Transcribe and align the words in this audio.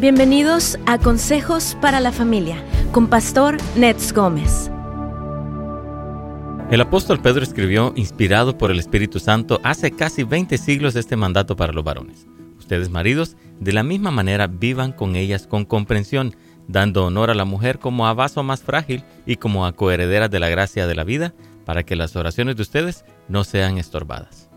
Bienvenidos 0.00 0.78
a 0.86 0.96
Consejos 0.96 1.76
para 1.82 2.00
la 2.00 2.10
Familia 2.10 2.64
con 2.90 3.08
Pastor 3.08 3.58
Nets 3.76 4.14
Gómez. 4.14 4.70
El 6.70 6.80
apóstol 6.80 7.20
Pedro 7.20 7.42
escribió, 7.42 7.92
inspirado 7.96 8.56
por 8.56 8.70
el 8.70 8.78
Espíritu 8.78 9.20
Santo, 9.20 9.60
hace 9.62 9.90
casi 9.90 10.22
20 10.22 10.56
siglos 10.56 10.96
este 10.96 11.16
mandato 11.16 11.54
para 11.54 11.74
los 11.74 11.84
varones. 11.84 12.26
Ustedes, 12.58 12.88
maridos, 12.88 13.36
de 13.58 13.74
la 13.74 13.82
misma 13.82 14.10
manera 14.10 14.46
vivan 14.46 14.92
con 14.92 15.16
ellas 15.16 15.46
con 15.46 15.66
comprensión, 15.66 16.34
dando 16.66 17.04
honor 17.04 17.28
a 17.28 17.34
la 17.34 17.44
mujer 17.44 17.78
como 17.78 18.06
a 18.06 18.14
vaso 18.14 18.42
más 18.42 18.62
frágil 18.62 19.04
y 19.26 19.36
como 19.36 19.66
a 19.66 19.72
coherederas 19.72 20.30
de 20.30 20.40
la 20.40 20.48
gracia 20.48 20.86
de 20.86 20.94
la 20.94 21.04
vida, 21.04 21.34
para 21.66 21.82
que 21.82 21.94
las 21.94 22.16
oraciones 22.16 22.56
de 22.56 22.62
ustedes 22.62 23.04
no 23.28 23.44
sean 23.44 23.76
estorbadas. 23.76 24.49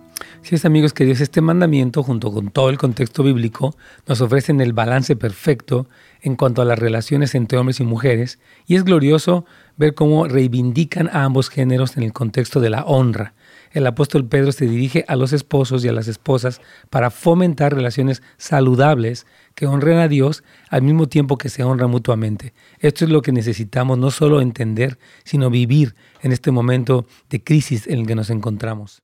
Sí, 0.43 0.55
es 0.55 0.65
amigos 0.65 0.91
queridos, 0.91 1.21
este 1.21 1.39
mandamiento, 1.39 2.03
junto 2.03 2.29
con 2.33 2.49
todo 2.49 2.69
el 2.69 2.77
contexto 2.77 3.23
bíblico, 3.23 3.77
nos 4.05 4.19
ofrecen 4.19 4.59
el 4.59 4.73
balance 4.73 5.15
perfecto 5.15 5.87
en 6.19 6.35
cuanto 6.35 6.61
a 6.61 6.65
las 6.65 6.77
relaciones 6.77 7.33
entre 7.33 7.57
hombres 7.57 7.79
y 7.79 7.85
mujeres, 7.85 8.39
y 8.67 8.75
es 8.75 8.83
glorioso 8.83 9.45
ver 9.77 9.93
cómo 9.93 10.27
reivindican 10.27 11.07
a 11.07 11.23
ambos 11.23 11.47
géneros 11.47 11.95
en 11.95 12.03
el 12.03 12.11
contexto 12.11 12.59
de 12.59 12.69
la 12.69 12.83
honra. 12.83 13.35
El 13.71 13.87
apóstol 13.87 14.25
Pedro 14.27 14.51
se 14.51 14.67
dirige 14.67 15.05
a 15.07 15.15
los 15.15 15.31
esposos 15.31 15.85
y 15.85 15.87
a 15.87 15.93
las 15.93 16.09
esposas 16.09 16.59
para 16.89 17.09
fomentar 17.09 17.73
relaciones 17.73 18.21
saludables 18.35 19.25
que 19.55 19.65
honren 19.65 19.99
a 19.99 20.09
Dios 20.09 20.43
al 20.69 20.81
mismo 20.81 21.07
tiempo 21.07 21.37
que 21.37 21.47
se 21.47 21.63
honran 21.63 21.89
mutuamente. 21.89 22.53
Esto 22.79 23.05
es 23.05 23.11
lo 23.11 23.21
que 23.21 23.31
necesitamos 23.31 23.97
no 23.97 24.11
solo 24.11 24.41
entender, 24.41 24.99
sino 25.23 25.49
vivir 25.49 25.95
en 26.21 26.33
este 26.33 26.51
momento 26.51 27.05
de 27.29 27.41
crisis 27.41 27.87
en 27.87 27.99
el 27.99 28.07
que 28.07 28.15
nos 28.15 28.29
encontramos. 28.29 29.03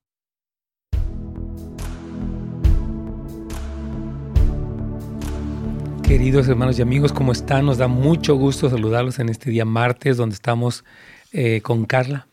Queridos 6.10 6.48
hermanos 6.48 6.76
y 6.76 6.82
amigos, 6.82 7.12
¿cómo 7.12 7.30
están? 7.30 7.66
Nos 7.66 7.78
da 7.78 7.86
mucho 7.86 8.34
gusto 8.34 8.68
saludarlos 8.68 9.20
en 9.20 9.28
este 9.28 9.48
día 9.48 9.64
martes, 9.64 10.16
donde 10.16 10.34
estamos 10.34 10.84
eh, 11.30 11.60
con 11.60 11.84
Carla 11.84 12.26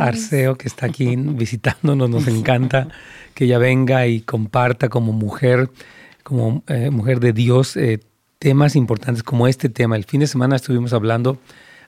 Arceo, 0.00 0.56
que 0.56 0.66
está 0.66 0.86
aquí 0.86 1.14
visitándonos. 1.16 2.10
Nos 2.10 2.26
encanta 2.26 2.88
que 3.32 3.44
ella 3.44 3.58
venga 3.58 4.08
y 4.08 4.22
comparta 4.22 4.88
como 4.88 5.12
mujer, 5.12 5.70
como 6.24 6.64
eh, 6.66 6.90
mujer 6.90 7.20
de 7.20 7.32
Dios, 7.32 7.76
eh, 7.76 8.00
temas 8.40 8.74
importantes 8.74 9.22
como 9.22 9.46
este 9.46 9.68
tema. 9.68 9.94
El 9.94 10.02
fin 10.02 10.18
de 10.18 10.26
semana 10.26 10.56
estuvimos 10.56 10.92
hablando 10.92 11.38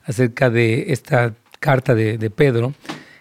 acerca 0.05 0.49
de 0.49 0.93
esta 0.93 1.33
carta 1.59 1.95
de, 1.95 2.17
de 2.17 2.29
Pedro 2.29 2.73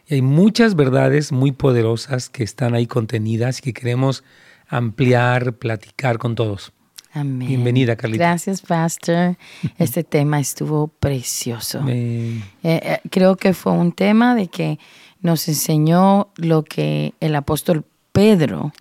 y 0.06 0.14
hay 0.14 0.22
muchas 0.22 0.76
verdades 0.76 1.32
muy 1.32 1.50
poderosas 1.50 2.28
que 2.28 2.44
están 2.44 2.76
ahí 2.76 2.86
contenidas 2.86 3.58
y 3.58 3.62
que 3.62 3.72
queremos 3.72 4.22
ampliar, 4.68 5.54
platicar 5.54 6.18
con 6.18 6.36
todos. 6.36 6.72
Amén. 7.12 7.48
Bienvenida, 7.48 7.96
Carlita. 7.96 8.24
Gracias, 8.24 8.62
Pastor. 8.62 9.36
Este 9.78 10.04
tema 10.04 10.40
estuvo 10.40 10.88
precioso. 10.88 11.82
Eh, 11.88 12.42
eh, 12.62 12.98
creo 13.10 13.36
que 13.36 13.54
fue 13.54 13.72
un 13.72 13.92
tema 13.92 14.34
de 14.34 14.48
que 14.48 14.78
nos 15.20 15.48
enseñó 15.48 16.28
lo 16.36 16.64
que 16.64 17.14
el 17.20 17.34
apóstol 17.34 17.84
Pedro 18.18 18.72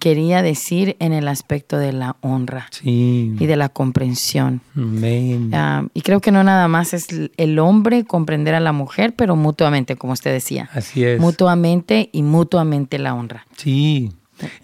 quería 0.00 0.40
decir 0.40 0.96
en 0.98 1.12
el 1.12 1.28
aspecto 1.28 1.76
de 1.76 1.92
la 1.92 2.16
honra 2.22 2.70
y 2.82 3.34
de 3.36 3.56
la 3.56 3.68
comprensión. 3.68 4.62
Amén. 4.74 5.50
Ah, 5.52 5.84
y 5.92 6.00
creo 6.00 6.22
que 6.22 6.32
no 6.32 6.42
nada 6.42 6.68
más 6.68 6.94
es 6.94 7.06
el 7.36 7.58
hombre 7.58 8.04
comprender 8.04 8.54
a 8.54 8.60
la 8.60 8.72
mujer, 8.72 9.14
pero 9.14 9.36
mutuamente, 9.36 9.96
como 9.96 10.14
usted 10.14 10.32
decía. 10.32 10.70
Así 10.72 11.04
es. 11.04 11.20
Mutuamente 11.20 12.08
y 12.12 12.22
mutuamente 12.22 12.98
la 12.98 13.14
honra. 13.14 13.46
Sí, 13.58 14.10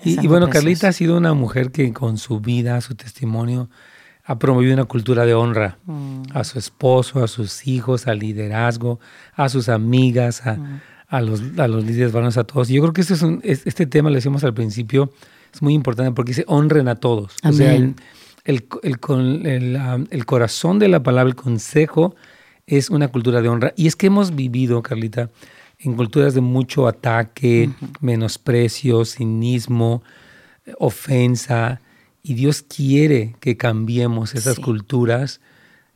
y, 0.04 0.26
bueno, 0.26 0.48
Carlita 0.48 0.88
ha 0.88 0.92
sido 0.92 1.16
una 1.16 1.34
mujer 1.34 1.70
que 1.70 1.92
con 1.92 2.18
su 2.18 2.40
vida, 2.40 2.80
su 2.80 2.94
testimonio, 2.94 3.68
ha 4.24 4.38
promovido 4.38 4.72
una 4.72 4.84
cultura 4.84 5.26
de 5.26 5.34
honra 5.34 5.78
mm. 5.84 6.22
a 6.32 6.44
su 6.44 6.58
esposo, 6.58 7.22
a 7.22 7.28
sus 7.28 7.66
hijos, 7.66 8.06
al 8.06 8.20
liderazgo, 8.20 8.98
a 9.34 9.48
sus 9.48 9.68
amigas, 9.68 10.46
a, 10.46 10.54
mm. 10.54 11.24
los, 11.24 11.42
a 11.58 11.68
los 11.68 11.84
líderes 11.84 12.12
varones, 12.12 12.36
a 12.38 12.44
todos. 12.44 12.70
Y 12.70 12.74
yo 12.74 12.82
creo 12.82 12.92
que 12.92 13.02
este, 13.02 13.14
es 13.14 13.22
un, 13.22 13.40
este 13.44 13.86
tema, 13.86 14.08
le 14.10 14.16
decíamos 14.16 14.42
al 14.44 14.54
principio, 14.54 15.12
es 15.52 15.60
muy 15.60 15.74
importante 15.74 16.12
porque 16.12 16.30
dice 16.30 16.44
honren 16.48 16.88
a 16.88 16.96
todos. 16.96 17.36
O 17.44 17.52
sea, 17.52 17.74
el, 17.74 17.94
el, 18.44 18.66
el, 18.82 20.06
el, 20.10 20.26
corazón 20.26 20.78
de 20.78 20.88
la 20.88 21.02
palabra, 21.02 21.28
el 21.28 21.36
consejo, 21.36 22.14
es 22.66 22.90
una 22.90 23.08
cultura 23.08 23.42
de 23.42 23.48
honra. 23.48 23.72
Y 23.76 23.86
es 23.86 23.96
que 23.96 24.06
hemos 24.06 24.34
vivido, 24.34 24.82
Carlita, 24.82 25.30
en 25.78 25.94
culturas 25.94 26.34
de 26.34 26.40
mucho 26.40 26.86
ataque, 26.86 27.70
menosprecio, 28.00 29.04
cinismo, 29.04 30.02
ofensa. 30.78 31.80
Y 32.22 32.34
Dios 32.34 32.62
quiere 32.62 33.36
que 33.40 33.56
cambiemos 33.56 34.34
esas 34.34 34.58
culturas 34.58 35.40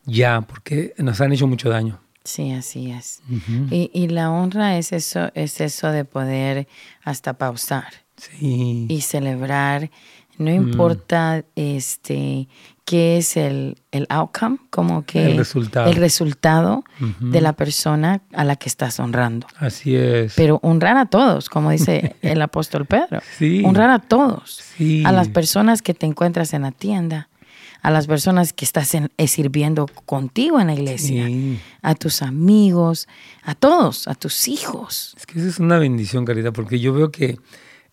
ya, 0.05 0.41
porque 0.43 0.95
nos 0.99 1.21
han 1.21 1.33
hecho 1.33 1.47
mucho 1.47 1.69
daño. 1.69 2.01
Sí, 2.25 2.53
así 2.53 2.91
es. 2.91 3.23
y, 3.71 4.09
la 4.09 4.31
honra 4.31 4.77
es 4.77 4.93
eso, 4.93 5.31
es 5.35 5.61
eso 5.61 5.91
de 5.91 6.05
poder 6.05 6.69
hasta 7.03 7.39
pausar 7.39 7.93
y 8.39 9.01
celebrar. 9.01 9.91
No 10.37 10.53
importa 10.53 11.45
este 11.57 12.49
qué 12.89 13.19
es 13.19 13.37
el, 13.37 13.77
el 13.93 14.07
outcome, 14.09 14.57
como 14.71 15.05
que 15.05 15.33
el 15.33 15.37
resultado, 15.37 15.91
el 15.91 15.97
resultado 15.97 16.85
de 17.21 17.43
la 17.43 17.53
persona 17.53 18.23
a 18.33 18.45
la 18.45 18.57
que 18.57 18.67
estás 18.67 18.99
honrando. 18.99 19.47
Así 19.59 19.95
es. 19.95 20.33
Pero 20.37 20.59
honrar 20.63 20.97
a 20.97 21.05
todos, 21.05 21.51
como 21.51 21.71
dice 21.71 22.17
el 22.23 22.41
apóstol 22.41 22.87
Pedro. 22.87 23.21
Sí. 23.37 23.63
Honrar 23.63 23.91
a 23.91 23.99
todos. 23.99 24.63
Sí. 24.79 25.03
A 25.05 25.13
las 25.13 25.29
personas 25.29 25.83
que 25.83 25.93
te 25.93 26.07
encuentras 26.07 26.55
en 26.55 26.63
la 26.63 26.71
tienda, 26.71 27.29
a 27.83 27.91
las 27.91 28.07
personas 28.07 28.55
que 28.55 28.65
estás 28.65 28.95
eh, 28.95 29.29
sirviendo 29.29 29.87
contigo 30.07 30.59
en 30.59 30.69
la 30.69 30.73
iglesia, 30.73 31.27
sí. 31.27 31.61
a 31.83 31.95
tus 31.95 32.23
amigos, 32.23 33.07
a 33.43 33.55
todos, 33.55 34.09
a 34.09 34.15
tus 34.15 34.49
hijos. 34.49 35.15
Es 35.19 35.27
que 35.27 35.41
esa 35.41 35.49
es 35.49 35.59
una 35.59 35.79
bendición, 35.79 36.25
Carita, 36.25 36.55
porque 36.55 36.81
yo 36.81 36.95
veo 36.95 37.11
que 37.11 37.37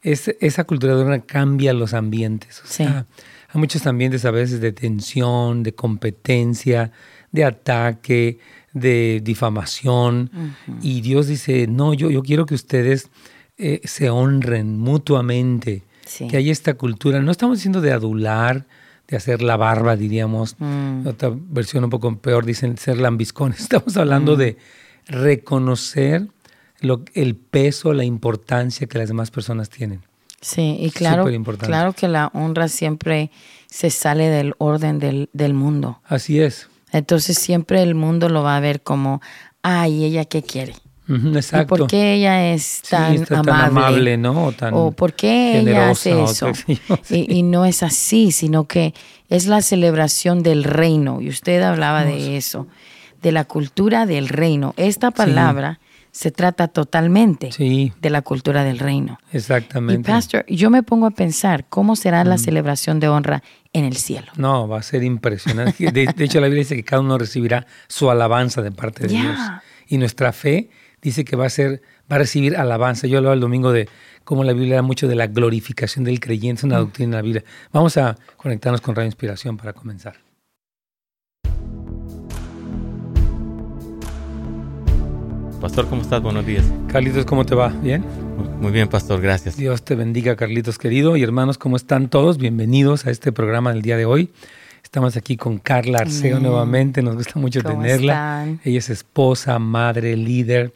esa 0.01 0.63
cultura 0.63 0.95
de 0.95 1.01
honra 1.01 1.19
cambia 1.19 1.73
los 1.73 1.94
ambientes. 1.94 2.61
O 2.63 2.67
sea, 2.67 3.07
hay 3.55 3.59
muchos 3.59 3.88
ambientes 3.88 4.25
a 4.25 4.31
veces 4.31 4.59
de 4.59 4.73
tensión, 4.73 5.63
de 5.63 5.73
competencia, 5.73 6.91
de 7.31 7.45
ataque, 7.45 8.38
de 8.73 9.21
difamación. 9.23 10.29
Y 10.81 10.99
Dios 10.99 11.27
dice, 11.27 11.66
no, 11.66 11.93
yo, 11.93 12.11
yo 12.11 12.21
quiero 12.21 12.45
que 12.45 12.53
ustedes 12.53 13.09
eh, 13.57 13.79
se 13.85 14.09
honren 14.09 14.77
mutuamente. 14.77 15.83
Que 16.29 16.35
hay 16.35 16.49
esta 16.49 16.73
cultura. 16.73 17.21
No 17.21 17.31
estamos 17.31 17.59
diciendo 17.59 17.79
de 17.79 17.93
adular, 17.93 18.66
de 19.07 19.16
hacer 19.16 19.41
la 19.41 19.55
barba, 19.55 19.95
diríamos. 19.95 20.57
Mm. 20.59 21.07
Otra 21.07 21.31
versión 21.33 21.85
un 21.85 21.89
poco 21.89 22.13
peor 22.17 22.45
dicen 22.45 22.77
ser 22.77 22.97
lambiscones. 22.97 23.59
Estamos 23.61 23.95
hablando 23.95 24.35
mm. 24.35 24.37
de 24.37 24.57
reconocer 25.07 26.27
lo, 26.81 27.05
el 27.13 27.37
peso, 27.37 27.93
la 27.93 28.03
importancia 28.03 28.85
que 28.85 28.97
las 28.97 29.07
demás 29.07 29.31
personas 29.31 29.69
tienen. 29.69 30.01
Sí, 30.45 30.78
y 30.79 30.91
claro, 30.91 31.25
claro 31.57 31.94
que 31.94 32.07
la 32.07 32.29
honra 32.35 32.67
siempre 32.67 33.31
se 33.66 33.89
sale 33.89 34.29
del 34.29 34.53
orden 34.59 35.00
del, 35.00 35.28
del, 35.33 35.56
mundo. 35.56 36.01
Así 36.06 36.39
es. 36.39 36.69
Entonces 36.91 37.39
siempre 37.39 37.81
el 37.81 37.95
mundo 37.95 38.29
lo 38.29 38.44
va 38.44 38.55
a 38.55 38.59
ver 38.59 38.84
como, 38.84 39.23
ay, 39.63 40.03
¿ella 40.05 40.25
qué 40.25 40.44
quiere? 40.44 40.75
exacto. 41.09 41.75
¿Y 41.75 41.79
por 41.79 41.88
qué 41.88 42.13
ella 42.13 42.53
es 42.53 42.84
tan, 42.88 43.25
amable? 43.50 44.17
¿no? 44.17 44.53
O, 44.73 44.91
por 44.91 45.13
qué 45.13 45.61
ella 45.61 45.89
hace 45.89 46.23
eso. 46.23 46.51
y, 47.09 47.41
no 47.41 47.66
es 47.66 47.81
así, 47.81 48.31
sino 48.31 48.67
que 48.67 48.94
es 49.29 49.47
la 49.47 49.63
celebración 49.63 50.44
del 50.44 50.63
reino. 50.63 51.22
Y 51.22 51.29
usted 51.29 51.63
hablaba 51.63 52.05
de 52.05 52.38
eso, 52.38 52.67
de 53.23 53.31
la 53.31 53.45
cultura 53.45 54.05
del 54.05 54.29
reino. 54.29 54.75
Esta 54.78 55.09
palabra 55.09 55.79
se 56.15 56.31
trata 56.31 56.69
totalmente 56.69 57.49
de 57.57 58.09
la 58.09 58.21
cultura 58.21 58.63
del 58.63 58.79
reino. 58.79 59.19
Exactamente. 59.33 60.09
Y 60.09 60.13
Pastor, 60.13 60.45
yo 60.47 60.69
me 60.69 60.81
pongo 60.81 61.07
a 61.07 61.11
pensar 61.11 61.65
cómo 61.67 61.97
será 61.97 62.23
la 62.23 62.35
mm. 62.35 62.39
celebración 62.39 63.01
de 63.01 63.09
honra 63.09 63.43
en 63.73 63.83
el 63.83 63.97
cielo. 63.97 64.31
No, 64.37 64.66
va 64.66 64.79
a 64.79 64.81
ser 64.81 65.03
impresionante. 65.03 65.91
De, 65.91 66.13
hecho, 66.19 66.40
la 66.40 66.47
Biblia 66.47 66.63
dice 66.63 66.78
que 66.78 66.85
cada 66.85 67.01
uno 67.01 67.17
recibirá 67.17 67.67
su 67.90 68.09
alabanza 68.09 68.61
de 68.61 68.72
parte 68.72 69.07
de 69.07 69.09
Dios. 69.09 69.37
Y 69.87 69.97
nuestra 69.97 70.31
fe 70.31 70.69
dice 71.01 71.25
que 71.25 71.35
va 71.35 71.47
a 71.47 71.49
ser, 71.49 71.81
va 72.09 72.16
a 72.16 72.19
recibir 72.19 72.55
alabanza. 72.55 73.07
Yo 73.07 73.17
hablaba 73.17 73.34
el 73.34 73.41
domingo 73.41 73.73
de 73.73 73.90
cómo 74.23 74.45
la 74.45 74.53
Biblia 74.53 74.75
da 74.75 74.84
mucho 74.84 75.09
de 75.09 75.16
la 75.16 75.28
glorificación 75.28 76.05
del 76.05 76.22
creyente, 76.22 76.61
es 76.61 76.63
una 76.63 76.78
mm. 76.78 76.81
doctrina 76.81 77.09
de 77.09 77.16
la 77.17 77.23
Biblia. 77.23 77.43
Vamos 77.73 77.97
a 77.97 78.16
conectarnos 78.37 78.79
con 78.79 78.95
Radio 78.95 79.07
Inspiración 79.07 79.57
para 79.57 79.73
comenzar. 79.73 80.24
Pastor, 85.61 85.87
¿cómo 85.87 86.02
estás? 86.02 86.22
Buenos 86.22 86.46
días. 86.46 86.66
Carlitos, 86.87 87.25
¿cómo 87.25 87.46
te 87.46 87.55
va? 87.55 87.69
¿Bien? 87.69 88.03
Muy 88.59 88.72
bien, 88.72 88.87
Pastor, 88.87 89.22
gracias. 89.22 89.57
Dios 89.57 89.84
te 89.84 89.96
bendiga, 89.96 90.35
Carlitos 90.35 90.78
querido. 90.78 91.17
Y 91.17 91.23
hermanos, 91.23 91.57
¿cómo 91.57 91.75
están 91.75 92.09
todos? 92.09 92.37
Bienvenidos 92.37 93.05
a 93.05 93.11
este 93.11 93.31
programa 93.31 93.72
del 93.73 93.81
día 93.81 93.97
de 93.97 94.05
hoy. 94.05 94.31
Estamos 94.84 95.17
aquí 95.17 95.37
con 95.37 95.57
Carla 95.57 95.99
Arceo 95.99 96.40
nuevamente, 96.40 97.02
nos 97.02 97.16
gusta 97.16 97.40
mucho 97.40 97.61
tenerla. 97.61 98.47
Ella 98.63 98.79
es 98.79 98.90
esposa, 98.90 99.57
madre, 99.57 100.16
líder, 100.16 100.73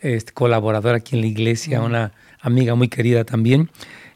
este, 0.00 0.32
colaboradora 0.32 0.96
aquí 0.96 1.14
en 1.14 1.22
la 1.22 1.28
iglesia, 1.28 1.80
una 1.80 2.12
amiga 2.40 2.74
muy 2.74 2.88
querida 2.88 3.24
también. 3.24 3.70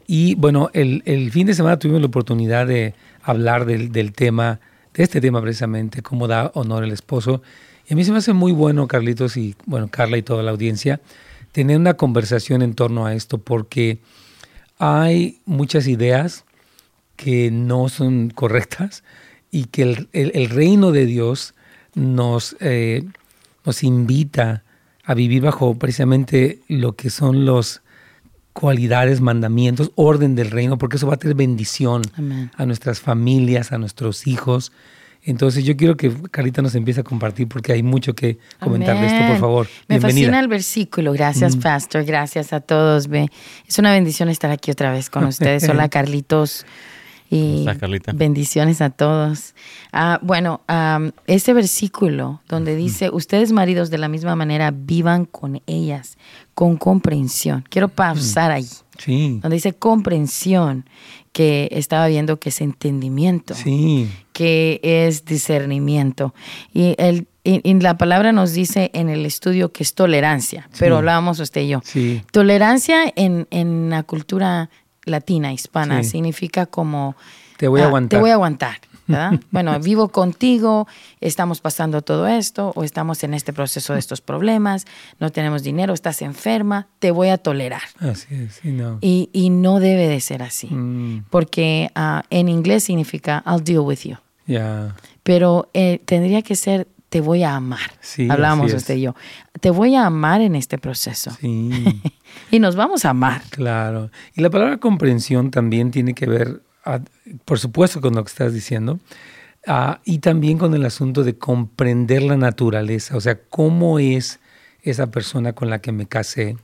Y 0.07 0.35
bueno, 0.35 0.69
el, 0.73 1.31
fin 1.31 1.47
de 1.47 1.53
semana 1.53 1.79
tuvimos 1.79 2.01
la 2.01 2.07
oportunidad 2.07 2.67
de 2.67 2.93
hablar 3.21 3.65
del, 3.65 3.91
del 3.91 4.13
tema 4.13 4.59
de 4.93 5.03
este 5.03 5.21
tema 5.21 5.41
precisamente, 5.41 6.01
cómo 6.01 6.27
da 6.27 6.51
honor 6.55 6.83
el 6.83 6.91
esposo. 6.91 7.41
Y 7.87 7.93
a 7.93 7.95
mí 7.95 8.03
se 8.03 8.11
me 8.11 8.17
hace 8.17 8.33
muy 8.33 8.51
bueno, 8.51 8.87
Carlitos 8.87 9.37
y 9.37 9.55
bueno, 9.65 9.87
Carla 9.89 10.17
y 10.17 10.21
toda 10.21 10.43
la 10.43 10.51
audiencia, 10.51 10.99
tener 11.53 11.77
una 11.77 11.95
conversación 11.95 12.61
en 12.61 12.73
torno 12.73 13.05
a 13.05 13.13
esto 13.13 13.37
porque 13.37 13.99
hay 14.77 15.39
muchas 15.45 15.87
ideas 15.87 16.43
que 17.15 17.49
no 17.49 17.89
son 17.89 18.29
correctas 18.29 19.03
y 19.51 19.65
que 19.65 20.07
el, 20.11 20.49
reino 20.49 20.91
de 20.91 21.05
Dios 21.05 21.55
nos, 21.95 22.57
eh, 22.59 23.05
nos 23.65 23.83
invita 23.83 24.63
a 25.03 25.13
vivir 25.13 25.41
bajo 25.41 25.75
precisamente 25.79 26.59
lo 26.67 26.95
que 26.95 27.09
son 27.09 27.45
los 27.45 27.81
cualidades, 28.51 29.21
mandamientos, 29.21 29.91
orden 29.95 30.35
del 30.35 30.51
reino, 30.51 30.77
porque 30.77 30.97
eso 30.97 31.07
va 31.07 31.13
a 31.13 31.17
tener 31.17 31.37
bendición 31.37 32.01
a 32.55 32.65
nuestras 32.65 32.99
familias, 32.99 33.71
a 33.71 33.77
nuestros 33.77 34.27
hijos. 34.27 34.71
Entonces 35.27 35.65
yo 35.65 35.75
quiero 35.75 35.97
que 35.97 36.09
Carlita 36.31 36.61
nos 36.61 36.73
empiece 36.73 37.01
a 37.01 37.03
compartir 37.03 37.49
porque 37.49 37.73
hay 37.73 37.83
mucho 37.83 38.15
que 38.15 38.39
comentar 38.61 38.97
de 38.97 39.07
esto, 39.07 39.27
por 39.27 39.37
favor. 39.37 39.67
Me 39.89 39.99
fascina 39.99 40.39
el 40.39 40.47
versículo. 40.47 41.11
Gracias, 41.11 41.57
mm. 41.57 41.59
Pastor. 41.59 42.05
Gracias 42.05 42.53
a 42.53 42.61
todos. 42.61 43.09
Es 43.67 43.77
una 43.77 43.91
bendición 43.91 44.29
estar 44.29 44.51
aquí 44.51 44.71
otra 44.71 44.89
vez 44.93 45.09
con 45.09 45.23
ustedes. 45.25 45.67
Hola, 45.67 45.89
Carlitos. 45.89 46.65
Y 47.29 47.65
bendiciones 48.13 48.79
a 48.79 48.89
todos. 48.89 49.53
Ah, 49.91 50.17
bueno, 50.21 50.61
ese 51.25 51.53
versículo 51.53 52.41
donde 52.47 52.77
dice, 52.77 53.09
ustedes 53.11 53.51
maridos 53.51 53.89
de 53.89 53.97
la 53.97 54.07
misma 54.07 54.37
manera 54.37 54.71
vivan 54.71 55.25
con 55.25 55.61
ellas, 55.67 56.17
con 56.53 56.77
comprensión. 56.77 57.65
Quiero 57.69 57.89
pausar 57.89 58.51
ahí. 58.51 58.69
Sí. 58.97 59.39
Donde 59.41 59.55
dice 59.55 59.73
comprensión, 59.73 60.85
que 61.37 61.67
estaba 61.71 62.07
viendo 62.07 62.39
que 62.39 62.49
es 62.49 62.61
entendimiento, 62.61 63.53
sí. 63.53 64.09
Que 64.37 64.79
es 64.83 65.25
discernimiento. 65.25 66.35
Y, 66.71 66.93
el, 66.99 67.27
la 67.81 67.97
palabra 67.97 68.31
nos 68.31 68.53
dice 68.53 68.91
en 68.93 69.09
el 69.09 69.25
estudio 69.25 69.71
que 69.71 69.81
es 69.81 69.95
tolerancia, 69.95 70.69
pero 70.77 70.97
hablábamos 70.97 71.39
usted 71.39 71.61
y 71.61 71.69
yo. 71.69 71.81
Sí. 71.83 72.21
Tolerancia 72.31 73.11
en, 73.15 73.47
en 73.49 73.89
la 73.89 74.03
cultura 74.03 74.69
latina, 75.05 75.53
hispana, 75.53 76.03
significa 76.03 76.67
como... 76.67 77.15
Te 77.57 77.67
voy 77.67 77.81
a 77.81 77.85
ah, 77.85 77.87
aguantar. 77.87 78.15
Te 78.15 78.21
voy 78.21 78.29
a 78.29 78.33
aguantar. 78.33 78.77
¿verdad? 79.07 79.39
Bueno, 79.49 79.79
vivo 79.79 80.09
contigo, 80.09 80.87
estamos 81.19 81.59
pasando 81.59 82.03
todo 82.03 82.27
esto, 82.27 82.73
o 82.75 82.83
estamos 82.83 83.23
en 83.23 83.33
este 83.33 83.53
proceso 83.53 83.93
de 83.93 83.99
estos 83.99 84.21
problemas, 84.21 84.85
no 85.19 85.31
tenemos 85.31 85.63
dinero, 85.63 85.95
estás 85.95 86.21
enferma, 86.21 86.89
te 86.99 87.09
voy 87.09 87.29
a 87.29 87.39
tolerar. 87.39 87.81
Así 87.97 88.35
es, 88.35 88.63
y 88.63 88.69
no. 88.69 88.99
Y, 89.01 89.49
no 89.49 89.79
debe 89.79 90.07
de 90.07 90.19
ser 90.19 90.43
así, 90.43 90.67
mm. 90.67 91.23
porque 91.31 91.89
ah, 91.95 92.21
en 92.29 92.49
inglés 92.49 92.83
significa 92.83 93.41
I'll 93.47 93.63
deal 93.63 93.79
with 93.79 94.01
you. 94.03 94.17
Ya. 94.47 94.95
Pero 95.23 95.69
eh, 95.73 96.01
tendría 96.05 96.41
que 96.41 96.55
ser 96.55 96.87
te 97.09 97.21
voy 97.21 97.43
a 97.43 97.55
amar. 97.55 97.91
Sí, 98.01 98.27
Hablamos 98.29 98.73
usted 98.73 98.95
y 98.95 99.01
yo. 99.01 99.15
Te 99.61 99.69
voy 99.69 99.95
a 99.95 100.05
amar 100.05 100.41
en 100.41 100.55
este 100.55 100.77
proceso. 100.77 101.31
Sí. 101.39 102.01
y 102.51 102.59
nos 102.59 102.75
vamos 102.75 103.05
a 103.05 103.11
amar. 103.11 103.41
Claro. 103.49 104.11
Y 104.35 104.41
la 104.41 104.49
palabra 104.49 104.77
comprensión 104.77 105.51
también 105.51 105.91
tiene 105.91 106.13
que 106.13 106.25
ver, 106.25 106.61
por 107.45 107.59
supuesto, 107.59 108.01
con 108.01 108.15
lo 108.15 108.23
que 108.23 108.29
estás 108.29 108.53
diciendo, 108.53 108.99
y 110.05 110.19
también 110.19 110.57
con 110.57 110.73
el 110.73 110.85
asunto 110.85 111.23
de 111.23 111.37
comprender 111.37 112.23
la 112.23 112.37
naturaleza, 112.37 113.17
o 113.17 113.21
sea, 113.21 113.39
cómo 113.49 113.99
es 113.99 114.39
esa 114.81 115.07
persona 115.07 115.53
con 115.53 115.69
la 115.69 115.79
que 115.79 115.91
me 115.91 116.07
casé, 116.07 116.57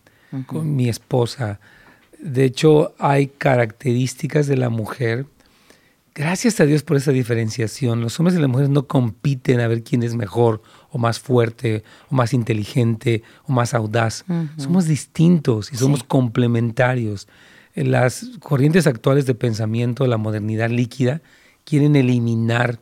con 0.45 0.75
mi 0.75 0.89
esposa. 0.89 1.59
De 2.19 2.45
hecho, 2.45 2.95
hay 2.99 3.27
características 3.27 4.47
de 4.47 4.57
la 4.57 4.69
mujer 4.69 5.25
Gracias 6.15 6.59
a 6.59 6.65
Dios 6.65 6.83
por 6.83 6.97
esa 6.97 7.11
diferenciación. 7.11 8.01
Los 8.01 8.19
hombres 8.19 8.37
y 8.37 8.39
las 8.41 8.49
mujeres 8.49 8.69
no 8.69 8.85
compiten 8.85 9.59
a 9.59 9.67
ver 9.67 9.81
quién 9.83 10.03
es 10.03 10.13
mejor 10.13 10.61
o 10.91 10.99
más 10.99 11.19
fuerte 11.19 11.83
o 12.09 12.15
más 12.15 12.33
inteligente 12.33 13.23
o 13.45 13.51
más 13.51 13.73
audaz. 13.73 14.23
Somos 14.57 14.85
distintos 14.85 15.73
y 15.73 15.77
somos 15.77 16.03
complementarios. 16.03 17.27
Las 17.73 18.29
corrientes 18.39 18.85
actuales 18.85 19.25
de 19.25 19.33
pensamiento, 19.33 20.05
la 20.05 20.17
modernidad 20.17 20.69
líquida, 20.69 21.21
quieren 21.63 21.95
eliminar 21.95 22.79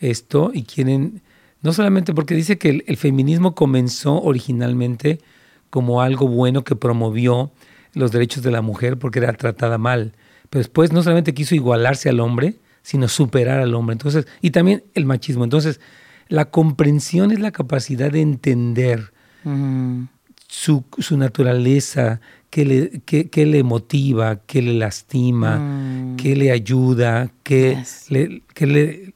esto 0.00 0.50
y 0.52 0.64
quieren, 0.64 1.22
no 1.60 1.72
solamente 1.72 2.12
porque 2.12 2.34
dice 2.34 2.58
que 2.58 2.70
el, 2.70 2.84
el 2.88 2.96
feminismo 2.96 3.54
comenzó 3.54 4.20
originalmente 4.20 5.20
como 5.70 6.02
algo 6.02 6.26
bueno 6.26 6.64
que 6.64 6.74
promovió 6.74 7.52
los 7.94 8.10
derechos 8.10 8.42
de 8.42 8.50
la 8.50 8.60
mujer 8.60 8.98
porque 8.98 9.20
era 9.20 9.32
tratada 9.34 9.78
mal, 9.78 10.14
pero 10.50 10.60
después 10.60 10.92
no 10.92 11.04
solamente 11.04 11.32
quiso 11.32 11.54
igualarse 11.54 12.08
al 12.08 12.18
hombre, 12.18 12.56
sino 12.82 13.08
superar 13.08 13.60
al 13.60 13.74
hombre. 13.74 13.94
Entonces, 13.94 14.26
y 14.40 14.50
también 14.50 14.84
el 14.94 15.06
machismo. 15.06 15.44
Entonces, 15.44 15.80
la 16.28 16.46
comprensión 16.46 17.30
es 17.30 17.40
la 17.40 17.50
capacidad 17.50 18.10
de 18.10 18.20
entender 18.20 19.12
su, 20.48 20.84
naturaleza, 21.16 22.20
qué 22.50 22.64
le, 22.64 23.46
le 23.46 23.62
motiva, 23.62 24.40
qué 24.46 24.62
le 24.62 24.74
lastima, 24.74 25.58
mm. 25.58 26.16
qué 26.16 26.36
le 26.36 26.50
ayuda, 26.50 27.30
qué, 27.42 27.82
le, 28.08 28.42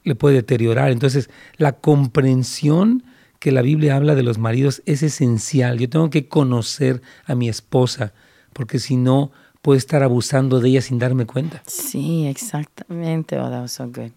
le, 0.03 0.15
puede 0.15 0.35
deteriorar. 0.35 0.91
Entonces, 0.91 1.29
la 1.57 1.73
comprensión 1.73 3.03
que 3.39 3.51
la 3.51 3.61
Biblia 3.61 3.95
habla 3.95 4.15
de 4.15 4.23
los 4.23 4.37
maridos 4.37 4.81
es 4.85 5.03
esencial. 5.03 5.77
Yo 5.77 5.89
tengo 5.89 6.09
que 6.09 6.27
conocer 6.27 7.01
a 7.25 7.35
mi 7.35 7.49
esposa, 7.49 8.13
porque 8.53 8.79
si 8.79 8.97
no, 8.97 9.31
puedo 9.67 9.77
estar 9.77 10.01
abusando 10.01 10.61
de 10.61 10.69
ella 10.69 10.81
sin 10.81 10.97
darme 10.97 11.25
cuenta. 11.25 11.61
Sí, 11.67 12.25
exactamente. 12.25 13.37
Oh, 13.37 13.49
that 13.49 13.63
was 13.63 13.73
so 13.73 13.85
good. 13.85 14.11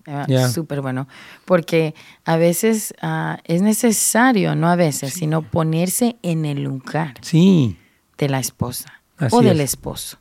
Súper 0.53 0.81
bueno. 0.81 1.09
Porque 1.45 1.93
a 2.25 2.37
veces 2.37 2.95
ah, 3.03 3.41
es 3.43 3.61
necesario, 3.61 4.55
no 4.55 4.69
a 4.69 4.77
veces, 4.77 5.13
sino 5.13 5.43
ponerse 5.43 6.15
en 6.23 6.45
el 6.45 6.63
lugar 6.63 7.15
sí. 7.23 7.77
de 8.17 8.29
la 8.29 8.39
esposa 8.39 9.03
o 9.33 9.43
del 9.43 9.61
esposo. 9.61 10.19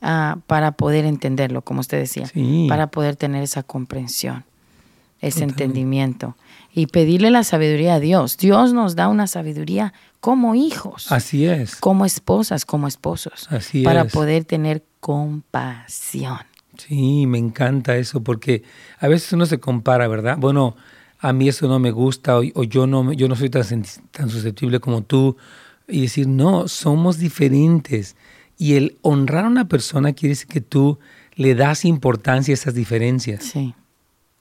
Ah, 0.00 0.38
para 0.46 0.72
poder 0.72 1.04
entenderlo, 1.04 1.60
como 1.60 1.80
usted 1.80 1.98
decía, 1.98 2.30
para 2.70 2.86
poder 2.86 3.16
tener 3.16 3.42
esa 3.42 3.62
comprensión, 3.62 4.46
ese 5.20 5.44
entendimiento 5.44 6.38
y 6.72 6.86
pedirle 6.86 7.30
la 7.30 7.44
sabiduría 7.44 7.94
a 7.94 8.00
Dios. 8.00 8.36
Dios 8.36 8.72
nos 8.72 8.94
da 8.94 9.08
una 9.08 9.26
sabiduría 9.26 9.92
como 10.20 10.54
hijos. 10.54 11.10
Así 11.10 11.46
es. 11.46 11.76
Como 11.76 12.04
esposas, 12.04 12.64
como 12.64 12.88
esposos. 12.88 13.46
Así 13.50 13.82
para 13.82 14.04
poder 14.04 14.44
tener 14.44 14.84
compasión. 15.00 16.38
Sí, 16.76 17.26
me 17.26 17.38
encanta 17.38 17.96
eso 17.96 18.22
porque 18.22 18.62
a 18.98 19.08
veces 19.08 19.32
uno 19.32 19.46
se 19.46 19.58
compara, 19.58 20.06
¿verdad? 20.06 20.36
Bueno, 20.38 20.76
a 21.18 21.32
mí 21.32 21.48
eso 21.48 21.66
no 21.66 21.78
me 21.78 21.90
gusta 21.90 22.38
o, 22.38 22.42
yo, 22.64 22.86
no, 22.86 23.12
yo 23.12 23.28
no 23.28 23.34
soy 23.34 23.50
tan, 23.50 23.64
tan 24.12 24.30
susceptible 24.30 24.80
como 24.80 25.02
tú. 25.02 25.36
Y 25.88 26.02
decir, 26.02 26.28
no, 26.28 26.68
somos 26.68 27.18
diferentes. 27.18 28.14
Y 28.58 28.74
el 28.74 28.98
honrar 29.02 29.46
a 29.46 29.48
una 29.48 29.68
persona 29.68 30.12
quiere 30.12 30.30
decir 30.30 30.48
que 30.48 30.60
tú 30.60 30.98
le 31.34 31.54
das 31.54 31.84
importancia 31.84 32.52
a 32.52 32.54
esas 32.54 32.74
diferencias. 32.74 33.44
Sí. 33.44 33.74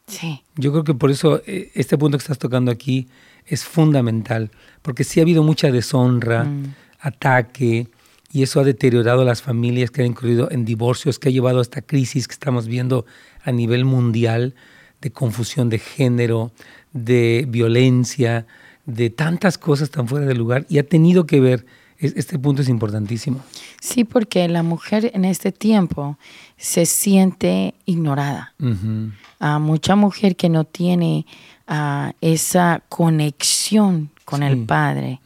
Sí. 0.07 0.41
Yo 0.55 0.71
creo 0.71 0.83
que 0.83 0.93
por 0.93 1.11
eso 1.11 1.41
eh, 1.45 1.71
este 1.75 1.97
punto 1.97 2.17
que 2.17 2.23
estás 2.23 2.39
tocando 2.39 2.71
aquí 2.71 3.07
es 3.45 3.65
fundamental, 3.65 4.51
porque 4.81 5.03
sí 5.03 5.19
ha 5.19 5.23
habido 5.23 5.43
mucha 5.43 5.71
deshonra, 5.71 6.45
mm. 6.45 6.73
ataque, 6.99 7.87
y 8.31 8.43
eso 8.43 8.59
ha 8.59 8.63
deteriorado 8.63 9.21
a 9.21 9.25
las 9.25 9.41
familias 9.41 9.91
que 9.91 10.01
han 10.01 10.07
incluido 10.07 10.49
en 10.51 10.65
divorcios, 10.65 11.19
que 11.19 11.29
ha 11.29 11.31
llevado 11.31 11.59
a 11.59 11.61
esta 11.61 11.81
crisis 11.81 12.27
que 12.27 12.33
estamos 12.33 12.67
viendo 12.67 13.05
a 13.43 13.51
nivel 13.51 13.85
mundial 13.85 14.53
de 15.01 15.11
confusión 15.11 15.69
de 15.69 15.79
género, 15.79 16.51
de 16.91 17.45
violencia, 17.47 18.45
de 18.85 19.09
tantas 19.09 19.57
cosas 19.57 19.89
tan 19.89 20.07
fuera 20.07 20.25
de 20.25 20.35
lugar, 20.35 20.65
y 20.69 20.79
ha 20.79 20.87
tenido 20.87 21.25
que 21.25 21.39
ver 21.39 21.65
este 21.99 22.37
punto 22.39 22.61
es 22.61 22.69
importantísimo. 22.69 23.43
Sí, 23.81 24.03
porque 24.03 24.47
la 24.47 24.63
mujer 24.63 25.11
en 25.13 25.25
este 25.25 25.51
tiempo 25.51 26.17
se 26.57 26.85
siente 26.85 27.73
ignorada. 27.85 28.53
a 29.39 29.59
mucha 29.59 29.95
mujer 29.95 30.35
que 30.35 30.49
no 30.49 30.63
tiene 30.63 31.25
ah, 31.67 32.13
esa 32.21 32.83
conexión 32.89 34.09
con 34.25 34.43
el 34.43 34.65
Padre 34.65 35.21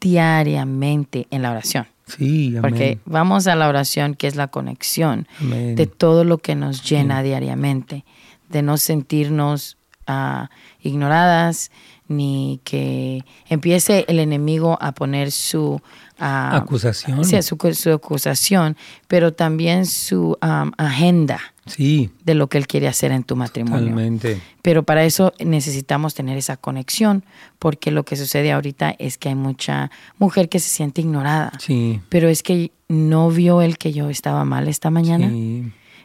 diariamente 0.00 1.26
en 1.30 1.42
la 1.42 1.50
oración. 1.50 1.86
Sí, 2.06 2.56
Porque 2.60 2.98
vamos 3.04 3.46
a 3.46 3.54
la 3.54 3.68
oración, 3.68 4.14
que 4.14 4.26
es 4.26 4.34
la 4.34 4.48
conexión 4.48 5.28
de 5.40 5.86
todo 5.86 6.24
lo 6.24 6.38
que 6.38 6.54
nos 6.54 6.88
llena 6.88 7.22
diariamente, 7.22 8.04
de 8.48 8.62
no 8.62 8.78
sentirnos 8.78 9.76
ah, 10.06 10.50
ignoradas, 10.80 11.70
ni 12.10 12.60
que 12.64 13.24
empiece 13.48 14.04
el 14.08 14.18
enemigo 14.18 14.76
a 14.80 14.92
poner 14.92 15.30
su 15.30 15.80
acusación. 16.18 17.24
Sí, 17.24 17.40
su, 17.42 17.90
acusación, 17.92 18.76
pero 19.06 19.32
también 19.32 19.86
su 19.86 20.36
agenda 20.40 21.40
sí. 21.66 22.10
de 22.24 22.34
lo 22.34 22.48
que 22.48 22.58
él 22.58 22.66
quiere 22.66 22.88
hacer 22.88 23.12
en 23.12 23.22
tu 23.22 23.36
matrimonio. 23.36 23.78
Totalmente. 23.78 24.40
Pero 24.60 24.82
para 24.82 25.04
eso 25.04 25.32
necesitamos 25.38 26.14
tener 26.14 26.36
esa 26.36 26.56
conexión, 26.56 27.24
porque 27.60 27.92
lo 27.92 28.04
que 28.04 28.16
sucede 28.16 28.50
ahorita 28.50 28.94
es 28.98 29.16
que 29.16 29.28
hay 29.28 29.36
mucha 29.36 29.92
mujer 30.18 30.48
que 30.48 30.58
se 30.58 30.68
siente 30.68 31.00
ignorada. 31.00 31.52
Sí. 31.60 32.00
Pero 32.08 32.28
es 32.28 32.42
que 32.42 32.72
no 32.88 33.30
vio 33.30 33.62
el 33.62 33.78
que 33.78 33.92
yo 33.92 34.10
estaba 34.10 34.44
mal 34.44 34.66
esta 34.66 34.90
mañana. 34.90 35.30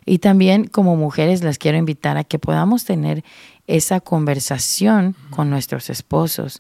Y 0.06 0.20
también 0.20 0.66
como 0.68 0.96
mujeres 0.96 1.44
las 1.44 1.58
quiero 1.58 1.80
invitar 1.80 2.16
a 2.18 2.24
que 2.24 2.38
podamos 2.38 2.86
tener 2.86 3.24
esa 3.68 4.00
conversación 4.00 5.16
con 5.30 5.50
nuestros 5.50 5.90
esposos 5.90 6.60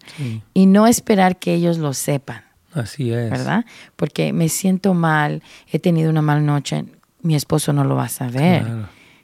y 0.53 0.65
no 0.65 0.87
esperar 0.87 1.37
que 1.37 1.53
ellos 1.53 1.77
lo 1.77 1.93
sepan. 1.93 2.43
Así 2.73 3.11
es. 3.11 3.29
¿Verdad? 3.29 3.65
Porque 3.95 4.33
me 4.33 4.49
siento 4.49 4.93
mal, 4.93 5.41
he 5.71 5.79
tenido 5.79 6.09
una 6.09 6.21
mala 6.21 6.41
noche, 6.41 6.85
mi 7.21 7.35
esposo 7.35 7.73
no 7.73 7.83
lo 7.83 7.95
va 7.95 8.05
a 8.05 8.09
saber. 8.09 8.65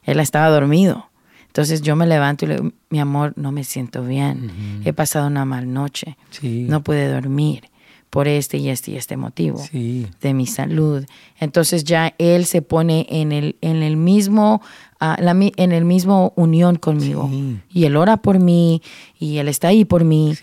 Él 0.04 0.20
estaba 0.20 0.50
dormido. 0.50 1.10
Entonces 1.48 1.82
yo 1.82 1.98
me 1.98 2.08
levanto 2.08 2.46
y 2.46 2.48
le 2.48 2.56
digo, 2.56 2.72
mi 2.90 3.00
amor, 3.00 3.34
no 3.36 3.52
me 3.52 3.64
siento 3.64 4.04
bien. 4.04 4.82
He 4.86 4.94
pasado 4.94 5.28
una 5.28 5.44
mala 5.46 5.68
noche. 5.68 6.18
No 6.42 6.82
pude 6.82 7.12
dormir 7.12 7.71
por 8.12 8.27
este 8.27 8.58
y 8.58 8.70
este 8.70 8.91
y 8.91 8.98
este 8.98 9.18
motivo 9.18 9.63
de 9.72 10.34
mi 10.34 10.46
salud. 10.46 11.06
Entonces 11.39 11.86
ya 11.86 12.13
él 12.20 12.46
se 12.46 12.62
pone 12.62 13.08
en 13.10 13.32
el, 13.32 13.56
en 13.62 13.82
el 13.82 13.96
mismo, 13.96 14.62
ah, 15.00 15.18
en 15.20 15.72
el 15.72 15.86
mismo 15.86 16.34
unión 16.36 16.75
conmigo. 16.75 17.32
Y 17.72 17.86
él 17.86 17.96
ora 17.96 18.18
por 18.18 18.39
mí 18.39 18.84
y 19.18 19.38
él 19.38 19.48
está 19.48 19.70
ahí 19.70 19.86
por 19.86 20.03
mí 20.03 20.36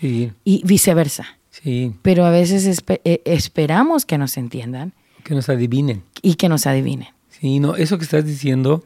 y 0.43 0.63
viceversa. 0.65 1.37
Pero 2.01 2.25
a 2.25 2.31
veces 2.31 2.83
eh, 2.87 3.21
esperamos 3.23 4.05
que 4.05 4.17
nos 4.17 4.35
entiendan. 4.37 4.93
Que 5.23 5.35
nos 5.35 5.47
adivinen. 5.47 6.03
Y 6.23 6.35
que 6.35 6.49
nos 6.49 6.65
adivinen. 6.65 7.09
Sí, 7.29 7.59
no, 7.59 7.75
eso 7.75 7.99
que 7.99 8.03
estás 8.03 8.25
diciendo 8.25 8.83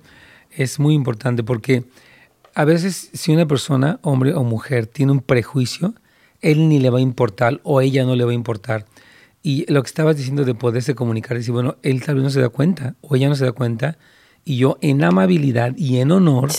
es 0.51 0.77
muy 0.77 0.93
importante 0.93 1.41
porque 1.43 1.85
a 2.53 2.65
veces 2.65 3.09
si 3.13 3.31
una 3.31 3.45
persona, 3.45 3.99
hombre 4.01 4.33
o 4.33 4.43
mujer, 4.43 4.87
tiene 4.87 5.13
un 5.13 5.21
prejuicio, 5.21 5.95
él 6.43 6.69
ni 6.69 6.79
le 6.79 6.91
va 6.91 6.99
a 6.99 7.01
importar 7.01 7.59
o 7.63 7.81
ella 7.81 8.05
no 8.05 8.15
le 8.15 8.23
va 8.23 8.31
a 8.31 8.35
importar. 8.35 8.85
Y 9.41 9.69
lo 9.71 9.81
que 9.81 9.87
estabas 9.87 10.15
diciendo 10.15 10.45
de 10.45 10.53
poderse 10.53 10.93
comunicar, 10.93 11.37
decir, 11.37 11.53
bueno, 11.53 11.77
él 11.81 12.03
tal 12.03 12.15
vez 12.15 12.23
no 12.23 12.29
se 12.29 12.39
da 12.39 12.49
cuenta 12.49 12.95
o 13.01 13.15
ella 13.15 13.27
no 13.27 13.35
se 13.35 13.45
da 13.45 13.51
cuenta 13.51 13.97
y 14.45 14.57
yo 14.57 14.77
en 14.81 15.03
amabilidad 15.03 15.75
y 15.75 15.97
en 15.97 16.11
honor 16.11 16.51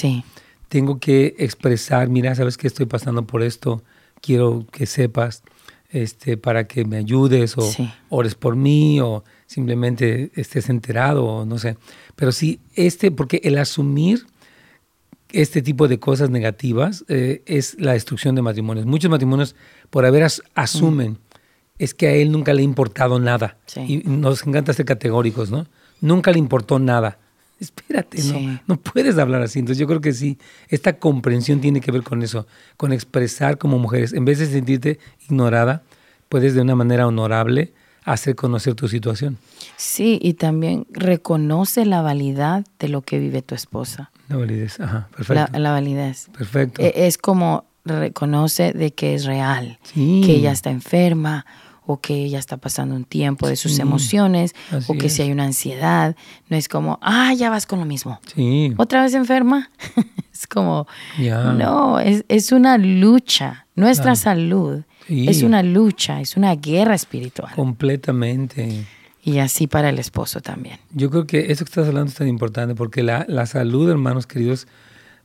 tengo 0.68 0.98
que 0.98 1.34
expresar, 1.38 2.08
mira, 2.08 2.34
sabes 2.34 2.56
que 2.56 2.66
estoy 2.66 2.86
pasando 2.86 3.26
por 3.26 3.42
esto, 3.42 3.82
quiero 4.20 4.66
que 4.72 4.86
sepas, 4.86 5.42
este, 5.90 6.36
para 6.36 6.66
que 6.66 6.84
me 6.84 6.96
ayudes 6.96 7.56
o 7.56 7.70
ores 8.08 8.34
por 8.34 8.56
mí 8.56 9.00
o 9.00 9.22
simplemente 9.46 10.32
estés 10.34 10.68
enterado 10.68 11.24
o 11.24 11.44
no 11.44 11.58
sé. 11.58 11.76
Pero 12.16 12.32
sí, 12.32 12.58
este, 12.74 13.10
porque 13.10 13.40
el 13.44 13.56
asumir 13.58 14.26
este 15.34 15.62
tipo 15.62 15.88
de 15.88 15.98
cosas 15.98 16.30
negativas 16.30 17.04
eh, 17.08 17.42
es 17.46 17.76
la 17.78 17.92
destrucción 17.92 18.34
de 18.34 18.42
matrimonios. 18.42 18.86
Muchos 18.86 19.10
matrimonios, 19.10 19.56
por 19.90 20.06
haber 20.06 20.26
asumen, 20.54 21.12
mm. 21.12 21.18
es 21.78 21.94
que 21.94 22.06
a 22.06 22.12
él 22.12 22.30
nunca 22.30 22.54
le 22.54 22.60
ha 22.60 22.64
importado 22.64 23.18
nada. 23.18 23.58
Y 23.76 23.98
nos 24.06 24.46
encanta 24.46 24.72
ser 24.72 24.86
categóricos, 24.86 25.50
¿no? 25.50 25.66
Nunca 26.00 26.30
le 26.30 26.38
importó 26.38 26.78
nada. 26.78 27.18
Espérate, 27.60 28.22
¿no? 28.24 28.60
no 28.66 28.76
puedes 28.80 29.18
hablar 29.18 29.42
así. 29.42 29.58
Entonces 29.58 29.78
yo 29.78 29.86
creo 29.86 30.00
que 30.00 30.12
sí, 30.12 30.38
esta 30.68 30.98
comprensión 30.98 31.60
tiene 31.60 31.80
que 31.80 31.90
ver 31.90 32.02
con 32.02 32.22
eso, 32.22 32.46
con 32.76 32.92
expresar 32.92 33.58
como 33.58 33.78
mujeres. 33.78 34.12
En 34.12 34.24
vez 34.24 34.38
de 34.38 34.46
sentirte 34.46 34.98
ignorada, 35.28 35.82
puedes 36.28 36.54
de 36.54 36.60
una 36.60 36.74
manera 36.74 37.06
honorable 37.06 37.72
hacer 38.04 38.36
conocer 38.36 38.74
tu 38.74 38.88
situación. 38.88 39.38
Sí, 39.76 40.18
y 40.22 40.34
también 40.34 40.86
reconoce 40.90 41.84
la 41.86 42.02
validad 42.02 42.64
de 42.78 42.88
lo 42.88 43.02
que 43.02 43.18
vive 43.18 43.42
tu 43.42 43.54
esposa. 43.54 44.10
La 44.28 44.36
validez, 44.36 44.80
ajá, 44.80 45.08
perfecto. 45.16 45.58
La, 45.58 45.72
validez. 45.72 46.28
Perfecto. 46.36 46.82
E, 46.82 47.06
es 47.06 47.18
como 47.18 47.64
reconoce 47.84 48.72
de 48.72 48.92
que 48.92 49.14
es 49.14 49.24
real, 49.24 49.78
que 49.92 50.32
ella 50.32 50.52
está 50.52 50.70
enferma 50.70 51.44
o 51.86 52.00
que 52.00 52.14
ella 52.14 52.38
está 52.38 52.56
pasando 52.56 52.94
un 52.94 53.04
tiempo 53.04 53.46
de 53.46 53.56
sus 53.56 53.78
emociones 53.78 54.54
o 54.86 54.94
que 54.94 55.10
si 55.10 55.20
hay 55.20 55.32
una 55.32 55.44
ansiedad, 55.44 56.16
no 56.48 56.56
es 56.56 56.68
como, 56.68 56.98
ah, 57.02 57.34
ya 57.34 57.50
vas 57.50 57.66
con 57.66 57.78
lo 57.78 57.84
mismo. 57.84 58.20
Sí. 58.34 58.72
¿Otra 58.78 59.02
vez 59.02 59.12
enferma? 59.12 59.70
es 60.32 60.46
como, 60.46 60.86
no, 61.18 62.00
es, 62.00 62.24
es, 62.28 62.52
una 62.52 62.78
lucha. 62.78 63.66
Nuestra 63.76 64.14
salud 64.16 64.84
es 65.08 65.42
una 65.42 65.62
lucha, 65.62 66.20
es 66.20 66.36
una 66.36 66.54
guerra 66.54 66.94
espiritual. 66.94 67.52
Completamente. 67.54 68.86
Y 69.22 69.38
así 69.38 69.66
para 69.66 69.88
el 69.88 69.98
esposo 69.98 70.40
también. 70.40 70.78
Yo 70.92 71.10
creo 71.10 71.26
que 71.26 71.50
eso 71.50 71.64
que 71.64 71.70
estás 71.70 71.88
hablando 71.88 72.10
es 72.10 72.14
tan 72.14 72.28
importante 72.28 72.74
porque 72.74 73.02
la, 73.02 73.24
la 73.28 73.46
salud, 73.46 73.88
hermanos 73.90 74.26
queridos, 74.26 74.66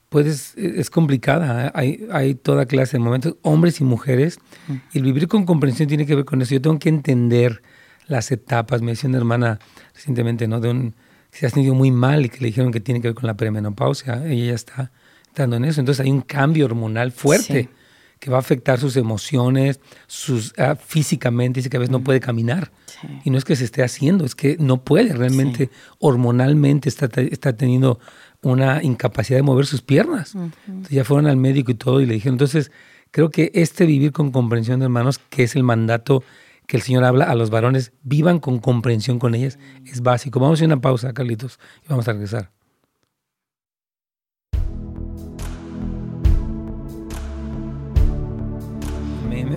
puedes, 0.07 0.55
es 0.57 0.89
complicada. 0.89 1.67
¿eh? 1.67 1.71
Hay, 1.73 2.07
hay 2.11 2.35
toda 2.35 2.65
clase 2.65 2.97
de 2.97 3.03
momentos, 3.03 3.35
hombres 3.41 3.81
y 3.81 3.83
mujeres. 3.83 4.39
Mm. 4.67 4.73
Y 4.93 4.97
el 4.99 5.03
vivir 5.03 5.27
con 5.27 5.45
comprensión 5.45 5.89
tiene 5.89 6.05
que 6.05 6.15
ver 6.15 6.25
con 6.25 6.41
eso. 6.41 6.53
Yo 6.53 6.61
tengo 6.61 6.79
que 6.79 6.89
entender 6.89 7.61
las 8.07 8.31
etapas. 8.31 8.81
Me 8.81 8.91
decía 8.91 9.09
una 9.09 9.17
hermana 9.17 9.59
recientemente, 9.93 10.47
¿no? 10.47 10.59
De 10.59 10.69
un, 10.69 10.95
que 11.31 11.39
se 11.39 11.45
ha 11.47 11.49
sentido 11.49 11.75
muy 11.75 11.91
mal 11.91 12.25
y 12.25 12.29
que 12.29 12.39
le 12.39 12.47
dijeron 12.47 12.71
que 12.71 12.79
tiene 12.79 13.01
que 13.01 13.09
ver 13.09 13.15
con 13.15 13.27
la 13.27 13.35
premenopausia. 13.35 14.25
Ella 14.25 14.45
ya 14.45 14.53
está 14.53 14.91
entrando 15.27 15.57
en 15.57 15.65
eso. 15.65 15.81
Entonces 15.81 16.03
hay 16.05 16.11
un 16.11 16.21
cambio 16.21 16.65
hormonal 16.65 17.11
fuerte 17.11 17.69
que 18.19 18.29
va 18.29 18.37
a 18.37 18.41
afectar 18.41 18.79
sus 18.79 18.97
emociones, 18.97 19.79
sus 20.07 20.53
ah, 20.57 20.75
físicamente, 20.75 21.59
dice 21.59 21.69
que 21.69 21.77
a 21.77 21.79
veces 21.79 21.91
no 21.91 22.03
puede 22.03 22.19
caminar. 22.19 22.71
Y 23.23 23.29
no 23.29 23.37
es 23.37 23.45
que 23.45 23.55
se 23.55 23.63
esté 23.63 23.81
haciendo, 23.81 24.25
es 24.25 24.35
que 24.35 24.57
no 24.59 24.83
puede, 24.83 25.13
realmente 25.13 25.69
hormonalmente 25.99 26.89
está, 26.89 27.09
está 27.21 27.53
teniendo 27.53 27.99
una 28.41 28.83
incapacidad 28.83 29.39
de 29.39 29.43
mover 29.43 29.65
sus 29.65 29.81
piernas. 29.81 30.35
Entonces 30.35 30.89
ya 30.89 31.05
fueron 31.05 31.27
al 31.27 31.37
médico 31.37 31.71
y 31.71 31.75
todo 31.75 32.01
y 32.01 32.05
le 32.05 32.15
dijeron, 32.15 32.33
entonces 32.33 32.71
creo 33.11 33.29
que 33.29 33.51
este 33.53 33.85
vivir 33.85 34.11
con 34.11 34.31
comprensión 34.31 34.79
de 34.79 34.85
hermanos, 34.85 35.19
que 35.29 35.43
es 35.43 35.55
el 35.55 35.63
mandato 35.63 36.23
que 36.67 36.77
el 36.77 36.83
Señor 36.83 37.03
habla 37.03 37.25
a 37.25 37.35
los 37.35 37.49
varones, 37.49 37.93
vivan 38.03 38.39
con 38.39 38.59
comprensión 38.59 39.17
con 39.17 39.33
ellas, 39.33 39.57
es 39.85 40.01
básico. 40.01 40.39
Vamos 40.39 40.57
a 40.57 40.57
hacer 40.59 40.67
una 40.67 40.81
pausa, 40.81 41.13
Carlitos, 41.13 41.59
y 41.83 41.87
vamos 41.89 42.07
a 42.07 42.13
regresar. 42.13 42.51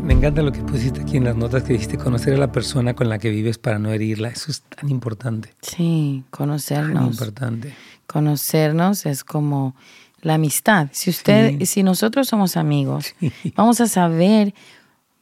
Me 0.02 0.12
encanta 0.12 0.42
lo 0.42 0.52
que 0.52 0.60
pusiste 0.60 1.00
aquí 1.00 1.16
en 1.16 1.24
las 1.24 1.36
notas 1.36 1.62
que 1.62 1.74
dijiste, 1.74 1.96
conocer 1.96 2.34
a 2.34 2.36
la 2.36 2.52
persona 2.52 2.94
con 2.94 3.08
la 3.08 3.18
que 3.18 3.30
vives 3.30 3.58
para 3.58 3.78
no 3.78 3.92
herirla. 3.92 4.28
Eso 4.28 4.50
es 4.50 4.62
tan 4.62 4.88
importante. 4.88 5.54
Sí, 5.62 6.24
conocernos. 6.30 7.02
Tan 7.02 7.12
importante. 7.12 7.74
Conocernos 8.06 9.06
es 9.06 9.24
como 9.24 9.74
la 10.20 10.34
amistad. 10.34 10.88
Si 10.92 11.10
usted, 11.10 11.64
si 11.64 11.82
nosotros 11.82 12.28
somos 12.28 12.56
amigos, 12.56 13.14
vamos 13.56 13.80
a 13.80 13.86
saber, 13.86 14.54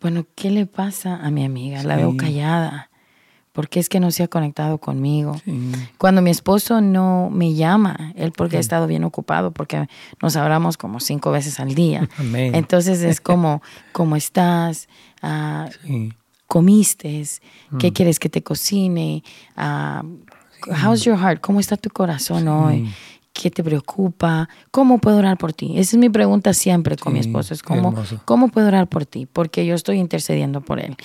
bueno, 0.00 0.26
¿qué 0.34 0.50
le 0.50 0.66
pasa 0.66 1.16
a 1.16 1.30
mi 1.30 1.44
amiga? 1.44 1.82
La 1.82 1.96
veo 1.96 2.16
callada. 2.16 2.89
¿Por 3.52 3.68
qué 3.68 3.80
es 3.80 3.88
que 3.88 3.98
no 3.98 4.12
se 4.12 4.22
ha 4.22 4.28
conectado 4.28 4.78
conmigo? 4.78 5.40
Cuando 5.98 6.22
mi 6.22 6.30
esposo 6.30 6.80
no 6.80 7.30
me 7.30 7.54
llama, 7.54 8.12
él 8.14 8.32
porque 8.32 8.58
ha 8.58 8.60
estado 8.60 8.86
bien 8.86 9.02
ocupado, 9.02 9.50
porque 9.50 9.88
nos 10.22 10.36
hablamos 10.36 10.76
como 10.76 11.00
cinco 11.00 11.32
veces 11.32 11.58
al 11.58 11.74
día. 11.74 12.08
Entonces 12.34 13.02
es 13.02 13.20
como, 13.20 13.60
¿cómo 13.92 14.14
estás? 14.14 14.88
Ah, 15.20 15.68
¿Comiste? 16.46 17.24
¿Qué 17.78 17.90
mm. 17.90 17.92
quieres 17.92 18.18
que 18.20 18.28
te 18.28 18.42
cocine? 18.42 19.24
Uh, 19.56 20.06
how's 20.84 21.02
your 21.04 21.18
heart? 21.18 21.40
¿Cómo 21.40 21.58
está 21.58 21.76
tu 21.76 21.90
corazón 21.90 22.46
hoy? 22.46 22.88
¿Qué 23.32 23.50
te 23.50 23.64
preocupa? 23.64 24.48
¿Cómo 24.70 24.98
puedo 24.98 25.18
orar 25.18 25.38
por 25.38 25.52
ti? 25.52 25.72
Esa 25.76 25.96
es 25.96 26.00
mi 26.00 26.08
pregunta 26.08 26.54
siempre 26.54 26.96
con 26.96 27.14
mi 27.14 27.18
esposo. 27.18 27.52
Es 27.52 27.62
cómo, 27.62 27.94
¿cómo 28.24 28.48
puedo 28.48 28.68
orar 28.68 28.88
por 28.88 29.06
ti? 29.06 29.26
Porque 29.26 29.66
yo 29.66 29.74
estoy 29.74 29.98
intercediendo 29.98 30.60
por 30.60 30.78
él. 30.78 30.96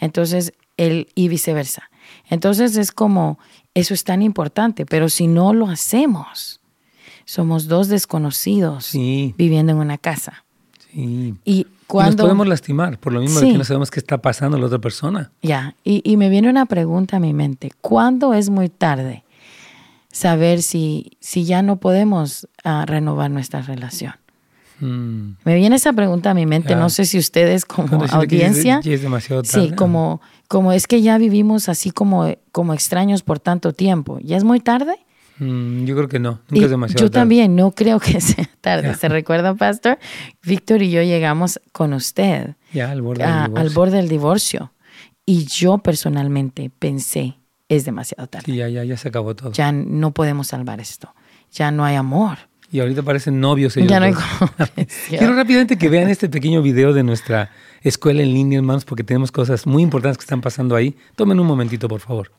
Entonces, 0.00 0.54
él 0.76 1.08
y 1.14 1.28
viceversa. 1.28 1.89
Entonces 2.28 2.76
es 2.76 2.92
como, 2.92 3.38
eso 3.74 3.94
es 3.94 4.04
tan 4.04 4.22
importante, 4.22 4.86
pero 4.86 5.08
si 5.08 5.26
no 5.26 5.52
lo 5.52 5.66
hacemos, 5.66 6.60
somos 7.24 7.68
dos 7.68 7.88
desconocidos 7.88 8.92
viviendo 8.92 9.72
en 9.72 9.78
una 9.78 9.98
casa. 9.98 10.44
Sí. 10.92 11.34
Y 11.44 11.66
cuando... 11.86 12.22
nos 12.22 12.26
podemos 12.26 12.48
lastimar 12.48 12.98
por 12.98 13.12
lo 13.12 13.20
mismo 13.20 13.40
de 13.40 13.52
que 13.52 13.58
no 13.58 13.64
sabemos 13.64 13.90
qué 13.90 14.00
está 14.00 14.18
pasando 14.18 14.56
a 14.56 14.60
la 14.60 14.66
otra 14.66 14.78
persona. 14.78 15.30
Ya, 15.42 15.74
y, 15.84 16.16
me 16.16 16.28
viene 16.28 16.50
una 16.50 16.66
pregunta 16.66 17.16
a 17.16 17.20
mi 17.20 17.32
mente. 17.32 17.70
¿Cuándo 17.80 18.34
es 18.34 18.50
muy 18.50 18.68
tarde 18.68 19.24
saber 20.10 20.62
si, 20.62 21.12
si 21.20 21.44
ya 21.44 21.62
no 21.62 21.76
podemos 21.76 22.48
ah, 22.64 22.84
renovar 22.86 23.30
nuestra 23.30 23.62
relación? 23.62 24.14
Hmm. 24.80 25.36
Me 25.44 25.54
viene 25.54 25.76
esa 25.76 25.92
pregunta 25.92 26.30
a 26.30 26.34
mi 26.34 26.46
mente, 26.46 26.74
no 26.74 26.90
sé 26.90 27.04
si 27.04 27.18
ustedes 27.18 27.64
como 27.64 28.04
audiencia, 28.10 28.80
es 28.84 29.02
demasiado 29.02 29.42
tarde. 29.42 29.68
sí, 29.68 29.74
como 29.74 30.20
como 30.50 30.72
es 30.72 30.88
que 30.88 31.00
ya 31.00 31.16
vivimos 31.16 31.68
así 31.68 31.92
como, 31.92 32.26
como 32.50 32.74
extraños 32.74 33.22
por 33.22 33.38
tanto 33.38 33.72
tiempo. 33.72 34.18
¿Ya 34.20 34.36
es 34.36 34.42
muy 34.42 34.58
tarde? 34.58 34.96
Mm, 35.38 35.84
yo 35.84 35.94
creo 35.94 36.08
que 36.08 36.18
no, 36.18 36.40
nunca 36.48 36.64
es 36.64 36.70
demasiado 36.72 37.06
yo 37.06 37.08
también 37.08 37.54
no 37.54 37.70
creo 37.70 38.00
que 38.00 38.20
sea 38.20 38.50
tarde. 38.60 38.96
¿Se 38.96 39.08
recuerda, 39.08 39.54
Pastor? 39.54 40.00
Víctor 40.42 40.82
y 40.82 40.90
yo 40.90 41.02
llegamos 41.02 41.60
con 41.70 41.92
usted 41.92 42.56
ya, 42.72 42.90
al, 42.90 43.00
borde 43.00 43.24
del 43.24 43.56
al 43.56 43.70
borde 43.70 43.98
del 43.98 44.08
divorcio. 44.08 44.72
Y 45.24 45.44
yo 45.44 45.78
personalmente 45.78 46.68
pensé, 46.76 47.36
es 47.68 47.84
demasiado 47.84 48.26
tarde. 48.26 48.52
ya, 48.52 48.68
ya, 48.68 48.82
ya 48.82 48.96
se 48.96 49.06
acabó 49.06 49.36
todo. 49.36 49.52
Ya 49.52 49.70
no 49.70 50.10
podemos 50.10 50.48
salvar 50.48 50.80
esto. 50.80 51.14
Ya 51.52 51.70
no 51.70 51.84
hay 51.84 51.94
amor. 51.94 52.49
Y 52.72 52.78
ahorita 52.80 53.02
parecen 53.02 53.40
novios. 53.40 53.74
Ya 53.74 53.98
no 53.98 54.06
hay 54.06 54.14
Quiero 55.08 55.34
rápidamente 55.34 55.76
que 55.76 55.88
vean 55.88 56.08
este 56.08 56.28
pequeño 56.28 56.62
video 56.62 56.92
de 56.92 57.02
nuestra 57.02 57.50
escuela 57.82 58.22
en 58.22 58.32
línea, 58.32 58.58
hermanos, 58.58 58.84
porque 58.84 59.02
tenemos 59.02 59.32
cosas 59.32 59.66
muy 59.66 59.82
importantes 59.82 60.18
que 60.18 60.24
están 60.24 60.40
pasando 60.40 60.76
ahí. 60.76 60.96
Tomen 61.16 61.40
un 61.40 61.46
momentito, 61.46 61.88
por 61.88 62.00
favor. 62.00 62.30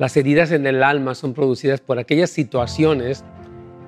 Las 0.00 0.16
heridas 0.16 0.50
en 0.50 0.66
el 0.66 0.82
alma 0.82 1.14
son 1.14 1.34
producidas 1.34 1.80
por 1.80 2.00
aquellas 2.00 2.30
situaciones 2.30 3.24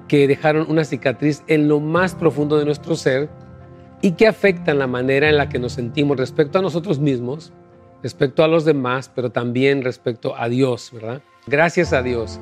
que 0.08 0.28
dejaron 0.28 0.70
una 0.70 0.84
cicatriz 0.84 1.42
en 1.46 1.68
lo 1.68 1.80
más 1.80 2.14
profundo 2.14 2.58
de 2.58 2.64
nuestro 2.64 2.96
ser 2.96 3.28
y 4.02 4.12
que 4.12 4.26
afectan 4.26 4.78
la 4.78 4.86
manera 4.86 5.28
en 5.28 5.36
la 5.36 5.48
que 5.48 5.58
nos 5.58 5.72
sentimos 5.72 6.16
respecto 6.16 6.58
a 6.58 6.62
nosotros 6.62 6.98
mismos, 6.98 7.52
respecto 8.02 8.44
a 8.44 8.48
los 8.48 8.64
demás, 8.64 9.10
pero 9.14 9.30
también 9.30 9.82
respecto 9.82 10.36
a 10.36 10.48
Dios, 10.48 10.90
¿verdad? 10.92 11.22
Gracias 11.46 11.92
a 11.92 12.02
Dios 12.02 12.38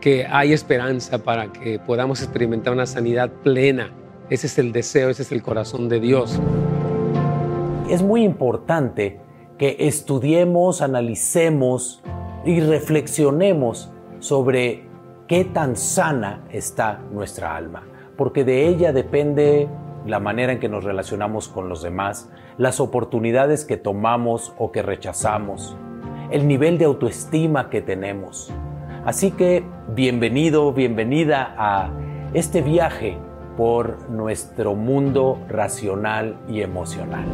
que 0.00 0.26
hay 0.26 0.52
esperanza 0.52 1.18
para 1.18 1.52
que 1.52 1.78
podamos 1.78 2.22
experimentar 2.22 2.72
una 2.72 2.86
sanidad 2.86 3.30
plena. 3.42 3.90
Ese 4.28 4.48
es 4.48 4.58
el 4.58 4.72
deseo, 4.72 5.08
ese 5.08 5.22
es 5.22 5.32
el 5.32 5.42
corazón 5.42 5.88
de 5.88 6.00
Dios. 6.00 6.40
Es 7.88 8.02
muy 8.02 8.22
importante 8.22 9.20
que 9.58 9.76
estudiemos, 9.80 10.82
analicemos 10.82 12.02
y 12.44 12.60
reflexionemos 12.60 13.90
sobre 14.20 14.83
qué 15.26 15.44
tan 15.44 15.76
sana 15.76 16.44
está 16.50 17.00
nuestra 17.12 17.56
alma, 17.56 17.82
porque 18.16 18.44
de 18.44 18.68
ella 18.68 18.92
depende 18.92 19.68
la 20.04 20.20
manera 20.20 20.52
en 20.52 20.60
que 20.60 20.68
nos 20.68 20.84
relacionamos 20.84 21.48
con 21.48 21.68
los 21.68 21.82
demás, 21.82 22.30
las 22.58 22.78
oportunidades 22.78 23.64
que 23.64 23.78
tomamos 23.78 24.52
o 24.58 24.70
que 24.70 24.82
rechazamos, 24.82 25.76
el 26.30 26.46
nivel 26.46 26.76
de 26.76 26.84
autoestima 26.84 27.70
que 27.70 27.80
tenemos. 27.80 28.52
Así 29.06 29.30
que 29.30 29.64
bienvenido, 29.94 30.72
bienvenida 30.72 31.54
a 31.56 31.90
este 32.34 32.60
viaje 32.60 33.16
por 33.56 34.10
nuestro 34.10 34.74
mundo 34.74 35.38
racional 35.48 36.38
y 36.48 36.60
emocional. 36.60 37.24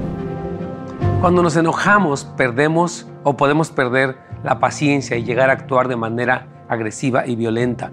Cuando 1.21 1.43
nos 1.43 1.57
enojamos, 1.57 2.25
perdemos 2.37 3.09
o 3.25 3.37
podemos 3.37 3.71
perder 3.71 4.17
la 4.45 4.61
paciencia 4.61 5.17
y 5.17 5.25
llegar 5.25 5.51
a 5.51 5.55
actuar 5.55 5.89
de 5.89 5.97
manera 5.97 6.47
agresiva 6.71 7.27
y 7.27 7.37
violenta. 7.37 7.91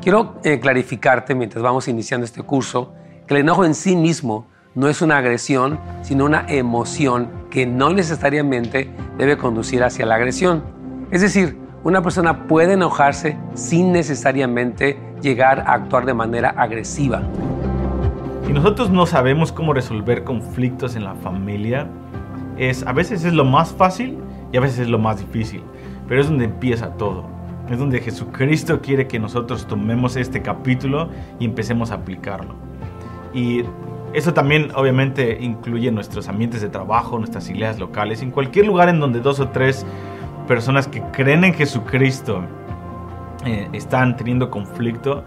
Quiero 0.00 0.40
eh, 0.42 0.58
clarificarte 0.58 1.34
mientras 1.34 1.62
vamos 1.62 1.86
iniciando 1.86 2.24
este 2.24 2.42
curso 2.42 2.92
que 3.26 3.34
el 3.34 3.40
enojo 3.40 3.64
en 3.64 3.74
sí 3.74 3.94
mismo 3.94 4.46
no 4.74 4.88
es 4.88 5.02
una 5.02 5.18
agresión, 5.18 5.78
sino 6.02 6.24
una 6.24 6.46
emoción 6.48 7.30
que 7.50 7.64
no 7.66 7.92
necesariamente 7.92 8.90
debe 9.16 9.36
conducir 9.36 9.84
hacia 9.84 10.04
la 10.04 10.16
agresión. 10.16 10.64
Es 11.10 11.20
decir, 11.20 11.56
una 11.84 12.02
persona 12.02 12.46
puede 12.46 12.72
enojarse 12.72 13.36
sin 13.54 13.92
necesariamente 13.92 14.98
llegar 15.20 15.60
a 15.60 15.74
actuar 15.74 16.06
de 16.06 16.14
manera 16.14 16.50
agresiva. 16.50 17.22
Y 18.48 18.52
nosotros 18.52 18.90
no 18.90 19.06
sabemos 19.06 19.52
cómo 19.52 19.72
resolver 19.72 20.24
conflictos 20.24 20.96
en 20.96 21.04
la 21.04 21.14
familia. 21.14 21.86
Es, 22.56 22.86
a 22.86 22.92
veces 22.92 23.24
es 23.24 23.32
lo 23.32 23.44
más 23.44 23.72
fácil 23.72 24.18
y 24.52 24.56
a 24.56 24.60
veces 24.60 24.80
es 24.80 24.88
lo 24.88 24.98
más 24.98 25.18
difícil, 25.18 25.62
pero 26.08 26.20
es 26.20 26.28
donde 26.28 26.44
empieza 26.46 26.88
todo. 26.96 27.33
Es 27.70 27.78
donde 27.78 28.00
Jesucristo 28.00 28.80
quiere 28.80 29.06
que 29.06 29.18
nosotros 29.18 29.66
tomemos 29.66 30.16
este 30.16 30.42
capítulo 30.42 31.08
y 31.38 31.46
empecemos 31.46 31.90
a 31.90 31.94
aplicarlo. 31.94 32.54
Y 33.32 33.64
eso 34.12 34.32
también 34.32 34.70
obviamente 34.76 35.38
incluye 35.40 35.90
nuestros 35.90 36.28
ambientes 36.28 36.60
de 36.60 36.68
trabajo, 36.68 37.18
nuestras 37.18 37.48
iglesias 37.48 37.78
locales, 37.78 38.22
en 38.22 38.30
cualquier 38.30 38.66
lugar 38.66 38.88
en 38.88 39.00
donde 39.00 39.20
dos 39.20 39.40
o 39.40 39.48
tres 39.48 39.84
personas 40.46 40.86
que 40.86 41.02
creen 41.12 41.42
en 41.44 41.54
Jesucristo 41.54 42.44
eh, 43.44 43.68
están 43.72 44.16
teniendo 44.16 44.50
conflicto. 44.50 45.24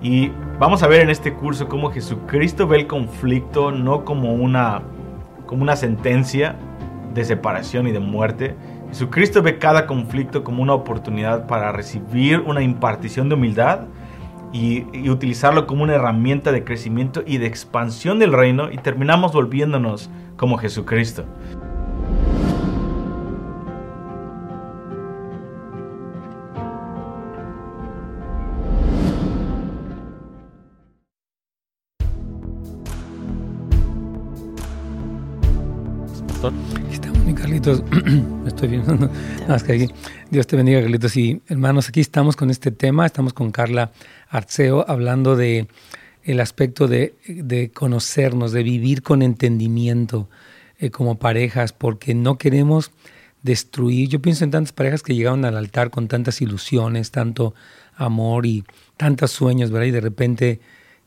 Y 0.00 0.32
vamos 0.58 0.82
a 0.82 0.88
ver 0.88 1.02
en 1.02 1.10
este 1.10 1.34
curso 1.34 1.68
cómo 1.68 1.90
Jesucristo 1.90 2.66
ve 2.66 2.78
el 2.78 2.86
conflicto 2.86 3.70
no 3.72 4.04
como 4.04 4.32
una, 4.32 4.80
como 5.46 5.62
una 5.62 5.76
sentencia 5.76 6.56
de 7.12 7.24
separación 7.24 7.86
y 7.88 7.92
de 7.92 8.00
muerte. 8.00 8.54
Jesucristo 8.90 9.40
ve 9.40 9.58
cada 9.58 9.86
conflicto 9.86 10.42
como 10.42 10.62
una 10.62 10.74
oportunidad 10.74 11.46
para 11.46 11.70
recibir 11.70 12.40
una 12.40 12.60
impartición 12.60 13.28
de 13.28 13.36
humildad 13.36 13.86
y, 14.52 15.08
utilizarlo 15.08 15.66
como 15.68 15.84
una 15.84 15.94
herramienta 15.94 16.50
de 16.50 16.64
crecimiento 16.64 17.22
y 17.24 17.38
de 17.38 17.46
expansión 17.46 18.18
del 18.18 18.32
reino 18.32 18.70
y 18.70 18.78
terminamos 18.78 19.32
volviéndonos 19.32 20.10
como 20.36 20.58
Jesucristo. 20.58 21.24
Carlitos, 37.60 37.82
estoy 38.46 38.68
viendo, 38.68 39.10
más 39.48 39.62
que 39.62 39.72
aquí. 39.72 39.88
Dios 40.30 40.46
te 40.46 40.56
bendiga, 40.56 40.80
Carlitos. 40.80 41.16
Y 41.16 41.42
hermanos, 41.48 41.88
aquí 41.88 42.00
estamos 42.00 42.34
con 42.36 42.48
este 42.48 42.70
tema, 42.70 43.04
estamos 43.04 43.34
con 43.34 43.50
Carla 43.50 43.92
Arceo 44.30 44.84
hablando 44.88 45.36
de 45.36 45.66
el 46.22 46.40
aspecto 46.40 46.88
de, 46.88 47.70
conocernos, 47.74 48.52
de 48.52 48.62
vivir 48.62 49.02
con 49.02 49.20
entendimiento 49.20 50.28
eh, 50.78 50.90
como 50.90 51.18
parejas, 51.18 51.72
porque 51.72 52.14
no 52.14 52.38
queremos 52.38 52.92
destruir. 53.42 54.08
Yo 54.08 54.22
pienso 54.22 54.44
en 54.44 54.50
tantas 54.50 54.72
parejas 54.72 55.02
que 55.02 55.14
llegaron 55.14 55.44
al 55.44 55.56
altar 55.56 55.90
con 55.90 56.08
tantas 56.08 56.40
ilusiones, 56.40 57.10
tanto 57.10 57.54
amor 57.94 58.46
y 58.46 58.64
tantos 58.96 59.32
sueños, 59.32 59.70
¿verdad? 59.70 59.86
Y 59.86 59.92
de 59.92 60.00
repente 60.00 60.60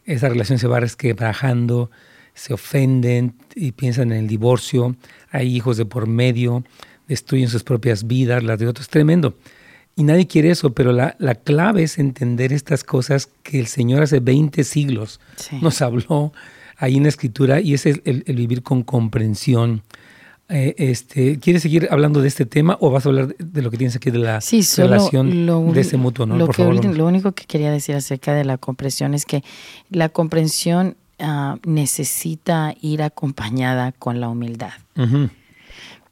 esa 0.06 0.30
relación 0.30 0.60
se 0.60 0.68
va 0.68 0.80
resquebrajando, 0.80 1.90
se 2.34 2.54
ofenden 2.54 3.36
y 3.56 3.72
piensan 3.72 4.12
en 4.12 4.20
el 4.20 4.28
divorcio, 4.28 4.96
hay 5.32 5.56
hijos 5.56 5.78
de 5.78 5.86
por 5.86 6.08
medio, 6.08 6.64
destruyen 7.08 7.50
sus 7.50 7.64
propias 7.64 8.08
vidas, 8.08 8.44
las 8.44 8.60
de 8.60 8.68
otros. 8.68 8.90
Tremendo. 8.90 9.36
Y 9.96 10.04
nadie 10.04 10.26
quiere 10.26 10.50
eso, 10.50 10.74
pero 10.74 10.92
la, 10.92 11.16
clave 11.44 11.84
es 11.84 12.00
entender 12.00 12.52
estas 12.52 12.84
cosas 12.84 13.30
que 13.44 13.60
el 13.60 13.68
Señor 13.68 14.02
hace 14.02 14.20
20 14.20 14.64
siglos 14.64 15.20
nos 15.62 15.82
habló 15.84 16.34
ahí 16.78 16.98
en 16.98 17.04
la 17.04 17.10
Escritura 17.10 17.62
y 17.62 17.76
es 17.76 17.86
el, 17.86 18.24
vivir 18.26 18.64
con 18.64 18.82
comprensión. 18.82 19.84
Eh, 20.50 20.74
este, 20.78 21.40
¿Quieres 21.40 21.62
seguir 21.62 21.88
hablando 21.92 22.22
de 22.22 22.28
este 22.28 22.46
tema 22.46 22.78
o 22.82 22.90
vas 22.90 23.06
a 23.06 23.10
hablar 23.10 23.36
de, 23.38 23.62
lo 23.62 23.70
que 23.70 23.78
tienes 23.78 23.96
aquí 23.96 24.10
de 24.10 24.18
la 24.18 24.40
relación 24.78 25.72
de 25.74 25.82
ese 25.82 25.98
mutuo 25.98 26.26
Lo, 26.26 26.48
lo 26.48 27.06
único 27.06 27.32
que 27.32 27.46
quería 27.46 27.72
decir 27.72 27.96
acerca 27.96 28.34
de 28.34 28.44
la 28.44 28.58
comprensión 28.58 29.14
es 29.14 29.26
que 29.26 29.44
la 29.90 30.10
comprensión 30.10 30.98
ah, 31.20 31.58
necesita 31.66 32.76
ir 32.82 33.02
acompañada 33.02 33.92
con 33.92 34.20
la 34.20 34.30
humildad. 34.30 34.74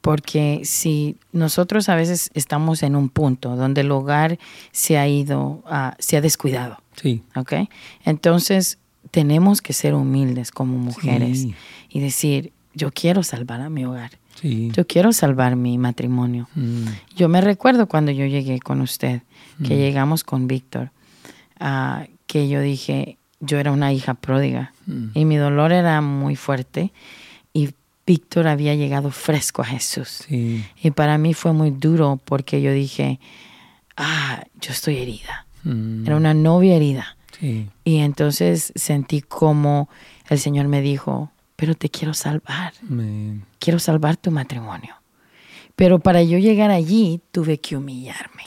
Porque 0.02 0.62
si 0.64 1.18
nosotros 1.32 1.88
a 1.88 1.96
veces 1.96 2.32
estamos 2.34 2.82
en 2.82 2.96
un 2.96 3.10
punto 3.10 3.56
donde 3.56 3.82
el 3.82 3.92
hogar 3.92 4.40
se 4.72 4.98
ha 4.98 5.08
ido, 5.08 5.64
se 6.00 6.18
ha 6.18 6.22
descuidado. 6.22 6.78
Sí. 6.96 7.24
¿Ok? 7.36 7.54
Entonces 8.04 8.80
tenemos 9.12 9.62
que 9.62 9.74
ser 9.74 9.94
humildes 9.94 10.52
como 10.52 10.78
mujeres 10.78 11.48
y 11.90 12.00
decir, 12.00 12.52
yo 12.74 12.92
quiero 12.92 13.24
salvar 13.24 13.62
a 13.62 13.70
mi 13.70 13.86
hogar. 13.86 14.12
Sí. 14.36 14.72
Yo 14.74 14.88
quiero 14.88 15.12
salvar 15.12 15.56
mi 15.56 15.78
matrimonio. 15.78 16.48
Mm. 16.56 16.86
Yo 17.16 17.28
me 17.30 17.42
recuerdo 17.42 17.88
cuando 17.88 18.12
yo 18.12 18.26
llegué 18.26 18.60
con 18.60 18.82
usted, 18.82 19.22
que 19.64 19.76
mm. 19.76 19.78
llegamos 19.78 20.24
con 20.24 20.48
Víctor, 20.48 20.92
uh, 21.60 22.06
que 22.28 22.48
yo 22.48 22.62
dije, 22.62 23.18
yo 23.42 23.60
era 23.60 23.72
una 23.72 23.92
hija 23.92 24.14
pródiga 24.14 24.74
mm. 24.86 25.10
y 25.14 25.26
mi 25.26 25.36
dolor 25.36 25.74
era 25.74 26.00
muy 26.02 26.36
fuerte 26.36 26.94
Víctor 28.12 28.48
había 28.48 28.76
llegado 28.76 29.10
fresco 29.12 29.62
a 29.62 29.66
Jesús. 29.66 30.26
Y 30.28 30.92
para 30.94 31.18
mí 31.18 31.34
fue 31.34 31.54
muy 31.54 31.72
duro 31.72 32.20
porque 32.26 32.62
yo 32.62 32.74
dije, 32.74 33.20
ah, 33.96 34.44
yo 34.60 34.72
estoy 34.72 34.98
herida. 34.98 35.46
Mm. 35.64 36.06
Era 36.06 36.18
una 36.18 36.34
novia 36.34 36.76
herida. 36.76 37.16
Y 37.86 37.98
entonces 37.98 38.72
sentí 38.76 39.22
como 39.22 39.90
el 40.30 40.40
Señor 40.40 40.68
me 40.68 40.82
dijo, 40.82 41.32
pero 41.56 41.74
te 41.74 41.90
quiero 41.90 42.14
salvar. 42.14 42.74
Quiero 43.60 43.80
salvar 43.80 44.18
tu 44.18 44.30
matrimonio. 44.30 44.96
Pero 45.78 46.00
para 46.00 46.22
yo 46.22 46.38
llegar 46.38 46.70
allí 46.70 47.22
tuve 47.32 47.60
que 47.60 47.78
humillarme. 47.78 48.44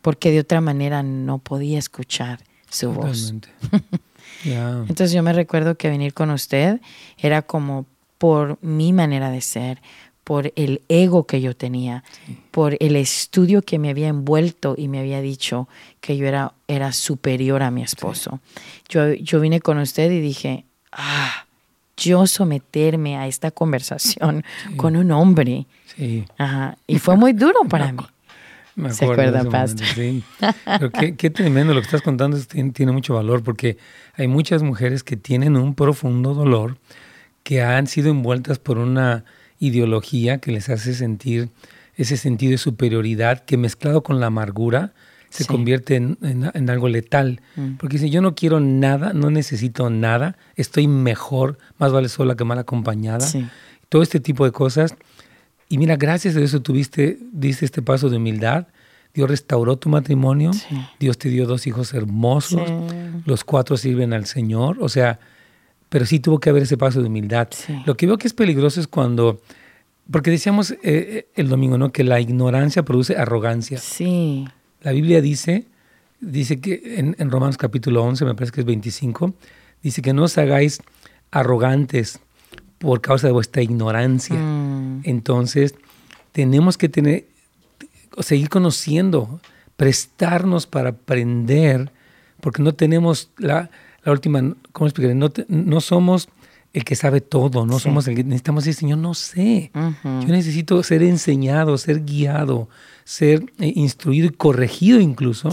Porque 0.00 0.30
de 0.30 0.40
otra 0.40 0.62
manera 0.62 1.02
no 1.02 1.38
podía 1.38 1.78
escuchar 1.78 2.40
su 2.70 2.90
voz. 2.92 3.34
Entonces 4.44 5.12
yo 5.12 5.22
me 5.22 5.32
recuerdo 5.32 5.76
que 5.76 5.88
venir 5.88 6.14
con 6.14 6.30
usted 6.30 6.80
era 7.18 7.42
como 7.42 7.86
por 8.18 8.58
mi 8.62 8.92
manera 8.92 9.30
de 9.30 9.40
ser, 9.40 9.80
por 10.24 10.52
el 10.56 10.82
ego 10.88 11.26
que 11.26 11.40
yo 11.40 11.56
tenía, 11.56 12.04
por 12.50 12.76
el 12.80 12.96
estudio 12.96 13.62
que 13.62 13.78
me 13.78 13.88
había 13.88 14.08
envuelto 14.08 14.74
y 14.76 14.88
me 14.88 14.98
había 14.98 15.22
dicho 15.22 15.68
que 16.00 16.16
yo 16.18 16.26
era, 16.26 16.52
era 16.66 16.92
superior 16.92 17.62
a 17.62 17.70
mi 17.70 17.82
esposo. 17.82 18.40
Yo, 18.90 19.14
yo 19.14 19.40
vine 19.40 19.60
con 19.60 19.78
usted 19.78 20.10
y 20.10 20.20
dije, 20.20 20.66
ah, 20.92 21.46
yo 21.96 22.26
someterme 22.26 23.16
a 23.16 23.26
esta 23.26 23.50
conversación 23.50 24.44
con 24.76 24.96
un 24.96 25.10
hombre. 25.12 25.66
Y 26.86 26.98
fue 26.98 27.16
muy 27.16 27.32
duro 27.32 27.60
para 27.68 27.92
mí. 27.92 28.02
Me 28.78 28.92
¿Se 28.92 29.04
acuerda, 29.04 29.44
Pastor? 29.44 29.86
sí. 29.88 30.22
Pero 30.64 30.90
qué, 30.92 31.16
qué, 31.16 31.30
tremendo 31.30 31.74
lo 31.74 31.80
que 31.80 31.86
estás 31.86 32.02
contando, 32.02 32.38
tiene, 32.38 32.70
tiene 32.70 32.92
mucho 32.92 33.14
valor 33.14 33.42
porque 33.42 33.76
hay 34.14 34.28
muchas 34.28 34.62
mujeres 34.62 35.02
que 35.02 35.16
tienen 35.16 35.56
un 35.56 35.74
profundo 35.74 36.32
dolor 36.32 36.78
que 37.42 37.60
han 37.62 37.88
sido 37.88 38.10
envueltas 38.10 38.60
por 38.60 38.78
una 38.78 39.24
ideología 39.58 40.38
que 40.38 40.52
les 40.52 40.68
hace 40.68 40.94
sentir 40.94 41.50
ese 41.96 42.16
sentido 42.16 42.52
de 42.52 42.58
superioridad 42.58 43.44
que 43.44 43.56
mezclado 43.56 44.04
con 44.04 44.20
la 44.20 44.26
amargura 44.26 44.92
se 45.30 45.44
convierte 45.44 45.96
en, 45.96 46.70
algo 46.70 46.88
letal. 46.88 47.40
Mm. 47.56 47.74
Porque 47.74 47.98
dice, 47.98 48.10
yo 48.10 48.22
no 48.22 48.34
quiero 48.34 48.60
nada, 48.60 49.12
no 49.12 49.30
necesito 49.30 49.90
nada, 49.90 50.38
estoy 50.56 50.86
mejor, 50.86 51.58
más 51.78 51.92
vale 51.92 52.08
sola 52.08 52.36
que 52.36 52.44
mal 52.44 52.58
acompañada. 52.58 53.26
Todo 53.88 54.02
este 54.02 54.20
tipo 54.20 54.44
de 54.44 54.52
cosas. 54.52 54.94
Y 55.68 55.78
mira, 55.78 55.96
gracias 55.96 56.36
a 56.36 56.40
eso 56.40 56.62
tuviste, 56.62 57.18
diste 57.32 57.64
este 57.64 57.82
paso 57.82 58.08
de 58.08 58.16
humildad. 58.16 58.66
Dios 59.14 59.28
restauró 59.28 59.76
tu 59.76 59.88
matrimonio. 59.88 60.50
Dios 60.98 61.18
te 61.18 61.28
dio 61.28 61.46
dos 61.46 61.66
hijos 61.66 61.92
hermosos. 61.94 62.70
Los 63.24 63.44
cuatro 63.44 63.76
sirven 63.76 64.12
al 64.12 64.26
Señor. 64.26 64.78
O 64.80 64.88
sea, 64.88 65.18
pero 65.88 66.06
sí 66.06 66.20
tuvo 66.20 66.38
que 66.38 66.50
haber 66.50 66.62
ese 66.62 66.76
paso 66.76 67.00
de 67.00 67.08
humildad. 67.08 67.48
Lo 67.84 67.96
que 67.96 68.06
veo 68.06 68.18
que 68.18 68.26
es 68.26 68.34
peligroso 68.34 68.80
es 68.80 68.86
cuando, 68.86 69.40
porque 70.10 70.30
decíamos 70.30 70.70
eh, 70.70 70.78
eh, 70.82 71.26
el 71.34 71.48
domingo, 71.48 71.78
¿no? 71.78 71.92
Que 71.92 72.04
la 72.04 72.20
ignorancia 72.20 72.82
produce 72.84 73.16
arrogancia. 73.16 73.78
Sí. 73.78 74.46
La 74.82 74.92
Biblia 74.92 75.20
dice, 75.20 75.66
dice 76.20 76.60
que 76.60 76.94
en, 76.96 77.16
en 77.18 77.30
Romanos 77.30 77.56
capítulo 77.56 78.04
11, 78.04 78.24
me 78.24 78.34
parece 78.34 78.52
que 78.52 78.60
es 78.60 78.66
25, 78.66 79.34
dice 79.82 80.02
que 80.02 80.12
no 80.12 80.24
os 80.24 80.38
hagáis 80.38 80.80
arrogantes 81.30 82.20
por 82.78 83.00
causa 83.00 83.26
de 83.26 83.32
vuestra 83.32 83.62
ignorancia. 83.62 84.36
Mm. 84.36 84.77
Entonces, 85.04 85.74
tenemos 86.32 86.78
que 86.78 86.88
tener, 86.88 87.26
seguir 88.20 88.48
conociendo, 88.48 89.40
prestarnos 89.76 90.66
para 90.66 90.90
aprender, 90.90 91.92
porque 92.40 92.62
no 92.62 92.74
tenemos 92.74 93.30
la, 93.38 93.70
la 94.04 94.12
última, 94.12 94.40
¿cómo 94.72 94.86
explicaré? 94.86 95.14
No, 95.14 95.32
no 95.48 95.80
somos 95.80 96.28
el 96.72 96.84
que 96.84 96.96
sabe 96.96 97.20
todo, 97.20 97.66
no 97.66 97.78
somos 97.78 98.06
el 98.08 98.14
que 98.14 98.24
necesitamos 98.24 98.64
decir, 98.64 98.80
Señor, 98.80 98.98
no 98.98 99.14
sé. 99.14 99.70
Yo 99.74 100.28
necesito 100.28 100.82
ser 100.82 101.02
enseñado, 101.02 101.78
ser 101.78 102.04
guiado, 102.04 102.68
ser 103.04 103.44
eh, 103.58 103.72
instruido 103.74 104.26
y 104.26 104.30
corregido 104.30 105.00
incluso. 105.00 105.50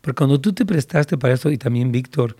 Porque 0.00 0.18
cuando 0.18 0.40
tú 0.40 0.52
te 0.52 0.64
prestaste 0.64 1.18
para 1.18 1.34
esto, 1.34 1.50
y 1.50 1.58
también 1.58 1.92
Víctor, 1.92 2.36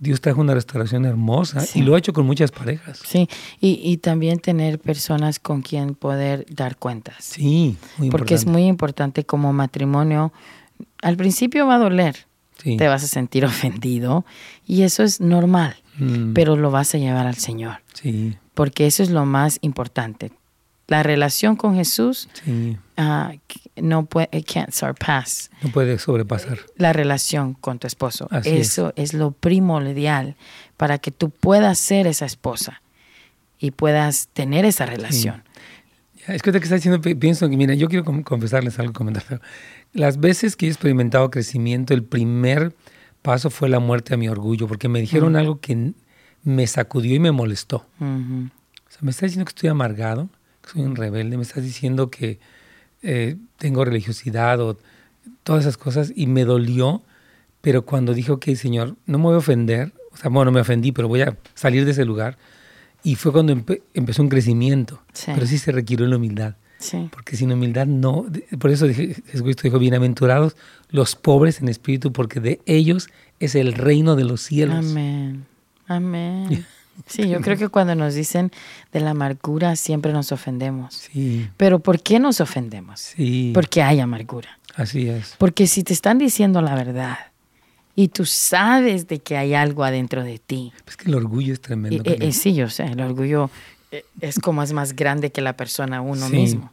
Dios 0.00 0.22
trajo 0.22 0.40
una 0.40 0.54
restauración 0.54 1.04
hermosa 1.04 1.62
y 1.74 1.82
lo 1.82 1.94
ha 1.94 1.98
hecho 1.98 2.14
con 2.14 2.24
muchas 2.24 2.50
parejas. 2.50 3.00
Sí, 3.06 3.28
y, 3.60 3.78
y, 3.84 3.98
también 3.98 4.38
tener 4.38 4.78
personas 4.78 5.38
con 5.38 5.60
quien 5.60 5.94
poder 5.94 6.46
dar 6.48 6.76
cuentas. 6.76 7.16
Sí, 7.20 7.76
muy 7.98 8.08
Porque 8.08 8.32
es 8.32 8.46
muy 8.46 8.64
importante 8.64 9.24
como 9.24 9.52
matrimonio. 9.52 10.32
Al 11.02 11.18
principio 11.18 11.66
va 11.66 11.74
a 11.74 11.78
doler, 11.78 12.16
te 12.62 12.88
vas 12.88 13.04
a 13.04 13.06
sentir 13.06 13.44
ofendido 13.44 14.24
y 14.66 14.82
eso 14.82 15.02
es 15.02 15.20
normal, 15.20 15.76
mm. 15.98 16.32
pero 16.32 16.56
lo 16.56 16.70
vas 16.70 16.94
a 16.94 16.98
llevar 16.98 17.26
al 17.26 17.36
Señor. 17.36 17.82
Sí. 17.92 18.36
Porque 18.54 18.86
eso 18.86 19.02
es 19.02 19.10
lo 19.10 19.26
más 19.26 19.58
importante. 19.60 20.32
La 20.86 21.02
relación 21.02 21.56
con 21.56 21.76
Jesús 21.76 22.28
ah, 22.96 23.32
no 23.82 24.06
puede, 24.06 24.28
can't 24.44 24.72
surpass. 24.72 25.50
No 25.62 25.70
puede 25.70 25.98
sobrepasar. 25.98 26.58
La 26.76 26.92
relación 26.92 27.54
con 27.54 27.78
tu 27.78 27.86
esposo. 27.86 28.28
eso 28.44 28.92
es. 28.96 29.14
lo 29.14 29.32
primordial 29.32 30.36
para 30.76 30.98
que 30.98 31.10
tú 31.10 31.30
puedas 31.30 31.78
ser 31.78 32.06
esa 32.06 32.26
esposa 32.26 32.82
y 33.58 33.70
puedas 33.72 34.28
tener 34.32 34.64
esa 34.64 34.86
relación. 34.86 35.42
Es 36.26 36.42
que 36.42 36.52
que 36.52 36.58
está 36.58 36.76
diciendo, 36.76 37.00
pienso 37.00 37.48
que, 37.48 37.56
mira, 37.56 37.74
yo 37.74 37.88
quiero 37.88 38.04
confesarles 38.24 38.78
algo, 38.78 38.92
comentar. 38.92 39.40
Las 39.92 40.20
veces 40.20 40.54
que 40.54 40.66
he 40.66 40.68
experimentado 40.68 41.30
crecimiento, 41.30 41.94
el 41.94 42.04
primer 42.04 42.74
paso 43.22 43.50
fue 43.50 43.68
la 43.68 43.80
muerte 43.80 44.14
a 44.14 44.16
mi 44.16 44.28
orgullo, 44.28 44.68
porque 44.68 44.88
me 44.88 45.00
dijeron 45.00 45.36
algo 45.36 45.60
que 45.60 45.92
me 46.42 46.66
sacudió 46.66 47.14
y 47.14 47.18
me 47.18 47.32
molestó. 47.32 47.86
O 47.98 48.90
sea, 48.90 49.00
me 49.00 49.10
estás 49.10 49.30
diciendo 49.30 49.44
que 49.44 49.50
estoy 49.50 49.68
amargado, 49.68 50.28
que 50.62 50.70
soy 50.70 50.82
un 50.82 50.96
rebelde, 50.96 51.36
me 51.36 51.42
estás 51.42 51.62
diciendo 51.62 52.10
que 52.10 52.38
eh, 53.02 53.36
tengo 53.56 53.84
religiosidad 53.84 54.60
o 54.60 54.78
todas 55.42 55.62
esas 55.62 55.76
cosas, 55.76 56.12
y 56.14 56.26
me 56.26 56.44
dolió, 56.44 57.02
pero 57.60 57.84
cuando 57.84 58.14
dijo, 58.14 58.34
ok, 58.34 58.50
Señor, 58.54 58.96
no 59.06 59.18
me 59.18 59.24
voy 59.24 59.34
a 59.34 59.38
ofender, 59.38 59.92
o 60.12 60.16
sea, 60.16 60.30
bueno, 60.30 60.50
me 60.52 60.60
ofendí, 60.60 60.92
pero 60.92 61.08
voy 61.08 61.22
a 61.22 61.36
salir 61.54 61.84
de 61.84 61.92
ese 61.92 62.04
lugar, 62.04 62.38
y 63.02 63.14
fue 63.14 63.32
cuando 63.32 63.52
empezó 63.52 64.22
un 64.22 64.28
crecimiento, 64.28 65.02
pero 65.26 65.46
sí 65.46 65.58
se 65.58 65.72
requirió 65.72 66.06
la 66.06 66.16
humildad. 66.16 66.54
Porque 67.10 67.36
sin 67.36 67.52
humildad 67.52 67.86
no, 67.86 68.26
por 68.58 68.70
eso 68.70 68.86
Jesucristo 68.88 69.62
dijo, 69.64 69.78
bienaventurados 69.78 70.56
los 70.88 71.14
pobres 71.14 71.60
en 71.60 71.68
espíritu, 71.68 72.12
porque 72.12 72.40
de 72.40 72.60
ellos 72.64 73.10
es 73.38 73.54
el 73.54 73.74
reino 73.74 74.16
de 74.16 74.24
los 74.24 74.40
cielos. 74.40 74.76
Amén. 74.76 75.44
Amén. 75.86 76.66
Sí, 77.06 77.28
yo 77.28 77.40
creo 77.40 77.56
que 77.56 77.68
cuando 77.68 77.94
nos 77.94 78.14
dicen 78.14 78.50
de 78.92 79.00
la 79.00 79.10
amargura 79.10 79.76
siempre 79.76 80.12
nos 80.12 80.32
ofendemos. 80.32 80.94
Sí. 81.12 81.48
Pero 81.56 81.78
¿por 81.78 82.00
qué 82.00 82.18
nos 82.18 82.40
ofendemos? 82.40 83.00
Sí. 83.00 83.52
Porque 83.54 83.82
hay 83.82 84.00
amargura. 84.00 84.58
Así 84.74 85.08
es. 85.08 85.34
Porque 85.38 85.66
si 85.66 85.82
te 85.82 85.92
están 85.92 86.18
diciendo 86.18 86.62
la 86.62 86.74
verdad 86.74 87.18
y 87.94 88.08
tú 88.08 88.24
sabes 88.24 89.08
de 89.08 89.18
que 89.18 89.36
hay 89.36 89.54
algo 89.54 89.84
adentro 89.84 90.24
de 90.24 90.38
ti. 90.38 90.72
Es 90.86 90.96
que 90.96 91.08
el 91.08 91.14
orgullo 91.14 91.52
es 91.52 91.60
tremendo. 91.60 92.02
Eh, 92.04 92.18
eh, 92.20 92.32
sí, 92.32 92.54
yo 92.54 92.68
sé, 92.70 92.84
el 92.84 93.00
orgullo 93.00 93.50
eh, 93.90 94.04
es 94.20 94.38
como 94.38 94.62
es 94.62 94.72
más 94.72 94.94
grande 94.94 95.30
que 95.30 95.40
la 95.40 95.54
persona 95.56 96.00
uno 96.00 96.28
mismo. 96.28 96.72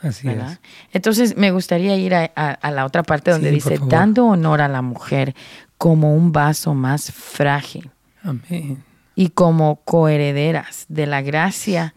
Así 0.00 0.28
es. 0.28 0.58
Entonces 0.92 1.36
me 1.36 1.52
gustaría 1.52 1.96
ir 1.96 2.14
a, 2.14 2.30
la 2.70 2.84
otra 2.84 3.02
parte 3.02 3.30
donde 3.30 3.50
dice, 3.50 3.78
dando 3.86 4.26
honor 4.26 4.60
a 4.60 4.68
la 4.68 4.82
mujer 4.82 5.34
como 5.78 6.14
un 6.14 6.32
vaso 6.32 6.74
más 6.74 7.12
frágil. 7.12 7.90
Amén. 8.22 8.82
Y 9.14 9.28
como 9.30 9.76
coherederas 9.84 10.86
de 10.88 11.06
la 11.06 11.22
gracia 11.22 11.94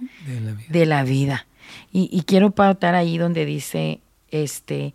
de 0.69 0.86
la 0.86 1.04
vida. 1.04 1.47
Y, 1.91 2.23
quiero 2.23 2.51
pautar 2.51 2.93
ahí 2.93 3.17
donde 3.17 3.45
dice, 3.45 4.01
este, 4.30 4.93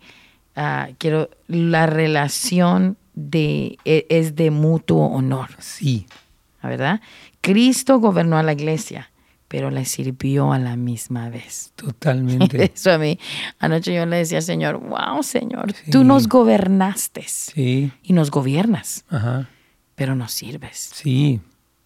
ah, 0.55 0.89
quiero, 0.99 1.31
la 1.47 1.87
relación 1.87 2.97
de, 3.15 3.79
e, 3.85 4.05
es 4.09 4.35
de 4.35 4.51
mutuo 4.51 5.07
honor. 5.07 5.49
Sí. 5.57 6.05
¿Verdad? 6.61 7.01
Cristo 7.41 7.99
gobernó 7.99 8.37
a 8.37 8.43
la 8.43 8.53
iglesia 8.53 9.11
pero 9.51 9.69
le 9.69 9.83
sirvió 9.83 10.53
a 10.53 10.59
la 10.59 10.77
misma 10.77 11.27
vez. 11.27 11.73
Totalmente. 11.75 12.71
Eso 12.73 12.93
a 12.93 12.97
mí. 12.97 13.19
Anoche 13.59 13.93
yo 13.93 14.05
le 14.05 14.15
decía 14.15 14.37
al 14.37 14.45
Señor, 14.45 14.77
wow, 14.77 15.21
Señor, 15.23 15.73
tú 15.91 16.05
nos 16.05 16.29
gobernaste. 16.29 17.25
Sí. 17.27 17.91
Y 18.01 18.13
nos 18.13 18.31
gobiernas. 18.31 19.03
Ajá. 19.09 19.49
Pero 19.95 20.15
nos 20.15 20.31
sirves. 20.31 20.91
Sí. 20.93 21.41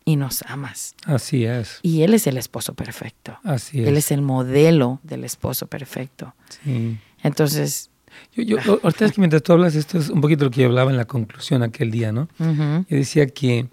Y 0.05 0.17
nos 0.17 0.43
amas. 0.43 0.95
Así 1.05 1.45
es. 1.45 1.79
Y 1.81 2.03
Él 2.03 2.13
es 2.13 2.27
el 2.27 2.37
esposo 2.37 2.75
perfecto. 2.75 3.39
Así 3.43 3.81
es. 3.81 3.87
Él 3.87 3.97
es 3.97 4.11
el 4.11 4.21
modelo 4.21 4.99
del 5.03 5.23
esposo 5.23 5.67
perfecto. 5.67 6.35
Sí. 6.63 6.97
Entonces... 7.23 7.89
Yo, 8.33 8.43
yo, 8.43 8.57
ahorita 8.83 9.05
es 9.05 9.11
que 9.11 9.19
mientras 9.19 9.43
tú 9.43 9.51
hablas, 9.51 9.75
esto 9.75 9.97
es 9.97 10.09
un 10.09 10.21
poquito 10.21 10.45
lo 10.45 10.51
que 10.51 10.61
yo 10.61 10.67
hablaba 10.67 10.89
en 10.89 10.95
la 10.95 11.05
conclusión 11.05 11.63
aquel 11.63 11.91
día, 11.91 12.13
¿no? 12.13 12.29
Yo 12.39 12.85
decía 12.87 13.27
que 13.27 13.67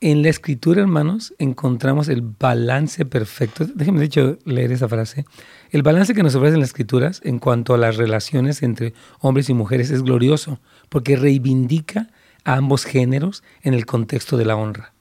en 0.00 0.22
la 0.22 0.28
escritura, 0.28 0.82
hermanos, 0.82 1.34
encontramos 1.38 2.08
el 2.08 2.20
balance 2.20 3.06
perfecto. 3.06 3.64
Déjenme, 3.64 4.00
de 4.00 4.06
hecho, 4.06 4.38
leer 4.44 4.70
esa 4.70 4.88
frase. 4.88 5.24
El 5.70 5.82
balance 5.82 6.14
que 6.14 6.22
nos 6.22 6.34
ofrecen 6.34 6.60
las 6.60 6.68
escrituras 6.68 7.20
en 7.24 7.38
cuanto 7.38 7.74
a 7.74 7.78
las 7.78 7.96
relaciones 7.96 8.62
entre 8.62 8.92
hombres 9.20 9.48
y 9.48 9.54
mujeres 9.54 9.90
es 9.90 10.02
glorioso, 10.02 10.60
porque 10.90 11.16
reivindica 11.16 12.10
a 12.46 12.54
ambos 12.54 12.84
géneros 12.84 13.42
en 13.62 13.74
el 13.74 13.84
contexto 13.86 14.36
de 14.36 14.44
la 14.44 14.56
honra. 14.56 14.92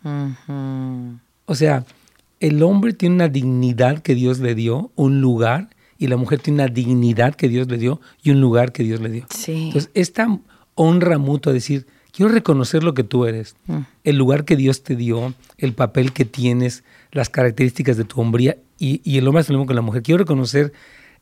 O 1.45 1.55
sea, 1.55 1.85
el 2.39 2.63
hombre 2.63 2.93
tiene 2.93 3.15
una 3.15 3.27
dignidad 3.29 3.99
que 3.99 4.15
Dios 4.15 4.39
le 4.39 4.55
dio, 4.55 4.91
un 4.95 5.21
lugar, 5.21 5.69
y 5.97 6.07
la 6.07 6.17
mujer 6.17 6.39
tiene 6.39 6.63
una 6.63 6.73
dignidad 6.73 7.35
que 7.35 7.47
Dios 7.47 7.69
le 7.69 7.77
dio 7.77 8.01
y 8.23 8.31
un 8.31 8.41
lugar 8.41 8.71
que 8.71 8.83
Dios 8.83 8.99
le 8.99 9.09
dio. 9.09 9.25
Entonces, 9.67 9.91
esta 9.93 10.39
honra 10.73 11.17
mutua, 11.19 11.53
decir, 11.53 11.85
Quiero 12.15 12.31
reconocer 12.31 12.81
lo 12.81 12.93
que 12.93 13.03
tú 13.03 13.25
eres, 13.25 13.57
mm. 13.67 13.79
el 14.05 14.15
lugar 14.15 14.45
que 14.45 14.55
Dios 14.55 14.83
te 14.83 14.95
dio, 14.95 15.33
el 15.57 15.73
papel 15.73 16.13
que 16.13 16.23
tienes, 16.23 16.85
las 17.11 17.29
características 17.29 17.97
de 17.97 18.05
tu 18.05 18.21
hombría 18.21 18.55
y, 18.79 19.01
y 19.03 19.17
el 19.17 19.27
hombre 19.27 19.41
es 19.41 19.49
lo 19.49 19.57
mismo 19.57 19.65
con 19.65 19.75
la 19.75 19.81
mujer. 19.81 20.01
Quiero 20.01 20.19
reconocer 20.19 20.71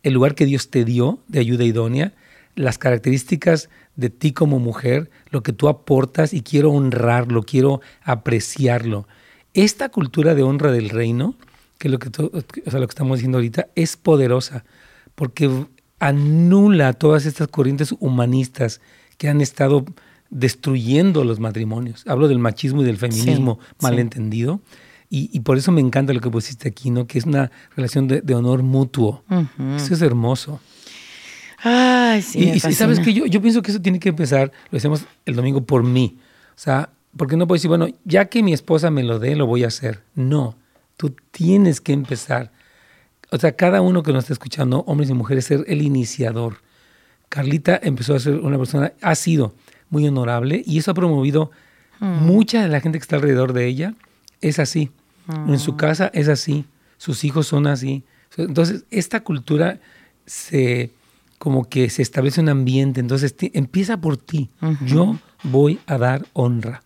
el 0.03 0.13
lugar 0.13 0.35
que 0.35 0.45
Dios 0.45 0.69
te 0.69 0.85
dio 0.85 1.17
de 1.27 1.39
ayuda 1.39 1.63
idónea, 1.63 2.13
las 2.53 2.77
características 2.77 3.69
de 3.95 4.09
ti 4.09 4.33
como 4.33 4.59
mujer, 4.59 5.09
lo 5.29 5.43
que 5.43 5.53
tú 5.53 5.67
aportas 5.67 6.33
y 6.33 6.41
quiero 6.41 6.71
honrarlo, 6.71 7.43
quiero 7.43 7.81
apreciarlo. 8.03 9.07
Esta 9.53 9.89
cultura 9.89 10.35
de 10.35 10.43
honra 10.43 10.71
del 10.71 10.89
reino, 10.89 11.35
que 11.77 11.87
es 11.87 11.91
lo 11.91 11.99
que, 11.99 12.09
o 12.09 12.71
sea, 12.71 12.79
lo 12.79 12.87
que 12.87 12.91
estamos 12.91 13.19
diciendo 13.19 13.37
ahorita, 13.37 13.67
es 13.75 13.97
poderosa 13.97 14.63
porque 15.15 15.67
anula 15.99 16.93
todas 16.93 17.25
estas 17.25 17.47
corrientes 17.47 17.93
humanistas 17.99 18.81
que 19.17 19.29
han 19.29 19.41
estado 19.41 19.85
destruyendo 20.29 21.23
los 21.23 21.39
matrimonios. 21.39 22.03
Hablo 22.07 22.27
del 22.27 22.39
machismo 22.39 22.81
y 22.81 22.85
del 22.85 22.97
feminismo 22.97 23.59
malentendido. 23.79 24.61
Y, 25.15 25.41
por 25.41 25.59
eso 25.59 25.71
me 25.71 25.79
encanta 25.79 26.11
lo 26.11 26.21
que 26.21 26.31
pusiste 26.31 26.67
aquí, 26.67 26.89
¿no? 26.89 27.05
Que 27.05 27.19
es 27.19 27.25
una 27.25 27.51
relación 27.75 28.07
de, 28.07 28.33
honor 28.33 28.63
mutuo. 28.63 29.23
Eso 29.75 29.93
es 29.93 30.01
hermoso. 30.01 30.59
Ay, 31.63 32.21
sí. 32.21 32.51
Y, 32.55 32.59
sabes 32.59 32.99
que 32.99 33.13
yo, 33.13 33.25
yo 33.25 33.41
pienso 33.41 33.61
que 33.61 33.71
eso 33.71 33.81
tiene 33.81 33.99
que 33.99 34.09
empezar, 34.09 34.51
lo 34.69 34.77
hacemos 34.77 35.05
el 35.25 35.35
domingo 35.35 35.65
por 35.65 35.83
mí. 35.83 36.17
O 36.49 36.59
sea, 36.59 36.89
porque 37.15 37.37
no 37.37 37.47
puedo 37.47 37.57
decir, 37.57 37.69
bueno, 37.69 37.87
ya 38.03 38.25
que 38.25 38.43
mi 38.43 38.53
esposa 38.53 38.91
me 38.91 39.03
lo 39.03 39.19
dé, 39.19 39.35
lo 39.35 39.45
voy 39.45 39.63
a 39.63 39.67
hacer. 39.67 40.01
No, 40.15 40.55
tú 40.97 41.15
tienes 41.31 41.79
que 41.79 41.93
empezar. 41.93 42.51
O 43.31 43.37
sea, 43.37 43.55
cada 43.55 43.81
uno 43.81 44.03
que 44.03 44.11
nos 44.11 44.25
está 44.25 44.33
escuchando, 44.33 44.83
hombres 44.87 45.09
y 45.09 45.13
mujeres, 45.13 45.45
ser 45.45 45.63
el 45.67 45.81
iniciador 45.81 46.57
Carlita 47.33 47.79
empezó 47.81 48.13
a 48.13 48.19
ser 48.19 48.35
una 48.35 48.59
persona, 48.59 48.93
ha 49.01 49.15
sido 49.15 49.55
muy 49.89 50.07
honorable 50.07 50.61
y 50.67 50.77
eso 50.77 50.91
ha 50.91 50.93
promovido 50.93 51.49
mm. 51.99 52.05
mucha 52.05 52.61
de 52.61 52.69
la 52.69 52.79
gente 52.79 52.99
que 52.99 53.01
está 53.01 53.15
alrededor 53.15 53.53
de 53.53 53.65
ella. 53.65 53.95
Es 54.39 54.59
así. 54.59 54.91
En 55.47 55.57
su 55.57 55.73
mm. 55.73 55.77
casa 55.77 56.11
es 56.13 56.27
así. 56.27 56.65
Sus 56.97 57.23
hijos 57.23 57.47
son 57.47 57.65
así. 57.65 58.03
Entonces, 58.37 58.85
esta 58.91 59.21
cultura 59.21 59.79
se 60.27 60.91
como 61.43 61.65
que 61.67 61.89
se 61.89 62.01
establece 62.01 62.39
un 62.39 62.47
ambiente, 62.47 63.01
entonces 63.01 63.35
empieza 63.51 63.97
por 63.97 64.15
ti. 64.15 64.49
Yo 64.85 65.17
voy 65.43 65.77
a 65.87 65.97
dar 65.97 66.25
honra. 66.31 66.81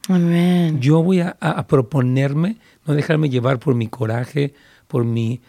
Yo 0.79 1.03
voy 1.03 1.19
a, 1.19 1.67
proponerme, 1.67 2.57
no 2.87 2.95
dejarme 2.95 3.29
llevar 3.29 3.59
por 3.59 3.75
mi 3.75 3.87
coraje, 3.87 4.55
por 4.87 5.05
mi 5.05 5.41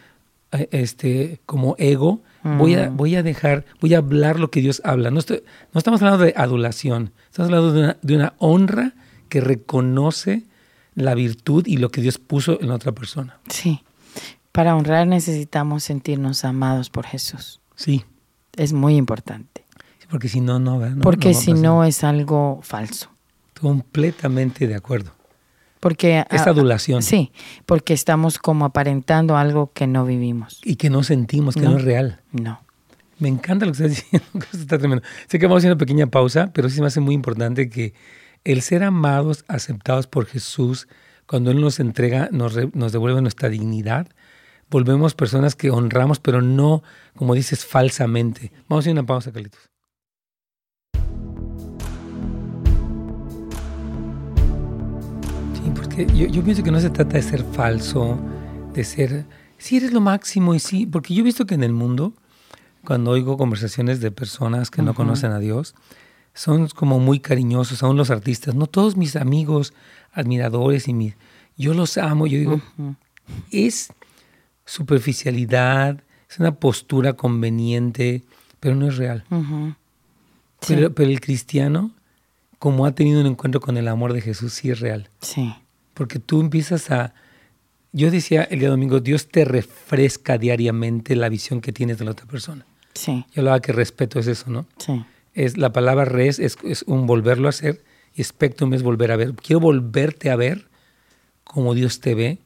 eh, 0.51 0.69
este 0.71 1.39
como 1.47 1.75
ego. 1.79 2.21
Voy 2.43 2.75
a, 2.75 2.91
mm. 2.91 2.97
voy 2.97 3.15
a 3.15 3.23
dejar, 3.23 3.65
voy 3.81 3.95
a 3.95 3.97
hablar 3.97 4.39
lo 4.39 4.51
que 4.51 4.61
Dios 4.61 4.79
habla. 4.85 5.09
No, 5.09 5.17
estoy, 5.17 5.41
no 5.73 5.79
estamos 5.79 6.03
hablando 6.03 6.23
de 6.23 6.35
adulación, 6.37 7.11
estamos 7.31 7.51
hablando 7.51 7.73
de 7.73 7.79
una, 7.79 7.97
de 8.03 8.15
una 8.15 8.33
honra 8.37 8.93
que 9.27 9.41
reconoce 9.41 10.43
la 10.93 11.15
virtud 11.15 11.65
y 11.65 11.77
lo 11.77 11.89
que 11.89 12.01
Dios 12.01 12.19
puso 12.19 12.61
en 12.61 12.67
la 12.67 12.75
otra 12.75 12.91
persona. 12.91 13.39
Sí. 13.49 13.81
Para 14.51 14.75
honrar 14.75 15.07
necesitamos 15.07 15.83
sentirnos 15.83 16.45
amados 16.45 16.91
por 16.91 17.07
Jesús. 17.07 17.59
Sí. 17.75 18.05
Es 18.55 18.73
muy 18.73 18.95
importante. 18.95 19.65
Porque 20.09 20.27
si 20.27 20.41
no, 20.41 20.59
no. 20.59 20.79
no 20.79 21.01
porque 21.01 21.33
si 21.33 21.53
no 21.53 21.83
es 21.83 22.03
algo 22.03 22.59
falso. 22.63 23.11
Completamente 23.59 24.67
de 24.67 24.75
acuerdo. 24.75 25.13
Porque 25.79 26.25
es 26.29 26.41
adulación. 26.41 27.03
Sí, 27.03 27.31
porque 27.65 27.93
estamos 27.93 28.37
como 28.37 28.65
aparentando 28.65 29.37
algo 29.37 29.71
que 29.73 29.87
no 29.87 30.05
vivimos. 30.05 30.59
Y 30.63 30.75
que 30.75 30.89
no 30.89 31.03
sentimos, 31.03 31.55
que 31.55 31.61
no, 31.61 31.77
es 31.77 31.83
real. 31.83 32.19
No. 32.31 32.61
Me 33.17 33.29
encanta 33.29 33.65
lo 33.65 33.71
que 33.71 33.83
estás 33.83 33.89
diciendo, 34.11 34.45
está 34.51 34.77
tremendo. 34.77 35.03
Sé 35.27 35.39
que 35.39 35.45
vamos 35.45 35.57
a 35.57 35.59
hacer 35.59 35.71
una 35.71 35.77
pequeña 35.77 36.07
pausa, 36.07 36.51
pero 36.53 36.69
sí 36.69 36.81
me 36.81 36.87
hace 36.87 36.99
muy 36.99 37.15
importante 37.15 37.69
que 37.69 37.93
el 38.43 38.61
ser 38.61 38.83
amados, 38.83 39.45
aceptados 39.47 40.07
por 40.07 40.25
Jesús, 40.25 40.87
cuando 41.25 41.51
Él 41.51 41.61
nos 41.61 41.79
entrega, 41.79 42.29
nos, 42.31 42.57
nos 42.73 42.91
devuelve 42.91 43.21
nuestra 43.21 43.49
dignidad, 43.49 44.07
volvemos 44.69 45.15
personas 45.15 45.55
que 45.55 45.71
honramos, 45.71 46.19
pero 46.19 46.41
no, 46.41 46.83
como 47.15 47.33
dices, 47.33 47.65
falsamente. 47.65 48.51
Vamos 48.67 48.83
a 48.83 48.83
hacer 48.83 48.93
una 48.93 49.05
pausa, 49.05 49.31
Carlitos. 49.31 49.69
Sí, 55.53 55.71
porque 55.75 56.05
yo, 56.15 56.27
yo, 56.27 56.43
pienso 56.43 56.63
que 56.63 56.71
no 56.71 56.79
se 56.79 56.89
trata 56.89 57.17
de 57.17 57.23
ser 57.23 57.43
falso, 57.43 58.17
de 58.73 58.83
ser, 58.83 59.25
sí 59.57 59.77
eres 59.77 59.91
lo 59.91 60.01
máximo 60.01 60.55
y 60.55 60.59
sí, 60.59 60.85
porque 60.85 61.13
yo 61.13 61.21
he 61.21 61.25
visto 61.25 61.45
que 61.45 61.55
en 61.55 61.63
el 61.63 61.73
mundo, 61.73 62.13
cuando 62.85 63.11
oigo 63.11 63.37
conversaciones 63.37 63.99
de 63.99 64.11
personas 64.11 64.71
que 64.71 64.81
no 64.81 64.93
conocen 64.93 65.31
a 65.31 65.39
Dios, 65.39 65.75
son 66.33 66.67
como 66.69 66.99
muy 66.99 67.19
cariñosos, 67.19 67.83
aún 67.83 67.97
los 67.97 68.11
artistas, 68.11 68.55
no 68.55 68.67
todos 68.67 68.95
mis 68.95 69.15
amigos, 69.15 69.73
admiradores 70.13 70.87
y 70.87 70.93
mi, 70.93 71.13
yo 71.57 71.73
los 71.73 71.97
amo, 71.97 72.27
yo 72.27 72.37
digo, 72.37 72.61
es 73.51 73.91
superficialidad, 74.69 76.03
es 76.29 76.39
una 76.39 76.55
postura 76.55 77.13
conveniente, 77.13 78.23
pero 78.59 78.75
no 78.75 78.87
es 78.87 78.97
real. 78.97 79.23
pero, 80.67 80.93
el 80.95 81.21
cristiano, 81.21 81.91
como 82.59 82.85
ha 82.85 82.93
tenido 82.93 83.19
un 83.19 83.27
encuentro 83.27 83.61
con 83.61 83.77
el 83.77 83.87
amor 83.87 84.13
de 84.13 84.21
Jesús, 84.21 84.53
sí 84.53 84.69
es 84.69 84.79
real. 84.79 85.09
Sí. 85.21 85.53
Porque 85.93 86.19
tú 86.19 86.41
empiezas 86.41 86.91
a... 86.91 87.13
Yo 87.91 88.11
decía 88.11 88.43
el 88.43 88.59
día 88.59 88.69
domingo, 88.69 88.99
Dios 88.99 89.29
te 89.29 89.43
refresca 89.43 90.37
diariamente 90.37 91.15
la 91.15 91.29
visión 91.29 91.61
que 91.61 91.71
tienes 91.71 91.97
de 91.97 92.05
la 92.05 92.11
otra 92.11 92.27
persona. 92.27 92.65
Sí. 92.93 93.25
Yo 93.33 93.41
hablaba 93.41 93.59
que 93.61 93.71
respeto 93.71 94.19
es 94.19 94.27
eso, 94.27 94.51
¿no? 94.51 94.67
Sí. 94.77 95.03
Es, 95.33 95.57
la 95.57 95.73
palabra 95.73 96.05
res 96.05 96.37
es, 96.37 96.57
es 96.63 96.83
un 96.83 97.07
volverlo 97.07 97.47
a 97.47 97.49
hacer 97.49 97.83
y 98.13 98.23
spectrum 98.23 98.73
es 98.75 98.83
volver 98.83 99.11
a 99.11 99.15
ver. 99.15 99.33
Quiero 99.33 99.61
volverte 99.61 100.29
a 100.29 100.35
ver 100.35 100.69
como 101.43 101.73
Dios 101.73 101.99
te 101.99 102.13
ve 102.13 102.39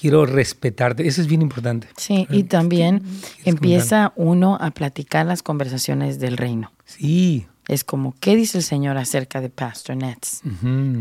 quiero 0.00 0.24
respetarte. 0.26 1.06
Eso 1.06 1.20
es 1.20 1.26
bien 1.26 1.42
importante. 1.42 1.88
Sí, 1.96 2.26
y 2.30 2.44
también 2.44 3.02
empieza 3.44 4.12
uno 4.16 4.56
a 4.60 4.70
platicar 4.70 5.26
las 5.26 5.42
conversaciones 5.42 6.18
del 6.18 6.36
reino. 6.36 6.72
Sí. 6.84 7.46
Es 7.68 7.84
como, 7.84 8.14
¿qué 8.18 8.34
dice 8.34 8.58
el 8.58 8.64
Señor 8.64 8.96
acerca 8.96 9.40
de 9.40 9.48
Pastor 9.48 9.96
Nets? 9.96 10.42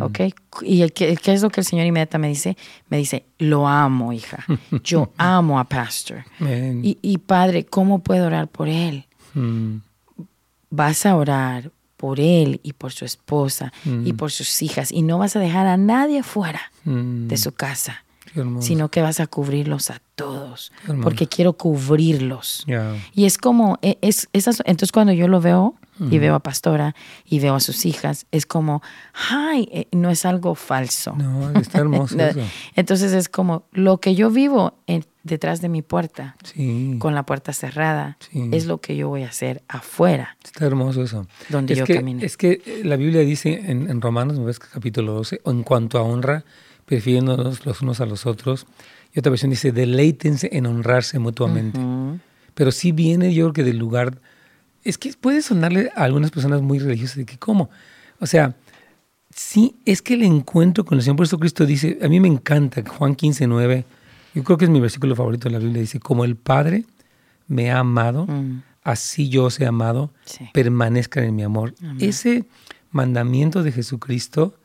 ¿Ok? 0.02 0.20
¿Y 0.62 0.82
el, 0.84 0.94
qué, 0.94 1.18
es 1.24 1.42
lo 1.42 1.50
que 1.50 1.62
el 1.62 1.66
Señor 1.66 1.88
inmediatamente 1.88 2.20
me 2.20 2.30
dice? 2.30 2.58
Me 2.90 2.98
dice, 2.98 3.26
lo 3.40 3.68
amo, 3.68 4.14
hija. 4.14 4.46
Yo 4.84 5.12
amo 5.18 5.60
a 5.60 5.64
Pastor. 5.64 6.26
Y, 6.40 7.00
y, 7.02 7.18
Padre, 7.20 7.66
¿cómo 7.66 8.00
puedo 8.00 8.28
orar 8.28 8.50
por 8.50 8.68
él? 8.68 9.06
Vas 10.70 11.06
a 11.08 11.16
orar 11.16 11.72
por 11.98 12.20
él 12.20 12.60
y 12.62 12.74
por 12.74 12.92
su 12.92 13.04
esposa 13.04 13.74
y 14.06 14.14
por 14.14 14.32
sus 14.32 14.62
hijas 14.62 14.92
y 14.92 15.02
no 15.02 15.18
vas 15.18 15.36
a 15.36 15.40
dejar 15.40 15.68
a 15.68 15.76
nadie 15.76 16.24
fuera 16.24 16.72
mm. 16.86 17.28
de 17.28 17.38
su 17.38 17.52
casa 17.52 18.06
sino 18.60 18.90
que 18.90 19.02
vas 19.02 19.20
a 19.20 19.28
cubrirlos 19.28 19.90
a 19.90 20.02
todos, 20.16 20.72
porque 21.02 21.28
quiero 21.28 21.54
cubrirlos. 21.54 22.66
Y 23.14 23.26
es 23.26 23.38
como, 23.38 23.80
e, 23.82 23.98
es, 24.02 24.30
esas, 24.34 24.62
entonces 24.66 24.92
cuando 24.92 25.14
yo 25.14 25.28
lo 25.28 25.42
veo 25.42 25.76
y 26.00 26.18
veo 26.18 26.36
a 26.36 26.40
Pastora 26.40 26.96
y 27.26 27.40
veo 27.40 27.56
a 27.56 27.60
sus 27.60 27.86
hijas, 27.86 28.26
es 28.32 28.46
como, 28.46 28.82
ay, 29.30 29.68
eh, 29.72 29.88
no 29.92 30.10
es 30.10 30.26
algo 30.26 30.56
falso. 30.56 31.14
No, 31.16 31.52
está 31.60 31.80
hermoso. 31.80 32.16
entonces 32.76 33.14
es 33.14 33.30
como, 33.30 33.64
lo 33.72 34.00
que 34.00 34.16
yo 34.16 34.30
vivo 34.30 34.76
detrás 35.24 35.62
de 35.62 35.70
mi 35.70 35.82
puerta, 35.82 36.36
con 37.00 37.16
la 37.16 37.24
puerta 37.24 37.54
cerrada, 37.54 38.18
es 38.34 38.66
lo 38.66 38.80
que 38.80 38.96
yo 38.96 39.10
voy 39.10 39.24
a 39.24 39.28
hacer 39.28 39.62
afuera. 39.68 40.38
Está 40.44 40.66
hermoso 40.66 41.04
eso. 41.04 41.28
Donde 41.50 41.76
yo 41.76 41.86
que, 41.86 41.96
camino. 41.96 42.22
Es 42.24 42.38
que 42.38 42.82
la 42.84 42.96
Biblia 42.96 43.22
dice 43.22 43.64
en, 43.66 43.90
en 43.90 44.02
Romanos, 44.02 44.44
ves 44.44 44.60
capítulo 44.60 45.14
12, 45.14 45.42
en 45.46 45.64
cuanto 45.64 45.98
a 45.98 46.04
honra, 46.04 46.46
prefiriéndonos 46.90 47.68
los 47.68 47.82
unos 47.84 48.02
a 48.02 48.08
los 48.08 48.26
otros. 48.26 48.66
Y 49.14 49.20
otra 49.20 49.30
versión 49.30 49.52
dice, 49.52 49.72
deleítense 49.72 50.50
en 50.54 50.66
honrarse 50.66 51.20
mutuamente. 51.20 51.80
Pero 52.56 52.72
sí 52.72 52.92
viene, 52.92 53.32
yo 53.32 53.46
creo 53.46 53.54
que 53.54 53.64
del 53.64 53.78
lugar, 53.78 54.20
es 54.84 54.98
que 54.98 55.14
puede 55.14 55.44
sonarle 55.44 55.92
a 55.96 56.04
algunas 56.04 56.32
personas 56.32 56.64
muy 56.64 56.80
religiosas 56.80 57.18
de 57.18 57.26
que, 57.28 57.38
¿cómo? 57.38 57.70
O 58.20 58.26
sea, 58.26 58.56
sí, 59.30 59.76
es 59.86 60.02
que 60.02 60.16
el 60.16 60.24
encuentro 60.24 60.84
con 60.84 60.98
el 60.98 61.04
Señor, 61.04 61.18
por 61.18 61.28
eso 61.28 61.38
Cristo 61.38 61.68
dice, 61.68 62.00
a 62.02 62.08
mí 62.08 62.20
me 62.20 62.28
encanta, 62.28 62.84
Juan 62.84 63.14
15, 63.14 63.46
9, 63.46 63.86
yo 64.34 64.44
creo 64.44 64.58
que 64.58 64.66
es 64.66 64.72
mi 64.72 64.80
versículo 64.80 65.16
favorito 65.16 65.48
de 65.48 65.54
la 65.54 65.60
Biblia, 65.60 65.82
dice, 65.82 66.00
como 66.00 66.26
el 66.26 66.36
Padre 66.38 66.86
me 67.48 67.70
ha 67.70 67.80
amado, 67.80 68.26
mm. 68.26 68.64
así 68.82 69.30
yo 69.30 69.46
os 69.46 69.60
he 69.60 69.68
amado, 69.68 70.12
permanezcan 70.54 71.24
en 71.24 71.36
mi 71.36 71.44
amor. 71.44 71.76
Ese 72.00 72.46
mandamiento 72.90 73.62
de 73.62 73.72
Jesucristo 73.72 74.56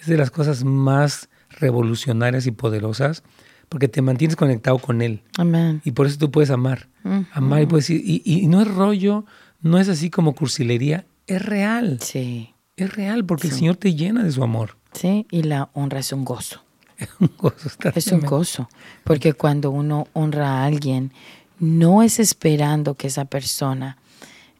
es 0.00 0.06
de 0.06 0.16
las 0.16 0.30
cosas 0.30 0.64
más 0.64 1.28
revolucionarias 1.58 2.46
y 2.46 2.50
poderosas 2.50 3.22
porque 3.68 3.88
te 3.88 4.02
mantienes 4.02 4.36
conectado 4.36 4.78
con 4.78 5.02
Él. 5.02 5.22
Amén. 5.36 5.82
Y 5.84 5.92
por 5.92 6.06
eso 6.06 6.18
tú 6.18 6.30
puedes 6.30 6.50
amar. 6.50 6.88
Amar 7.32 7.62
y 7.62 7.66
puedes 7.66 7.88
y, 7.90 8.22
y, 8.24 8.46
no 8.48 8.60
es 8.60 8.68
rollo, 8.68 9.24
no 9.62 9.78
es 9.78 9.88
así 9.88 10.10
como 10.10 10.34
cursilería, 10.34 11.06
es 11.26 11.44
real. 11.44 11.98
Sí. 12.00 12.54
Es 12.76 12.94
real 12.94 13.24
porque 13.24 13.48
el 13.48 13.52
Señor 13.52 13.76
te 13.76 13.94
llena 13.94 14.22
de 14.22 14.30
su 14.30 14.42
amor. 14.42 14.76
Sí, 14.92 15.26
y 15.30 15.42
la 15.42 15.68
honra 15.74 16.00
es 16.00 16.12
un 16.12 16.24
gozo. 16.24 16.62
Es 16.98 17.08
un 17.20 17.30
gozo. 17.38 17.68
es 17.94 18.06
un 18.08 18.20
gozo. 18.22 18.68
Porque 19.04 19.32
cuando 19.32 19.70
uno 19.70 20.08
honra 20.14 20.48
a 20.48 20.64
alguien, 20.64 21.12
no 21.60 22.02
es 22.02 22.18
esperando 22.18 22.94
que 22.94 23.06
esa 23.06 23.24
persona 23.24 23.98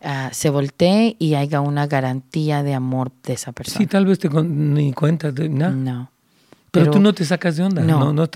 ah, 0.03 0.31
se 0.33 0.49
voltee 0.49 1.17
y 1.19 1.35
haya 1.35 1.61
una 1.61 1.89
garantía 1.89 2.63
de 2.63 2.75
amor 2.75 3.11
de 3.25 3.33
esa 3.33 3.51
persona. 3.51 3.79
Sí, 3.79 3.87
tal 3.89 4.07
vez 4.07 4.21
te 4.21 4.29
ni 4.29 4.93
cuenta 4.93 5.33
de 5.33 5.49
nada. 5.49 5.73
No. 5.73 6.13
Pero, 6.71 6.91
tú 6.91 7.01
no 7.01 7.13
te 7.13 7.25
sacas 7.25 7.57
de 7.57 7.65
onda. 7.65 7.83
No, 7.83 8.13
no, 8.13 8.29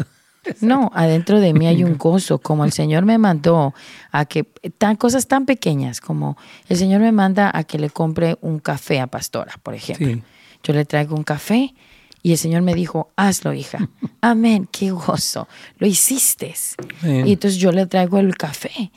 no, 0.60 0.90
adentro 0.94 1.40
de 1.40 1.52
mí 1.52 1.66
hay 1.66 1.84
un 1.84 1.96
gozo, 1.96 2.38
como 2.38 2.64
el 2.64 2.72
Señor 2.72 3.04
me 3.04 3.18
mandó 3.18 3.74
a 4.10 4.24
que, 4.24 4.44
tan, 4.78 4.96
cosas 4.96 5.28
tan 5.28 5.46
pequeñas 5.46 6.00
como 6.00 6.36
el 6.68 6.76
Señor 6.76 7.00
me 7.00 7.12
manda 7.12 7.50
a 7.54 7.64
que 7.64 7.78
le 7.78 7.90
compre 7.90 8.36
un 8.40 8.58
café 8.58 9.00
a 9.00 9.06
Pastora, 9.06 9.54
por 9.62 9.74
ejemplo. 9.74 10.22
Yo 10.62 10.72
le 10.72 10.84
traigo 10.84 11.16
un 11.16 11.24
café 11.24 11.74
y 12.22 12.32
el 12.32 12.38
Señor 12.38 12.62
me 12.62 12.74
dijo, 12.74 13.10
hazlo, 13.16 13.52
hija. 13.52 13.88
Amén, 14.20 14.68
qué 14.70 14.90
gozo. 14.90 15.48
Lo 15.78 15.86
hiciste. 15.86 16.54
Y 17.02 17.32
entonces 17.32 17.58
yo 17.58 17.72
le 17.72 17.86
traigo 17.86 18.18
el 18.18 18.36
café, 18.36 18.92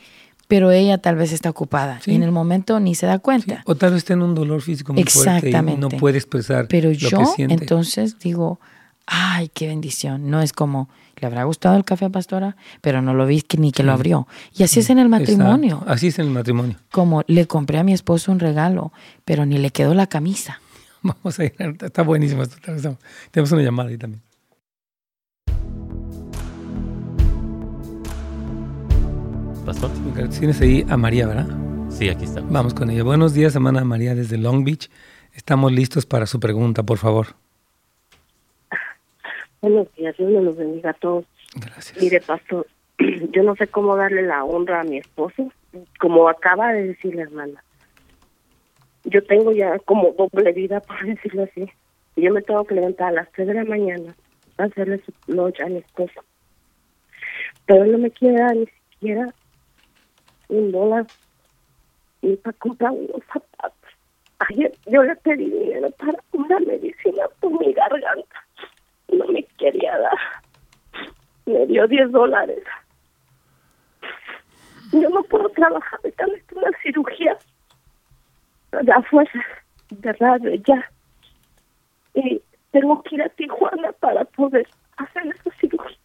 pero 0.48 0.72
ella 0.72 1.00
tal 1.00 1.16
vez 1.16 1.32
está 1.32 1.50
ocupada 1.50 2.00
y 2.06 2.16
en 2.16 2.24
el 2.24 2.32
momento 2.32 2.80
ni 2.80 2.94
se 2.94 3.08
da 3.08 3.20
cuenta. 3.20 3.64
O 3.66 3.76
tal 3.76 3.94
vez 3.94 4.06
tiene 4.06 4.24
un 4.24 4.36
dolor 4.36 4.62
físico 4.62 4.94
muy 4.94 5.04
fuerte 5.04 5.50
y 5.50 5.78
no 5.78 5.90
puede 5.90 6.18
expresar 6.18 6.68
pero 6.68 6.90
lo 6.90 6.96
yo, 6.96 7.18
que 7.18 7.26
siente. 7.26 7.56
entonces 7.56 8.20
digo, 8.20 8.60
ay, 9.08 9.50
qué 9.54 9.68
bendición. 9.68 10.30
No 10.30 10.42
es 10.42 10.54
como, 10.54 10.90
le 11.18 11.28
habrá 11.28 11.44
gustado 11.44 11.76
el 11.78 11.86
café 11.86 12.06
a 12.06 12.10
Pastora, 12.10 12.56
pero 12.82 13.02
no 13.02 13.14
lo 13.14 13.26
vi 13.26 13.44
ni 13.58 13.72
que 13.72 13.84
lo 13.84 13.92
abrió. 13.92 14.28
Y 14.54 14.64
así 14.64 14.80
es 14.80 14.90
en 14.90 15.00
el 15.00 15.10
matrimonio. 15.10 15.84
Así 15.88 16.08
es 16.08 16.20
en 16.20 16.26
el 16.26 16.32
matrimonio. 16.32 16.78
Como 16.92 17.24
le 17.28 17.48
compré 17.48 17.80
a 17.80 17.84
mi 17.84 17.94
esposo 17.94 18.32
un 18.32 18.40
regalo, 18.40 18.92
pero 19.24 19.46
ni 19.46 19.58
le 19.58 19.72
quedó 19.72 19.94
la 19.94 20.08
camisa. 20.08 20.60
Vamos 21.02 21.40
a 21.40 21.46
ir, 21.46 21.54
está 21.82 22.02
buenísimo 22.02 22.44
esto. 22.44 22.58
Tenemos 23.32 23.52
una 23.52 23.62
llamada 23.62 23.90
ahí 23.90 23.98
también. 23.98 24.22
Pastor. 29.66 29.90
Tienes 30.38 30.62
ahí 30.62 30.86
a 30.90 30.96
María, 30.96 31.26
¿verdad? 31.26 31.48
Sí, 31.90 32.08
aquí 32.10 32.26
estamos. 32.26 32.52
Vamos 32.52 32.76
con 32.76 32.92
ella. 32.92 33.04
Buenos 33.04 33.34
días, 33.34 33.56
hermana 33.56 33.84
María, 33.84 34.14
desde 34.14 34.38
Long 34.38 34.64
Beach. 34.64 34.92
Estamos 35.34 35.72
listos 35.72 36.06
para 36.06 36.28
su 36.28 36.40
pregunta, 36.40 36.84
por 36.84 37.00
favor. 37.00 37.36
Buenos 39.66 39.92
días, 39.96 40.16
Dios 40.16 40.30
nos 40.30 40.56
bendiga 40.56 40.92
a 40.92 40.94
todos. 40.94 41.26
Gracias. 41.56 42.00
Mire, 42.00 42.22
pastor, 42.22 42.68
yo 43.32 43.42
no 43.42 43.56
sé 43.56 43.66
cómo 43.66 43.96
darle 43.96 44.22
la 44.22 44.44
honra 44.44 44.82
a 44.82 44.84
mi 44.84 44.98
esposo, 45.00 45.52
como 46.00 46.30
acaba 46.30 46.72
de 46.72 46.90
decir 46.90 47.16
la 47.16 47.24
hermana. 47.24 47.64
Yo 49.06 49.24
tengo 49.24 49.52
ya 49.54 49.80
como 49.80 50.12
doble 50.12 50.52
vida, 50.52 50.80
por 50.88 51.04
decirlo 51.04 51.46
así. 51.46 51.68
Yo 52.16 52.32
me 52.32 52.44
tengo 52.44 52.64
que 52.66 52.76
levantar 52.76 53.08
a 53.08 53.24
las 53.24 53.32
3 53.32 53.48
de 53.48 53.54
la 53.56 53.64
mañana 53.64 54.16
a 54.60 54.66
hacerle 54.66 55.02
su 55.04 55.34
noche 55.34 55.64
a 55.64 55.66
mi 55.66 55.78
esposo. 55.78 56.24
Pero 57.66 57.86
él 57.86 57.94
no 57.94 57.98
me 57.98 58.12
quiere 58.12 58.38
dar 58.38 58.56
ni 58.56 58.68
siquiera 58.92 59.34
un 60.48 60.72
dólar 60.72 61.08
ni 62.22 62.36
para 62.36 62.56
comprar 62.60 62.92
unos 62.92 63.24
zapatos. 63.34 63.90
Ayer 64.48 64.72
yo 64.86 65.02
le 65.02 65.16
pedí 65.16 65.50
dinero 65.50 65.90
para 65.98 66.20
una 66.34 66.60
medicina 66.60 67.24
por 67.40 67.60
mi 67.60 67.74
garganta. 67.74 68.45
No 69.18 69.26
me 69.28 69.44
quería 69.58 69.98
dar. 69.98 70.20
Me 71.46 71.66
dio 71.68 71.88
10 71.88 72.12
dólares. 72.12 72.64
Yo 74.92 75.10
no 75.10 75.24
puedo 75.24 75.50
trabajar, 75.50 76.00
ahorita 76.04 76.26
necesito 76.28 76.60
una 76.60 76.72
cirugía 76.82 77.38
de 78.72 78.92
a 78.92 79.02
fuerza, 79.04 79.40
de 79.90 80.14
radio, 80.14 80.54
ya. 80.56 80.90
Y 82.14 82.42
tengo 82.72 83.02
que 83.04 83.16
ir 83.16 83.24
a 83.24 83.30
Tijuana 83.30 83.92
para 83.94 84.24
poder 84.26 84.68
hacer 84.98 85.28
esa 85.28 85.52
cirugía. 85.60 85.98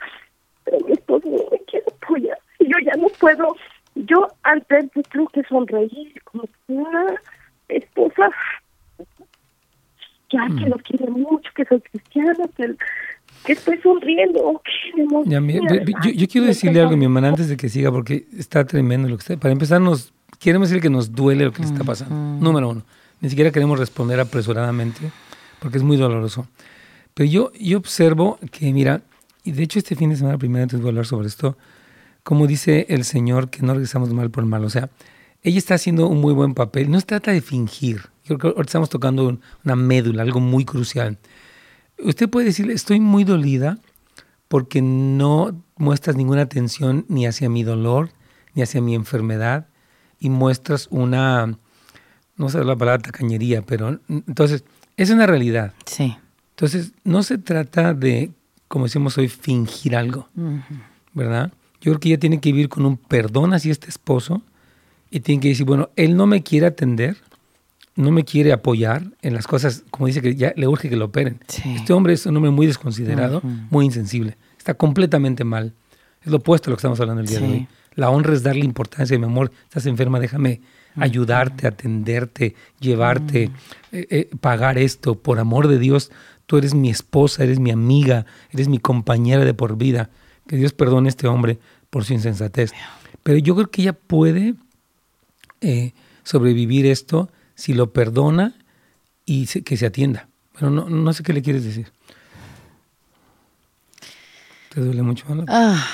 Pero 0.64 0.78
mi 0.86 0.92
esposo 0.92 1.28
no 1.28 1.50
me 1.50 1.58
quiere 1.64 1.86
apoyar. 2.02 2.38
Y 2.58 2.70
yo 2.70 2.78
ya 2.84 2.92
no 3.00 3.08
puedo. 3.08 3.56
Yo 3.94 4.28
antes 4.42 4.90
yo 4.94 5.02
tengo 5.02 5.28
que 5.28 5.42
sonreír 5.44 6.22
como 6.24 6.44
esposa 7.68 8.30
ya 10.30 10.46
que 10.46 10.68
lo 10.68 10.76
quiere 10.78 11.10
mucho, 11.10 11.50
que 11.54 11.64
soy 11.64 11.80
cristiana, 11.80 12.46
que, 12.56 12.74
que 13.54 13.58
estoy 13.58 13.78
sonriendo. 13.78 14.62
Ya, 15.26 15.40
yo, 15.40 16.10
yo, 16.10 16.28
quiero 16.28 16.46
decirle 16.46 16.80
algo, 16.80 16.96
mi 16.96 17.04
hermana, 17.04 17.28
antes 17.28 17.48
de 17.48 17.56
que 17.56 17.68
siga, 17.68 17.90
porque 17.90 18.26
está 18.36 18.64
tremendo 18.64 19.08
lo 19.08 19.16
que 19.16 19.22
está. 19.22 19.36
Para 19.36 19.52
empezar, 19.52 19.80
nos 19.80 20.12
queremos 20.38 20.68
decir 20.68 20.80
que 20.80 20.90
nos 20.90 21.12
duele 21.12 21.44
lo 21.44 21.52
que 21.52 21.62
está 21.62 21.82
pasando. 21.82 22.14
Número 22.14 22.68
uno, 22.68 22.82
ni 23.20 23.28
siquiera 23.28 23.50
queremos 23.50 23.78
responder 23.78 24.20
apresuradamente, 24.20 25.10
porque 25.58 25.78
es 25.78 25.82
muy 25.82 25.96
doloroso. 25.96 26.46
Pero 27.14 27.28
yo, 27.28 27.52
yo 27.58 27.78
observo 27.78 28.38
que, 28.52 28.72
mira, 28.72 29.02
y 29.42 29.52
de 29.52 29.64
hecho 29.64 29.78
este 29.78 29.96
fin 29.96 30.10
de 30.10 30.16
semana, 30.16 30.38
primero 30.38 30.62
antes 30.62 30.80
de 30.80 30.88
hablar 30.88 31.06
sobre 31.06 31.26
esto, 31.26 31.56
como 32.22 32.46
dice 32.46 32.86
el 32.88 33.04
Señor, 33.04 33.50
que 33.50 33.62
no 33.62 33.72
regresamos 33.72 34.12
mal 34.12 34.30
por 34.30 34.44
mal. 34.44 34.64
O 34.64 34.70
sea, 34.70 34.90
ella 35.42 35.58
está 35.58 35.74
haciendo 35.74 36.06
un 36.06 36.20
muy 36.20 36.34
buen 36.34 36.54
papel. 36.54 36.90
No 36.90 37.00
se 37.00 37.06
trata 37.06 37.32
de 37.32 37.40
fingir. 37.40 38.02
Creo 38.26 38.38
que 38.38 38.46
ahorita 38.46 38.62
estamos 38.62 38.90
tocando 38.90 39.38
una 39.64 39.76
médula, 39.76 40.22
algo 40.22 40.38
muy 40.38 40.64
crucial. 40.64 41.18
Usted 42.02 42.28
puede 42.28 42.46
decirle, 42.46 42.72
estoy 42.72 43.00
muy 43.00 43.24
dolida 43.24 43.78
porque 44.48 44.82
no 44.82 45.62
muestras 45.76 46.16
ninguna 46.16 46.42
atención 46.42 47.04
ni 47.08 47.26
hacia 47.26 47.48
mi 47.48 47.62
dolor, 47.62 48.10
ni 48.54 48.62
hacia 48.62 48.80
mi 48.80 48.94
enfermedad, 48.94 49.68
y 50.18 50.28
muestras 50.28 50.88
una, 50.90 51.56
no 52.36 52.48
sé 52.48 52.62
la 52.64 52.76
palabra 52.76 53.02
tacañería, 53.02 53.62
pero 53.62 54.00
entonces, 54.08 54.64
es 54.96 55.10
una 55.10 55.26
realidad. 55.26 55.72
Sí. 55.86 56.16
Entonces, 56.50 56.92
no 57.04 57.22
se 57.22 57.38
trata 57.38 57.94
de, 57.94 58.32
como 58.68 58.84
decimos 58.84 59.16
hoy, 59.16 59.28
fingir 59.28 59.96
algo, 59.96 60.28
¿verdad? 61.14 61.52
Yo 61.80 61.92
creo 61.92 62.00
que 62.00 62.08
ella 62.08 62.18
tiene 62.18 62.40
que 62.40 62.52
vivir 62.52 62.68
con 62.68 62.84
un 62.84 62.98
perdón 62.98 63.54
hacia 63.54 63.72
este 63.72 63.88
esposo 63.88 64.42
y 65.10 65.20
tiene 65.20 65.40
que 65.40 65.48
decir, 65.48 65.64
bueno, 65.64 65.90
él 65.96 66.16
no 66.16 66.26
me 66.26 66.42
quiere 66.42 66.66
atender, 66.66 67.16
no 68.00 68.10
me 68.10 68.24
quiere 68.24 68.52
apoyar 68.52 69.04
en 69.22 69.34
las 69.34 69.46
cosas, 69.46 69.84
como 69.90 70.06
dice 70.06 70.22
que 70.22 70.34
ya 70.34 70.52
le 70.56 70.66
urge 70.66 70.88
que 70.88 70.96
lo 70.96 71.06
operen. 71.06 71.40
Este 71.74 71.92
hombre 71.92 72.14
es 72.14 72.26
un 72.26 72.36
hombre 72.36 72.50
muy 72.50 72.66
desconsiderado, 72.66 73.42
muy 73.70 73.84
insensible, 73.84 74.36
está 74.58 74.74
completamente 74.74 75.44
mal. 75.44 75.74
Es 76.22 76.30
lo 76.30 76.38
opuesto 76.38 76.68
a 76.68 76.70
lo 76.70 76.76
que 76.76 76.80
estamos 76.80 77.00
hablando 77.00 77.22
el 77.22 77.28
día 77.28 77.40
de 77.40 77.46
hoy. 77.46 77.68
La 77.94 78.10
honra 78.10 78.34
es 78.34 78.42
darle 78.42 78.64
importancia, 78.64 79.18
mi 79.18 79.24
amor, 79.24 79.50
estás 79.64 79.86
enferma, 79.86 80.20
déjame 80.20 80.60
ayudarte, 80.96 81.66
atenderte, 81.66 82.54
llevarte, 82.78 83.50
eh, 83.92 84.06
eh, 84.10 84.30
pagar 84.40 84.78
esto. 84.78 85.16
Por 85.16 85.38
amor 85.38 85.68
de 85.68 85.78
Dios, 85.78 86.10
tú 86.46 86.56
eres 86.56 86.74
mi 86.74 86.90
esposa, 86.90 87.44
eres 87.44 87.58
mi 87.58 87.70
amiga, 87.70 88.26
eres 88.50 88.68
mi 88.68 88.78
compañera 88.78 89.44
de 89.44 89.54
por 89.54 89.76
vida. 89.76 90.10
Que 90.46 90.56
Dios 90.56 90.72
perdone 90.72 91.08
a 91.08 91.10
este 91.10 91.26
hombre 91.26 91.58
por 91.90 92.04
su 92.04 92.12
insensatez. 92.12 92.72
Pero 93.22 93.38
yo 93.38 93.54
creo 93.54 93.70
que 93.70 93.82
ella 93.82 93.92
puede 93.92 94.54
eh, 95.60 95.92
sobrevivir 96.22 96.86
esto 96.86 97.30
si 97.60 97.74
lo 97.74 97.92
perdona 97.92 98.54
y 99.26 99.46
que 99.46 99.76
se 99.76 99.84
atienda. 99.84 100.28
Pero 100.54 100.70
no, 100.70 100.88
no 100.88 101.12
sé 101.12 101.22
qué 101.22 101.34
le 101.34 101.42
quieres 101.42 101.62
decir. 101.62 101.92
¿Te 104.70 104.80
duele 104.80 105.02
mucho? 105.02 105.26
Ah, 105.46 105.86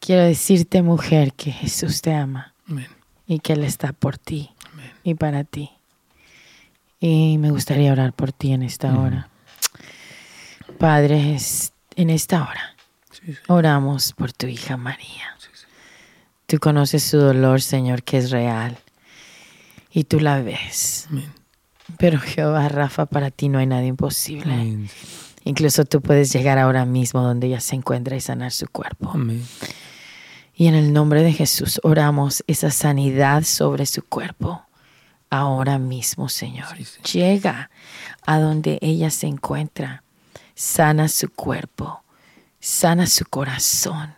Quiero 0.00 0.24
decirte, 0.24 0.82
mujer, 0.82 1.32
que 1.34 1.52
Jesús 1.52 2.02
te 2.02 2.12
ama 2.12 2.52
y 3.24 3.38
que 3.38 3.52
Él 3.52 3.62
está 3.62 3.92
por 3.92 4.18
ti 4.18 4.50
y 5.04 5.14
para 5.14 5.44
ti. 5.44 5.70
Y 6.98 7.38
me 7.38 7.52
gustaría 7.52 7.92
orar 7.92 8.12
por 8.12 8.32
ti 8.32 8.52
en 8.52 8.64
esta 8.64 8.98
hora. 8.98 9.28
Padre, 10.78 11.36
en 11.94 12.10
esta 12.10 12.42
hora 12.42 12.72
oramos 13.48 14.12
por 14.12 14.32
tu 14.32 14.46
hija 14.46 14.76
María. 14.76 15.36
Tú 16.46 16.58
conoces 16.58 17.02
su 17.02 17.16
dolor, 17.16 17.62
Señor, 17.62 18.02
que 18.02 18.18
es 18.18 18.30
real. 18.30 18.76
Y 19.90 20.04
tú 20.04 20.20
la 20.20 20.42
ves. 20.42 21.08
Pero 21.98 22.18
Jehová, 22.20 22.68
Rafa, 22.68 23.06
para 23.06 23.30
ti 23.30 23.48
no 23.48 23.58
hay 23.58 23.66
nada 23.66 23.84
imposible. 23.84 24.88
Incluso 25.44 25.84
tú 25.84 26.00
puedes 26.00 26.32
llegar 26.32 26.58
ahora 26.58 26.84
mismo 26.84 27.22
donde 27.22 27.46
ella 27.46 27.60
se 27.60 27.76
encuentra 27.76 28.16
y 28.16 28.20
sanar 28.20 28.52
su 28.52 28.68
cuerpo. 28.68 29.14
Y 30.54 30.66
en 30.66 30.74
el 30.74 30.92
nombre 30.92 31.22
de 31.22 31.32
Jesús 31.32 31.80
oramos 31.82 32.44
esa 32.46 32.70
sanidad 32.70 33.44
sobre 33.44 33.86
su 33.86 34.02
cuerpo. 34.02 34.62
Ahora 35.30 35.78
mismo, 35.78 36.28
Señor. 36.28 36.76
Llega 37.10 37.70
a 38.26 38.38
donde 38.38 38.78
ella 38.82 39.10
se 39.10 39.26
encuentra. 39.26 40.04
Sana 40.54 41.08
su 41.08 41.30
cuerpo. 41.30 42.01
Sana 42.62 43.06
su 43.08 43.24
corazón. 43.26 44.14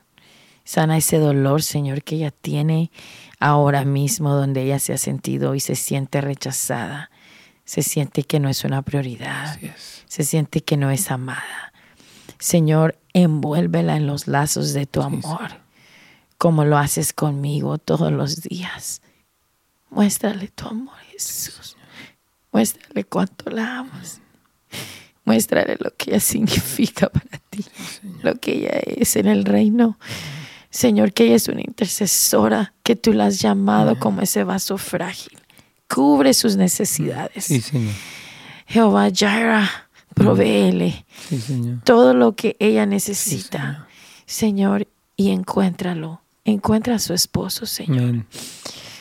Sana 0.64 0.98
ese 0.98 1.18
dolor, 1.18 1.62
Señor, 1.62 2.02
que 2.02 2.16
ella 2.16 2.30
tiene 2.30 2.90
ahora 3.40 3.84
mismo 3.84 4.34
donde 4.34 4.62
ella 4.62 4.78
se 4.78 4.92
ha 4.92 4.98
sentido 4.98 5.54
y 5.54 5.60
se 5.60 5.74
siente 5.74 6.20
rechazada. 6.20 7.10
Se 7.64 7.82
siente 7.82 8.22
que 8.22 8.40
no 8.40 8.48
es 8.50 8.64
una 8.64 8.82
prioridad 8.82 9.58
se 10.14 10.22
siente 10.22 10.60
que 10.60 10.76
no 10.76 10.90
es 10.92 11.10
amada. 11.10 11.72
Señor, 12.38 12.96
envuélvela 13.14 13.96
en 13.96 14.06
los 14.06 14.28
lazos 14.28 14.72
de 14.72 14.86
tu 14.86 15.02
amor, 15.02 15.60
como 16.38 16.64
lo 16.64 16.78
haces 16.78 17.12
conmigo 17.12 17.78
todos 17.78 18.12
los 18.12 18.42
días. 18.42 19.02
Muéstrale 19.90 20.46
tu 20.46 20.68
amor, 20.68 20.94
Jesús. 21.10 21.76
Muéstrale 22.52 23.02
cuánto 23.02 23.50
la 23.50 23.78
amas. 23.80 24.20
Muéstrale 25.24 25.76
lo 25.80 25.94
que 25.96 26.10
ella 26.10 26.20
significa 26.20 27.08
para 27.08 27.40
ti, 27.50 27.64
lo 28.22 28.34
que 28.36 28.52
ella 28.52 28.80
es 28.84 29.16
en 29.16 29.26
el 29.26 29.44
reino. 29.44 29.98
Señor, 30.70 31.12
que 31.12 31.26
ella 31.26 31.36
es 31.36 31.48
una 31.48 31.60
intercesora, 31.60 32.74
que 32.82 32.96
tú 32.96 33.12
la 33.12 33.26
has 33.26 33.38
llamado 33.38 33.98
como 33.98 34.22
ese 34.22 34.42
vaso 34.42 34.76
frágil. 34.76 35.38
Cubre 35.88 36.34
sus 36.34 36.56
necesidades. 36.56 37.44
Sí, 37.44 37.60
Señor. 37.60 37.94
Jehová 38.66 39.08
Jaira, 39.14 39.70
provéele 40.14 41.04
todo 41.84 42.14
lo 42.14 42.34
que 42.34 42.56
ella 42.58 42.86
necesita, 42.86 43.86
Señor, 44.26 44.88
y 45.16 45.30
encuéntralo. 45.30 46.22
Encuentra 46.44 46.96
a 46.96 46.98
su 46.98 47.14
esposo, 47.14 47.66
Señor. 47.66 48.24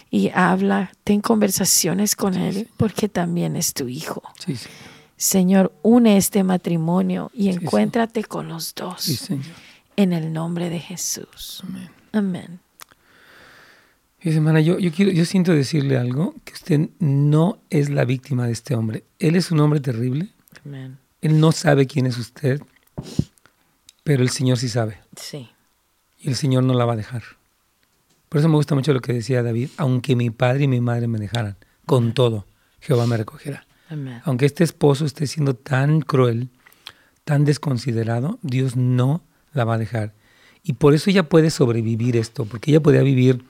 Y 0.09 0.29
habla, 0.29 0.91
ten 1.03 1.21
conversaciones 1.21 2.15
con 2.15 2.35
él, 2.35 2.69
porque 2.77 3.09
también 3.09 3.55
es 3.55 3.73
tu 3.73 3.87
hijo. 3.87 4.21
Señor, 4.39 4.59
une 5.81 6.17
este 6.17 6.43
matrimonio 6.43 7.31
y 7.33 7.49
encuéntrate 7.49 8.23
con 8.23 8.47
los 8.47 8.73
dos. 8.75 9.29
En 9.95 10.11
el 10.11 10.33
nombre 10.33 10.69
de 10.69 10.79
Jesús. 10.79 11.61
Amén. 11.63 11.89
Amén. 12.11 12.59
yo, 14.23 14.79
yo, 14.79 14.91
quiero, 14.91 15.11
yo 15.11 15.25
siento 15.25 15.51
decirle 15.53 15.97
algo, 15.97 16.33
que 16.43 16.53
usted 16.53 16.89
no 16.99 17.59
es 17.69 17.89
la 17.89 18.05
víctima 18.05 18.47
de 18.47 18.53
este 18.53 18.75
hombre. 18.75 19.03
Él 19.19 19.35
es 19.35 19.51
un 19.51 19.59
hombre 19.59 19.79
terrible. 19.79 20.29
Amén. 20.65 20.97
Él 21.21 21.39
no 21.39 21.51
sabe 21.51 21.87
quién 21.87 22.05
es 22.05 22.17
usted, 22.17 22.61
pero 24.03 24.23
el 24.23 24.29
Señor 24.29 24.57
sí 24.57 24.67
sabe. 24.67 24.99
Sí. 25.15 25.49
Y 26.19 26.29
el 26.29 26.35
Señor 26.35 26.63
no 26.63 26.73
la 26.73 26.85
va 26.85 26.93
a 26.93 26.97
dejar. 26.97 27.23
Por 28.29 28.39
eso 28.39 28.49
me 28.49 28.55
gusta 28.55 28.73
mucho 28.73 28.93
lo 28.93 28.99
que 28.99 29.13
decía 29.13 29.43
David, 29.43 29.69
aunque 29.77 30.15
mi 30.15 30.31
padre 30.31 30.63
y 30.63 30.67
mi 30.67 30.81
madre 30.81 31.07
me 31.07 31.19
dejaran, 31.19 31.55
con 31.85 32.13
todo, 32.13 32.47
Jehová 32.81 33.05
me 33.05 33.15
recogerá. 33.15 33.65
Aunque 34.23 34.45
este 34.45 34.63
esposo 34.63 35.05
esté 35.05 35.27
siendo 35.27 35.55
tan 35.55 36.01
cruel, 36.01 36.49
tan 37.23 37.45
desconsiderado, 37.45 38.39
Dios 38.41 38.75
no 38.75 39.23
la 39.53 39.65
va 39.65 39.75
a 39.75 39.77
dejar. 39.77 40.13
Y 40.63 40.73
por 40.73 40.93
eso 40.93 41.09
ella 41.09 41.29
puede 41.29 41.49
sobrevivir 41.49 42.17
esto, 42.17 42.45
porque 42.45 42.71
ella 42.71 42.81
podía 42.81 43.01
vivir, 43.01 43.43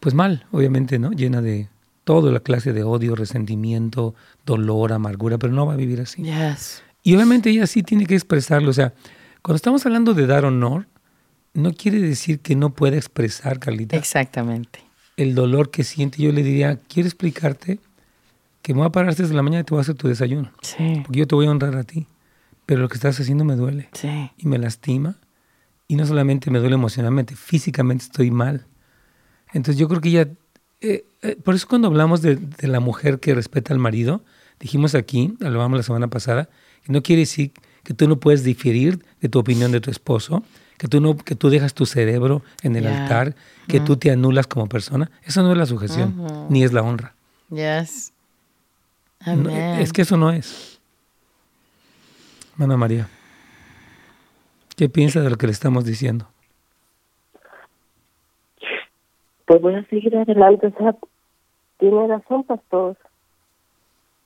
pues 0.00 0.14
mal, 0.14 0.46
obviamente, 0.52 0.98
¿no? 0.98 1.10
Llena 1.12 1.40
de 1.40 1.68
toda 2.04 2.30
la 2.30 2.40
clase 2.40 2.72
de 2.72 2.84
odio, 2.84 3.16
resentimiento, 3.16 4.14
dolor, 4.44 4.92
amargura, 4.92 5.38
pero 5.38 5.52
no 5.52 5.66
va 5.66 5.72
a 5.72 5.76
vivir 5.76 6.00
así. 6.00 6.22
Y 7.02 7.14
obviamente 7.14 7.50
ella 7.50 7.66
sí 7.66 7.82
tiene 7.82 8.06
que 8.06 8.14
expresarlo. 8.14 8.70
O 8.70 8.74
sea, 8.74 8.94
cuando 9.42 9.56
estamos 9.56 9.84
hablando 9.86 10.14
de 10.14 10.26
dar 10.26 10.44
honor, 10.44 10.86
no 11.54 11.72
quiere 11.72 12.00
decir 12.00 12.40
que 12.40 12.54
no 12.54 12.74
pueda 12.74 12.96
expresar, 12.96 13.58
Carlita. 13.58 13.96
Exactamente. 13.96 14.80
El 15.16 15.34
dolor 15.34 15.70
que 15.70 15.82
siente. 15.82 16.22
Yo 16.22 16.30
le 16.30 16.42
diría, 16.42 16.78
quiero 16.88 17.08
explicarte 17.08 17.80
que 18.66 18.74
me 18.74 18.78
voy 18.78 18.88
a 18.88 18.90
parar 18.90 19.14
desde 19.14 19.32
la 19.32 19.42
mañana 19.42 19.60
y 19.60 19.62
te 19.62 19.70
voy 19.70 19.78
a 19.78 19.82
hacer 19.82 19.94
tu 19.94 20.08
desayuno. 20.08 20.50
Sí. 20.60 21.02
Porque 21.04 21.20
yo 21.20 21.28
te 21.28 21.36
voy 21.36 21.46
a 21.46 21.52
honrar 21.52 21.76
a 21.76 21.84
ti. 21.84 22.08
Pero 22.66 22.80
lo 22.80 22.88
que 22.88 22.96
estás 22.96 23.20
haciendo 23.20 23.44
me 23.44 23.54
duele. 23.54 23.88
Sí. 23.92 24.32
Y 24.36 24.48
me 24.48 24.58
lastima. 24.58 25.18
Y 25.86 25.94
no 25.94 26.04
solamente 26.04 26.50
me 26.50 26.58
duele 26.58 26.74
emocionalmente, 26.74 27.36
físicamente 27.36 28.06
estoy 28.06 28.32
mal. 28.32 28.66
Entonces 29.52 29.78
yo 29.78 29.86
creo 29.86 30.00
que 30.00 30.08
ella... 30.08 30.28
Eh, 30.80 31.06
eh, 31.22 31.36
por 31.36 31.54
eso 31.54 31.68
cuando 31.68 31.86
hablamos 31.86 32.22
de, 32.22 32.34
de, 32.34 32.66
la 32.66 32.80
mujer 32.80 33.20
que 33.20 33.36
respeta 33.36 33.72
al 33.72 33.78
marido, 33.78 34.24
dijimos 34.58 34.96
aquí, 34.96 35.36
hablábamos 35.44 35.78
la 35.78 35.84
semana 35.84 36.08
pasada, 36.08 36.48
que 36.82 36.92
no 36.92 37.04
quiere 37.04 37.20
decir 37.20 37.52
que 37.84 37.94
tú 37.94 38.08
no 38.08 38.18
puedes 38.18 38.42
diferir 38.42 38.98
de 39.20 39.28
tu 39.28 39.38
opinión 39.38 39.70
de 39.70 39.80
tu 39.80 39.92
esposo, 39.92 40.42
que 40.76 40.88
tú, 40.88 41.00
no, 41.00 41.16
que 41.16 41.36
tú 41.36 41.50
dejas 41.50 41.72
tu 41.72 41.86
cerebro 41.86 42.42
en 42.64 42.74
el 42.74 42.88
altar, 42.88 43.36
que 43.68 43.78
tú 43.78 43.96
te 43.96 44.10
anulas 44.10 44.48
como 44.48 44.68
persona. 44.68 45.08
Eso 45.22 45.44
no 45.44 45.52
es 45.52 45.56
la 45.56 45.66
sujeción, 45.66 46.48
ni 46.50 46.64
es 46.64 46.72
la 46.72 46.82
honra. 46.82 47.14
Yes. 47.48 48.12
Es 49.26 49.92
que 49.92 50.02
eso 50.02 50.16
no 50.16 50.30
es. 50.30 50.80
Mana 52.56 52.76
María, 52.76 53.08
¿qué 54.76 54.88
piensa 54.88 55.20
de 55.20 55.30
lo 55.30 55.36
que 55.36 55.46
le 55.46 55.52
estamos 55.52 55.84
diciendo? 55.84 56.26
Pues 59.44 59.60
voy 59.60 59.74
a 59.74 59.84
seguir 59.86 60.16
adelante. 60.16 60.68
O 60.68 60.78
sea, 60.78 60.96
tiene 61.78 62.06
razón, 62.06 62.44
pastor. 62.44 62.96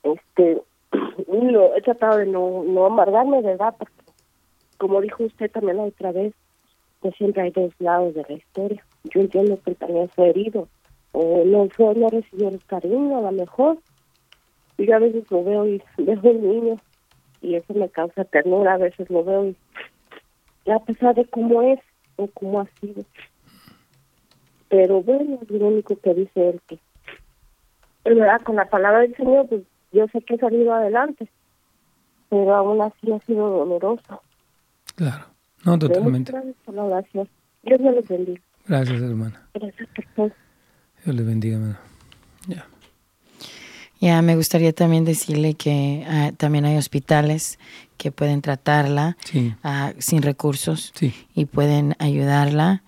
Este, 0.02 0.62
lo, 1.28 1.76
he 1.76 1.82
tratado 1.82 2.18
de 2.18 2.26
no, 2.26 2.64
no 2.64 2.86
amargarme, 2.86 3.42
¿verdad? 3.42 3.74
Porque 3.78 3.92
como 4.78 5.00
dijo 5.00 5.24
usted 5.24 5.50
también 5.50 5.76
la 5.76 5.84
otra 5.84 6.12
vez, 6.12 6.34
pues 7.00 7.14
siempre 7.16 7.42
hay 7.42 7.50
dos 7.50 7.72
lados 7.78 8.14
de 8.14 8.24
la 8.28 8.34
historia. 8.34 8.84
Yo 9.04 9.20
entiendo 9.20 9.58
que 9.62 9.70
él 9.70 9.76
también 9.76 10.08
fue 10.08 10.30
herido, 10.30 10.68
o 11.12 11.44
no 11.44 11.68
fue, 11.68 11.94
no 11.94 12.08
recibió 12.08 12.48
el 12.48 12.64
cariño 12.64 13.18
a 13.18 13.30
lo 13.30 13.32
mejor. 13.32 13.78
Y 14.80 14.86
yo 14.86 14.96
a 14.96 14.98
veces 14.98 15.30
lo 15.30 15.44
veo 15.44 15.66
y 15.66 15.82
veo 15.98 16.20
un 16.22 16.48
niño 16.48 16.80
y 17.42 17.54
eso 17.54 17.74
me 17.74 17.90
causa 17.90 18.24
ternura, 18.24 18.74
a 18.74 18.78
veces 18.78 19.10
lo 19.10 19.22
veo 19.22 19.44
y, 19.44 19.56
a 20.70 20.78
pesar 20.78 21.14
de 21.14 21.26
cómo 21.26 21.60
es 21.60 21.80
o 22.16 22.26
cómo 22.28 22.60
ha 22.60 22.66
sido. 22.80 23.04
Pero 24.70 25.02
bueno, 25.02 25.38
es 25.42 25.50
lo 25.50 25.66
único 25.66 25.96
que 25.96 26.14
dice 26.14 26.48
él 26.48 26.60
que, 26.66 26.78
verdad, 28.04 28.40
con 28.42 28.56
la 28.56 28.70
palabra 28.70 29.00
del 29.00 29.14
Señor, 29.16 29.48
pues 29.48 29.64
yo 29.92 30.06
sé 30.08 30.22
que 30.22 30.36
he 30.36 30.38
salido 30.38 30.72
adelante, 30.72 31.28
pero 32.30 32.54
aún 32.54 32.80
así 32.80 33.12
ha 33.12 33.18
sido 33.26 33.50
doloroso. 33.50 34.22
Claro, 34.94 35.26
no, 35.66 35.78
totalmente. 35.78 36.32
Gracias 36.32 36.56
por 36.64 36.74
la 36.74 36.84
oración. 36.84 37.28
Dios 37.64 37.80
me 37.80 38.00
bendiga. 38.00 38.40
Gracias, 38.66 39.02
hermana. 39.02 39.46
Gracias 39.52 39.88
por 40.14 40.32
Dios 41.04 41.16
le 41.16 41.22
bendiga, 41.22 41.56
hermana. 41.56 41.80
Ya. 42.46 42.66
Ya, 44.00 44.22
me 44.22 44.34
gustaría 44.34 44.72
también 44.72 45.04
decirle 45.04 45.54
que 45.54 46.06
ah, 46.08 46.32
también 46.36 46.64
hay 46.64 46.76
hospitales 46.78 47.58
que 47.98 48.10
pueden 48.10 48.40
tratarla 48.40 49.18
ah, 49.62 49.92
sin 49.98 50.22
recursos 50.22 50.94
y 51.34 51.44
pueden 51.44 51.96
ayudarla. 51.98 52.82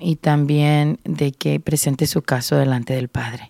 y 0.00 0.16
también 0.16 0.98
de 1.04 1.30
que 1.30 1.60
presente 1.60 2.06
su 2.06 2.22
caso 2.22 2.56
delante 2.56 2.92
del 2.94 3.08
Padre. 3.08 3.48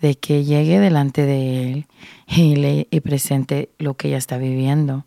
De 0.00 0.16
que 0.16 0.44
llegue 0.44 0.80
delante 0.80 1.22
de 1.22 1.72
Él 1.72 1.86
y, 2.26 2.56
le, 2.56 2.88
y 2.90 3.00
presente 3.00 3.70
lo 3.78 3.94
que 3.94 4.08
ella 4.08 4.18
está 4.18 4.36
viviendo 4.38 5.04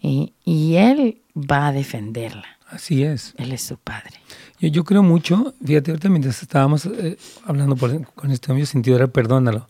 y, 0.00 0.74
Él 0.76 1.20
va 1.36 1.68
a 1.68 1.72
defenderla. 1.72 2.46
Así 2.68 3.02
es. 3.02 3.34
Él 3.36 3.52
es 3.52 3.62
su 3.62 3.76
padre. 3.76 4.14
Yo, 4.58 4.68
yo 4.68 4.84
creo 4.84 5.02
mucho, 5.02 5.54
fíjate, 5.64 5.90
ahorita 5.90 6.08
mientras 6.08 6.42
estábamos 6.42 6.86
eh, 6.86 7.18
hablando 7.44 7.76
con 7.76 8.30
este 8.30 8.50
hombre, 8.50 8.64
sentido 8.66 8.96
era 8.96 9.08
perdónalo, 9.08 9.68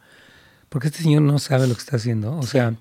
porque 0.73 0.89
este 0.89 1.03
señor 1.03 1.20
no 1.20 1.39
sabe 1.39 1.66
lo 1.66 1.75
que 1.75 1.81
está 1.81 1.97
haciendo. 1.97 2.35
O 2.39 2.45
sea, 2.45 2.75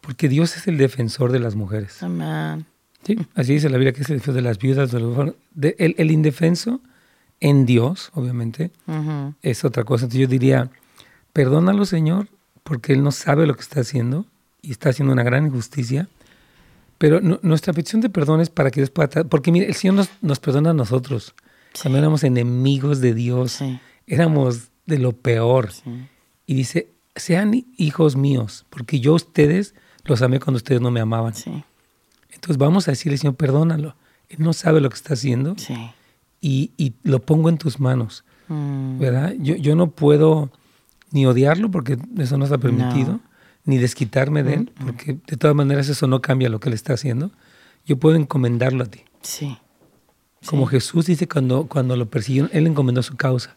porque 0.00 0.28
Dios 0.28 0.56
es 0.56 0.68
el 0.68 0.78
defensor 0.78 1.32
de 1.32 1.40
las 1.40 1.56
mujeres. 1.56 2.00
Amén. 2.00 2.64
Sí, 3.04 3.18
así 3.34 3.54
dice 3.54 3.68
la 3.68 3.76
Biblia 3.76 3.92
que 3.92 4.02
es 4.02 4.10
el 4.10 4.18
defensor 4.18 4.34
de 4.34 4.42
las 4.42 4.58
viudas, 4.58 4.92
de 4.92 5.74
el, 5.78 6.10
indefenso 6.12 6.80
en 7.40 7.66
Dios, 7.66 8.12
obviamente, 8.14 8.70
es 9.42 9.64
otra 9.64 9.82
cosa. 9.82 10.04
Entonces 10.04 10.20
yo 10.20 10.28
diría, 10.28 10.70
perdónalo, 11.32 11.84
Señor, 11.86 12.28
porque 12.62 12.92
Él 12.92 13.02
no 13.02 13.10
sabe 13.10 13.46
lo 13.48 13.54
que 13.56 13.62
está 13.62 13.80
haciendo 13.80 14.24
y 14.62 14.70
está 14.70 14.90
haciendo 14.90 15.12
una 15.12 15.24
gran 15.24 15.46
injusticia 15.46 16.08
pero 16.98 17.20
nuestra 17.20 17.72
petición 17.72 18.00
de 18.00 18.10
perdón 18.10 18.40
es 18.40 18.50
para 18.50 18.72
que 18.72 18.80
Dios 18.80 18.90
pueda... 18.90 19.22
Porque 19.24 19.52
mire, 19.52 19.66
el 19.66 19.74
Señor 19.74 20.04
nos, 20.20 20.40
perdona 20.40 20.70
a 20.70 20.74
nosotros. 20.74 21.34
Cuando 21.80 21.96
éramos 21.96 22.24
enemigos 22.24 23.00
de 23.00 23.14
Dios, 23.14 23.60
éramos 24.08 24.70
de 24.84 24.98
lo 24.98 25.12
peor. 25.12 25.70
Y 26.44 26.54
dice, 26.54 26.90
sean 27.18 27.66
hijos 27.76 28.16
míos, 28.16 28.66
porque 28.70 29.00
yo 29.00 29.12
a 29.12 29.16
ustedes 29.16 29.74
los 30.04 30.22
amé 30.22 30.40
cuando 30.40 30.56
ustedes 30.56 30.80
no 30.80 30.90
me 30.90 31.00
amaban. 31.00 31.34
Entonces 32.30 32.58
vamos 32.58 32.88
a 32.88 32.92
decirle, 32.92 33.18
Señor, 33.18 33.36
perdónalo. 33.36 33.94
Él 34.28 34.38
no 34.40 34.52
sabe 34.52 34.80
lo 34.80 34.88
que 34.90 34.96
está 34.96 35.14
haciendo. 35.14 35.56
Y, 36.40 36.70
y, 36.76 36.94
lo 37.02 37.20
pongo 37.20 37.48
en 37.48 37.58
tus 37.58 37.80
manos. 37.80 38.24
Mm. 38.48 38.98
¿Verdad? 38.98 39.34
Yo, 39.38 39.56
yo 39.56 39.74
no 39.74 39.90
puedo 39.90 40.50
ni 41.10 41.26
odiarlo 41.26 41.70
porque 41.70 41.98
eso 42.18 42.38
no 42.38 42.44
está 42.44 42.58
permitido 42.58 43.20
ni 43.64 43.76
desquitarme 43.76 44.42
de 44.42 44.54
él, 44.54 44.72
porque 44.82 45.18
de 45.26 45.36
todas 45.36 45.54
maneras 45.54 45.90
eso 45.90 46.06
no 46.06 46.22
cambia 46.22 46.48
lo 46.48 46.58
que 46.58 46.70
él 46.70 46.74
está 46.74 46.94
haciendo. 46.94 47.30
Yo 47.84 47.98
puedo 47.98 48.16
encomendarlo 48.16 48.84
a 48.84 48.86
ti. 48.86 49.00
Sí. 49.20 49.58
Como 50.46 50.64
Jesús 50.64 51.04
dice 51.04 51.28
cuando, 51.28 51.66
cuando 51.66 51.94
lo 51.94 52.06
persiguieron, 52.06 52.50
él 52.54 52.66
encomendó 52.66 53.02
su 53.02 53.16
causa 53.16 53.56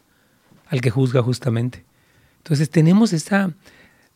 al 0.68 0.82
que 0.82 0.90
juzga 0.90 1.22
justamente. 1.22 1.86
Entonces 2.42 2.72
tenemos 2.72 3.14
ese 3.14 3.54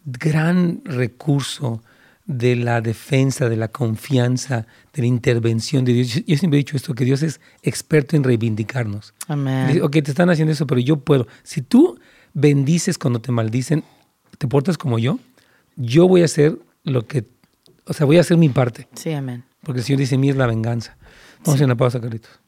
gran 0.04 0.82
recurso 0.84 1.84
de 2.26 2.56
la 2.56 2.82
defensa, 2.82 3.50
de 3.50 3.56
la 3.56 3.68
confianza, 3.68 4.66
de 4.94 5.04
la 5.04 5.08
intervención 5.08 5.86
de 5.86 5.94
Dios. 5.94 6.24
Yo 6.26 6.38
siempre 6.38 6.58
he 6.58 6.64
dicho 6.64 6.76
esto, 6.76 6.96
que 6.96 7.06
Dios 7.06 7.22
es 7.22 7.40
experto 7.62 8.16
en 8.16 8.24
reivindicarnos. 8.24 9.14
Amén. 9.28 9.80
ok, 9.84 9.92
te 9.92 10.12
están 10.12 10.32
haciendo 10.32 10.52
eso, 10.52 10.66
pero 10.66 10.82
yo 10.82 10.98
puedo. 10.98 11.28
Si 11.44 11.62
tú 11.62 12.00
bendices 12.34 12.98
cuando 12.98 13.22
te 13.22 13.32
maldicen, 13.32 13.84
te 14.40 14.48
portas 14.48 14.78
como 14.80 14.98
yo, 14.98 15.20
yo 15.76 16.08
voy 16.08 16.24
a 16.24 16.26
hacer 16.26 16.58
lo 16.84 17.06
que, 17.06 17.26
o 17.86 17.94
sea, 17.94 18.08
voy 18.08 18.18
a 18.18 18.22
hacer 18.22 18.38
mi 18.38 18.50
parte. 18.50 18.88
Sí, 18.96 19.12
amén. 19.12 19.44
Porque 19.62 19.82
el 19.82 19.86
Señor 19.86 20.00
dice, 20.00 20.18
mí 20.18 20.30
es 20.30 20.36
la 20.36 20.48
venganza. 20.48 20.98
Vamos 21.40 21.50
a 21.50 21.54
hacer 21.54 21.66
una 21.66 21.76
pausa, 21.76 22.02
Carlitos. 22.02 22.40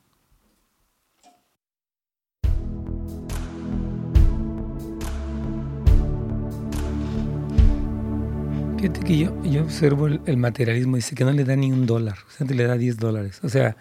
Fíjate 8.77 8.99
que 8.99 9.17
yo, 9.17 9.43
yo 9.43 9.63
observo 9.63 10.05
el, 10.05 10.37
materialismo, 10.37 10.97
dice 10.97 11.15
que 11.15 11.25
no 11.25 11.31
le 11.31 11.43
da 11.43 11.55
ni 11.55 11.71
un 11.71 11.87
dólar, 11.87 12.17
o 12.27 12.31
sea, 12.31 12.45
le 12.45 12.63
da 12.63 12.77
10 12.77 12.97
dólares. 12.97 13.39
O 13.43 13.49
sea, 13.49 13.75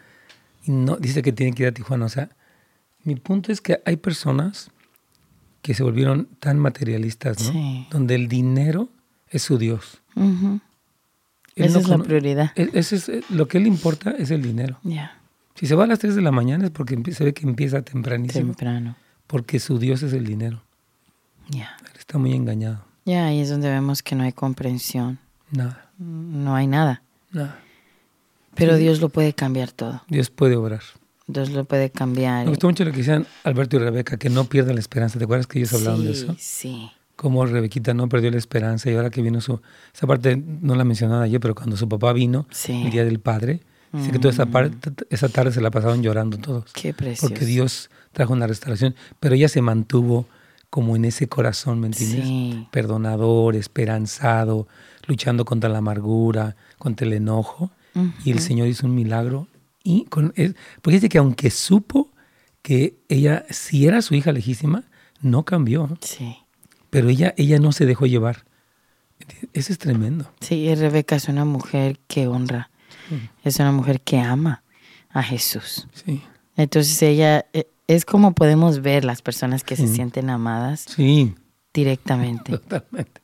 no, 0.67 0.97
dice 0.97 1.21
que 1.21 1.33
tiene 1.33 1.53
que 1.53 1.65
ir 1.65 1.69
a 1.69 1.73
Tijuana. 1.73 2.07
O 2.07 2.09
sea, 2.09 2.31
mi 3.05 3.15
punto 3.17 3.53
es 3.53 3.61
que 3.61 3.83
hay 3.85 3.97
personas 3.97 4.71
que 5.61 5.75
se 5.75 5.83
volvieron 5.83 6.29
tan 6.41 6.59
materialistas, 6.59 7.45
¿no? 7.45 7.53
Sí. 7.53 7.87
Donde 7.91 8.15
el 8.15 8.27
dinero 8.29 8.89
es 9.29 9.43
su 9.43 9.59
Dios. 9.59 10.01
Esa 11.57 11.79
es 11.79 11.89
la 11.89 11.99
prioridad. 11.99 12.53
E, 12.57 12.71
es, 12.73 13.09
eh, 13.11 13.23
lo 13.29 13.49
que 13.49 13.61
le 13.61 13.69
importa 13.69 14.13
es 14.13 14.31
el 14.31 14.41
dinero. 14.41 14.79
Si 15.57 15.67
se 15.67 15.75
va 15.75 15.85
a 15.85 15.87
las 15.87 15.99
3 15.99 16.15
de 16.15 16.23
la 16.23 16.33
mañana 16.33 16.65
es 16.65 16.71
porque 16.71 16.97
se 17.13 17.23
ve 17.23 17.35
que 17.35 17.47
empieza 17.47 17.83
tempranísimo. 17.83 18.47
Temprano. 18.47 18.97
Porque 19.27 19.61
su 19.61 19.79
Dios 19.79 20.03
es 20.03 20.15
el 20.15 20.25
dinero. 20.25 20.63
Ya. 21.49 21.77
está 21.99 22.17
muy 22.17 22.33
engañado. 22.33 22.85
Ya, 23.07 23.27
ahí 23.27 23.41
es 23.41 23.49
donde 23.49 23.71
vemos 23.71 24.03
que 24.03 24.15
no 24.15 24.25
hay 24.25 24.33
comprensión. 24.33 25.19
Nada. 25.51 25.91
No 25.99 26.55
hay 26.55 26.67
nada. 26.67 27.03
Nada. 27.33 27.59
Pero 28.55 28.77
Dios 28.77 29.01
lo 29.01 29.09
puede 29.09 29.33
cambiar 29.33 29.73
todo. 29.73 30.03
Dios 30.09 30.29
puede 30.29 30.57
obrar. 30.57 30.83
Dios 31.27 31.51
lo 31.51 31.65
puede 31.65 31.89
cambiar. 31.89 32.45
Me 32.45 32.51
gustó 32.51 32.67
mucho 32.67 32.85
lo 32.85 32.91
que 32.91 32.99
decían 32.99 33.27
Alberto 33.45 33.77
y 33.77 33.79
Rebeca, 33.79 34.19
que 34.19 34.29
no 34.29 34.45
pierdan 34.45 34.75
la 34.75 34.81
esperanza. 34.81 35.19
¿Te 35.19 35.25
acuerdas 35.25 35.47
que 35.47 35.59
ellos 35.59 35.73
hablaban 35.73 36.05
de 36.05 36.13
eso? 36.13 36.37
Sí 36.39 36.91
cómo 37.17 37.47
Rebequita 37.47 37.95
no 37.95 38.09
perdió 38.09 38.31
la 38.31 38.37
esperanza 38.37 38.91
y 38.91 38.95
ahora 38.95 39.11
que 39.11 39.23
vino 39.23 39.41
su... 39.41 39.61
Esa 39.93 40.07
parte 40.07 40.37
no 40.37 40.75
la 40.77 40.85
mencionaba 40.85 41.23
ayer, 41.23 41.41
pero 41.41 41.55
cuando 41.55 41.77
su 41.77 41.89
papá 41.89 42.13
vino, 42.13 42.47
el 42.69 42.91
Día 42.91 43.05
del 43.05 43.19
Padre, 43.19 43.63
dice 43.93 44.13
que 44.13 44.19
toda 44.19 44.33
esa, 44.33 44.45
mm. 44.45 44.51
parte, 44.51 45.07
esa 45.09 45.29
tarde 45.31 45.51
se 45.51 45.63
la 45.63 45.71
pasaban 45.71 46.03
llorando 46.03 46.37
todos. 46.37 46.73
Qué 46.75 46.93
precioso. 46.93 47.27
Porque 47.27 47.47
Dios 47.47 47.91
trajo 48.13 48.35
una 48.35 48.47
restauración, 48.47 48.95
pero 49.19 49.35
ella 49.35 49.49
se 49.49 49.63
mantuvo 49.63 50.27
como 50.71 50.97
en 50.97 51.05
ese 51.05 51.29
corazón, 51.29 51.81
¿me 51.81 51.87
entiendes? 51.87 52.69
Perdonador, 52.71 53.57
esperanzado, 53.57 54.69
luchando 55.07 55.45
contra 55.45 55.71
la 55.71 55.79
amargura, 55.79 56.57
contra 56.79 57.07
el 57.07 57.13
enojo. 57.15 57.71
Y 58.25 58.31
el 58.31 58.41
Señor 58.41 58.69
hizo 58.69 58.87
un 58.87 58.95
milagro 58.95 59.49
y 59.83 60.05
con, 60.07 60.35
porque 60.83 60.97
dice 60.97 61.09
que 61.09 61.19
aunque 61.19 61.49
supo 61.51 62.11
que 62.61 62.99
ella, 63.09 63.47
si 63.49 63.87
era 63.87 64.03
su 64.03 64.15
hija 64.15 64.33
legítima, 64.33 64.85
no 65.23 65.45
cambió. 65.45 65.97
Sí. 66.01 66.37
Pero 66.91 67.09
ella, 67.09 67.33
ella 67.37 67.59
no 67.61 67.71
se 67.71 67.87
dejó 67.87 68.07
llevar. 68.07 68.45
Eso 69.53 69.73
es 69.73 69.79
tremendo. 69.79 70.31
Sí, 70.41 70.75
Rebeca 70.75 71.17
es 71.17 71.29
una 71.29 71.45
mujer 71.45 72.01
que 72.09 72.27
honra. 72.27 72.71
Es 73.45 73.61
una 73.61 73.71
mujer 73.71 74.01
que 74.01 74.19
ama 74.19 74.65
a 75.11 75.23
Jesús. 75.23 75.87
Sí. 76.05 76.21
Entonces 76.57 77.01
ella 77.03 77.47
eh, 77.53 77.69
es 77.87 78.05
como 78.05 78.33
podemos 78.33 78.83
ver 78.83 79.05
las 79.05 79.23
personas 79.23 79.65
que 79.65 79.77
se 79.77 79.89
sienten 79.89 80.31
amadas. 80.31 80.87
Sí. 80.89 81.35
Directamente. 81.73 82.53
Totalmente. 82.59 83.21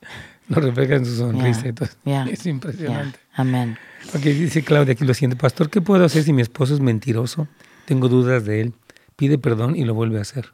Lo 0.49 0.61
refleja 0.61 0.97
en 0.97 1.07
su 1.07 1.17
sonrisa. 1.17 1.65
Es 2.31 2.47
impresionante. 2.47 3.19
Amén. 3.35 3.79
Ok, 4.15 4.23
dice 4.23 4.63
Claudia 4.63 4.93
aquí 4.93 5.05
lo 5.05 5.15
siguiente. 5.15 5.37
Pastor, 5.37 5.71
¿qué 5.71 5.81
puedo 5.81 6.05
hacer 6.05 6.23
si 6.25 6.33
mi 6.33 6.43
esposo 6.43 6.75
es 6.75 6.81
mentiroso? 6.81 7.49
Tengo 7.87 8.09
dudas 8.09 8.45
de 8.45 8.61
él. 8.61 8.75
Pide 9.17 9.39
perdón 9.39 9.77
y 9.77 9.85
lo 9.85 9.95
vuelve 9.95 10.19
a 10.19 10.23
hacer. 10.23 10.53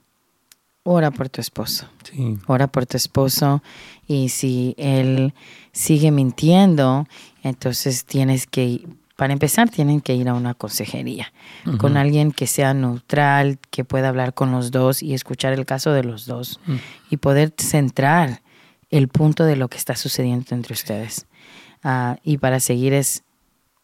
Ora 0.85 1.11
por 1.11 1.29
tu 1.29 1.41
esposo. 1.41 1.87
Sí. 2.05 2.39
Ora 2.47 2.67
por 2.69 2.87
tu 2.87 2.97
esposo 2.97 3.63
y 4.07 4.31
si 4.31 4.75
él 4.79 5.35
sigue 5.73 6.11
mintiendo, 6.11 7.07
entonces 7.43 8.05
tienes 8.05 8.47
que, 8.47 8.87
para 9.19 9.33
empezar, 9.33 9.69
tienen 9.69 10.01
que 10.01 10.15
ir 10.15 10.29
a 10.29 10.35
una 10.35 10.55
consejería 10.55 11.33
con 11.79 11.97
alguien 11.97 12.31
que 12.31 12.47
sea 12.47 12.73
neutral, 12.73 13.59
que 13.73 13.85
pueda 13.85 14.11
hablar 14.11 14.33
con 14.33 14.53
los 14.53 14.71
dos 14.71 15.03
y 15.03 15.13
escuchar 15.13 15.53
el 15.55 15.67
caso 15.67 15.91
de 15.91 16.05
los 16.05 16.27
dos 16.27 16.61
mm. 16.67 16.77
y 17.11 17.17
poder 17.17 17.53
centrar 17.59 18.43
el 18.91 19.09
punto 19.09 19.43
de 19.43 19.57
lo 19.57 19.67
que 19.67 19.77
está 19.77 19.97
sucediendo 19.97 20.55
entre 20.55 20.73
ustedes. 20.73 21.27
Ah, 21.83 22.19
y 22.23 22.39
para 22.39 22.61
seguir 22.61 22.93
es 22.93 23.25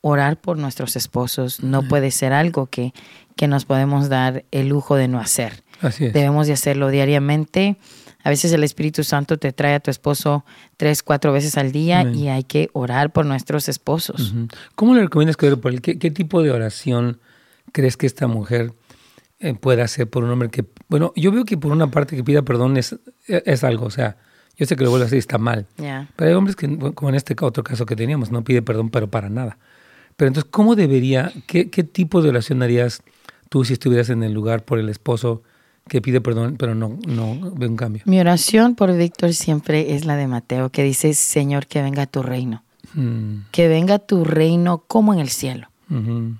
orar 0.03 0.41
por 0.41 0.57
nuestros 0.57 0.95
esposos. 0.95 1.64
No 1.64 1.82
puede 1.82 2.12
ser 2.12 2.32
algo 2.32 2.66
que, 2.66 2.95
que 3.35 3.49
nos 3.49 3.64
podemos 3.64 4.09
dar 4.09 4.45
el 4.53 4.68
lujo 4.68 4.95
de 4.95 5.09
no 5.09 5.18
hacer. 5.18 5.64
Debemos 5.99 6.47
de 6.47 6.53
hacerlo 6.53 6.91
diariamente. 6.91 7.76
A 8.25 8.31
veces 8.31 8.53
el 8.53 8.64
Espíritu 8.64 9.05
Santo 9.05 9.37
te 9.37 9.53
trae 9.53 9.75
a 9.75 9.81
tu 9.81 9.91
esposo 9.91 10.47
tres, 10.79 11.03
cuatro 11.03 11.31
veces 11.31 11.59
al 11.59 11.72
día 11.72 12.05
y 12.05 12.29
hay 12.29 12.43
que 12.43 12.70
orar 12.72 13.12
por 13.12 13.27
nuestros 13.27 13.68
esposos. 13.68 14.35
¿Cómo 14.75 14.95
le 14.95 15.03
recomiendas 15.03 15.37
que 15.37 15.55
por 15.59 15.72
él? 15.72 15.83
¿Qué, 15.83 16.11
tipo 16.11 16.43
de 16.43 16.51
oración 16.51 17.20
crees 17.72 17.99
que 17.99 18.07
esta 18.07 18.27
mujer 18.27 18.72
eh, 19.41 19.53
pueda 19.53 19.85
hacer 19.85 20.09
por 20.09 20.25
un 20.25 20.31
hombre 20.31 20.49
que... 20.49 20.64
Bueno, 20.89 21.12
yo 21.16 21.33
veo 21.33 21.45
que 21.45 21.59
por 21.59 21.70
una 21.70 21.91
parte 21.91 22.16
que 22.16 22.25
pida 22.25 22.41
perdón 22.41 22.79
es, 22.79 22.97
es 23.27 23.62
algo, 23.62 23.85
o 23.85 23.91
sea, 23.91 24.16
yo 24.57 24.64
sé 24.64 24.75
que 24.75 24.85
lo 24.85 24.91
vuelvo 24.91 25.05
a 25.05 25.07
hacer 25.07 25.16
y 25.16 25.20
está 25.20 25.37
mal. 25.37 25.66
Pero 25.77 26.31
hay 26.31 26.33
hombres 26.33 26.57
que, 26.57 26.79
como 26.95 27.11
en 27.11 27.16
este 27.16 27.37
otro 27.39 27.62
caso 27.62 27.85
que 27.85 27.95
teníamos, 27.95 28.31
no 28.31 28.43
pide 28.43 28.62
perdón, 28.62 28.89
pero 28.89 29.11
para 29.11 29.29
nada. 29.29 29.59
Pero 30.16 30.29
entonces, 30.29 30.51
¿cómo 30.51 30.77
debería, 30.77 31.31
qué, 31.47 31.68
qué 31.68 31.85
tipo 31.85 32.22
de 32.22 32.31
oración 32.31 32.62
harías 32.62 33.03
tú 33.51 33.66
si 33.66 33.75
estuvieras 33.75 34.09
en 34.09 34.22
el 34.22 34.33
lugar 34.33 34.64
por 34.64 34.79
el 34.79 34.89
esposo 34.89 35.43
que 35.89 36.01
pide 36.01 36.20
perdón, 36.20 36.57
pero 36.59 36.74
no, 36.74 36.99
no 37.07 37.53
ve 37.55 37.66
un 37.66 37.76
cambio. 37.76 38.03
Mi 38.07 38.18
oración 38.20 38.74
por 38.74 38.97
Víctor 38.97 39.35
siempre 39.35 39.95
es 39.95 40.05
la 40.05 40.16
de 40.16 40.26
Mateo, 40.26 40.70
que 40.70 40.82
dice, 40.82 41.14
Señor, 41.14 41.66
que 41.66 41.82
venga 41.82 42.07
tu 42.07 42.22
reino. 42.22 42.62
Mm. 42.95 43.47
Que 43.51 43.68
venga 43.68 43.99
tu 43.99 44.24
reino 44.24 44.78
como 44.87 45.12
en 45.12 45.20
el 45.20 45.28
cielo 45.28 45.68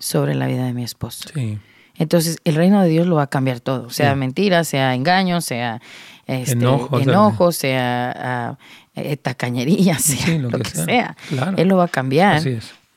sobre 0.01 0.35
la 0.35 0.49
vida 0.49 0.65
de 0.65 0.73
mi 0.73 0.83
esposo. 0.83 1.29
Sí. 1.33 1.59
Entonces, 1.97 2.39
el 2.45 2.57
reino 2.57 2.83
de 2.83 2.89
Dios 2.89 3.07
lo 3.07 3.17
va 3.17 3.25
a 3.25 3.27
cambiar 3.29 3.61
todo, 3.61 3.89
sea 3.91 4.17
mentira, 4.17 4.65
sea 4.65 4.95
engaño, 4.95 5.41
sea 5.41 5.81
este, 6.27 6.53
enojo, 6.53 7.53
sea 7.53 8.59
uh, 8.97 9.17
tacañería, 9.23 9.99
sea 10.01 10.39
lo, 10.39 10.51
que, 10.51 10.71
sea. 10.71 11.17
Él 11.57 11.69
lo 11.69 11.77
va 11.77 11.85
a 11.85 11.89
cambiar. 11.89 12.43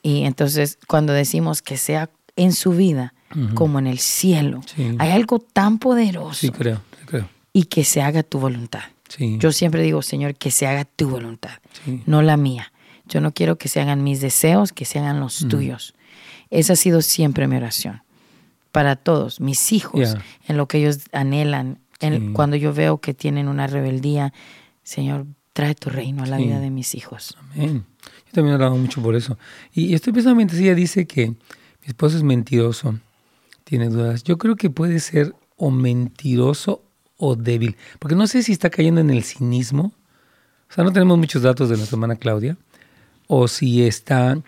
Y 0.02 0.24
entonces, 0.24 0.78
cuando 0.88 1.12
decimos 1.12 1.62
que 1.62 1.76
sea 1.76 2.10
en 2.34 2.52
su 2.52 2.72
vida, 2.72 3.14
como 3.54 3.78
en 3.78 3.86
el 3.86 3.98
cielo. 3.98 4.60
Hay 4.98 5.10
algo 5.10 5.38
tan 5.38 5.78
poderoso. 5.78 6.34
Sí, 6.34 6.50
creo, 6.50 6.80
creo. 7.06 7.28
Y 7.52 7.64
que 7.64 7.84
se 7.84 8.02
haga 8.02 8.22
tu 8.22 8.38
voluntad. 8.38 8.82
Yo 9.18 9.52
siempre 9.52 9.82
digo, 9.82 10.02
Señor, 10.02 10.34
que 10.34 10.50
se 10.50 10.66
haga 10.66 10.84
tu 10.84 11.08
voluntad, 11.08 11.58
no 12.06 12.22
la 12.22 12.36
mía. 12.36 12.72
Yo 13.06 13.20
no 13.20 13.32
quiero 13.32 13.56
que 13.56 13.68
se 13.68 13.80
hagan 13.80 14.04
mis 14.04 14.20
deseos, 14.20 14.72
que 14.72 14.84
se 14.84 14.98
hagan 14.98 15.18
los 15.18 15.48
tuyos. 15.48 15.94
Esa 16.50 16.74
ha 16.74 16.76
sido 16.76 17.00
siempre 17.00 17.48
mi 17.48 17.56
oración. 17.56 18.02
Para 18.70 18.96
todos, 18.96 19.40
mis 19.40 19.72
hijos, 19.72 20.16
en 20.46 20.56
lo 20.56 20.68
que 20.68 20.78
ellos 20.78 21.00
anhelan, 21.12 21.78
en, 22.00 22.32
cuando 22.32 22.56
yo 22.56 22.74
veo 22.74 22.98
que 22.98 23.14
tienen 23.14 23.48
una 23.48 23.66
rebeldía, 23.66 24.32
Señor, 24.82 25.26
trae 25.54 25.74
tu 25.74 25.90
reino 25.90 26.22
a 26.22 26.26
la 26.26 26.36
vida 26.36 26.60
de 26.60 26.70
mis 26.70 26.94
hijos. 26.94 27.36
Amén. 27.54 27.84
Yo 28.26 28.32
también 28.32 28.52
he 28.52 28.54
hablado 28.54 28.76
mucho 28.76 29.02
por 29.02 29.16
eso. 29.16 29.38
Y 29.72 29.94
estoy 29.94 30.12
pensando 30.12 30.36
mientras 30.36 30.60
ella 30.60 30.74
dice 30.74 31.06
que 31.06 31.28
mi 31.28 31.36
esposo 31.86 32.18
es 32.18 32.22
mentiroso 32.22 32.98
tiene 33.68 33.90
dudas. 33.90 34.24
Yo 34.24 34.38
creo 34.38 34.56
que 34.56 34.70
puede 34.70 34.98
ser 34.98 35.34
o 35.56 35.70
mentiroso 35.70 36.82
o 37.18 37.36
débil, 37.36 37.76
porque 37.98 38.16
no 38.16 38.26
sé 38.26 38.42
si 38.42 38.52
está 38.52 38.70
cayendo 38.70 39.00
en 39.02 39.10
el 39.10 39.24
cinismo. 39.24 39.92
O 40.70 40.72
sea, 40.72 40.84
no 40.84 40.92
tenemos 40.92 41.18
muchos 41.18 41.42
datos 41.42 41.68
de 41.68 41.76
nuestra 41.76 41.96
hermana 41.96 42.16
Claudia. 42.16 42.56
O 43.26 43.46
si 43.46 43.84
está, 43.84 44.40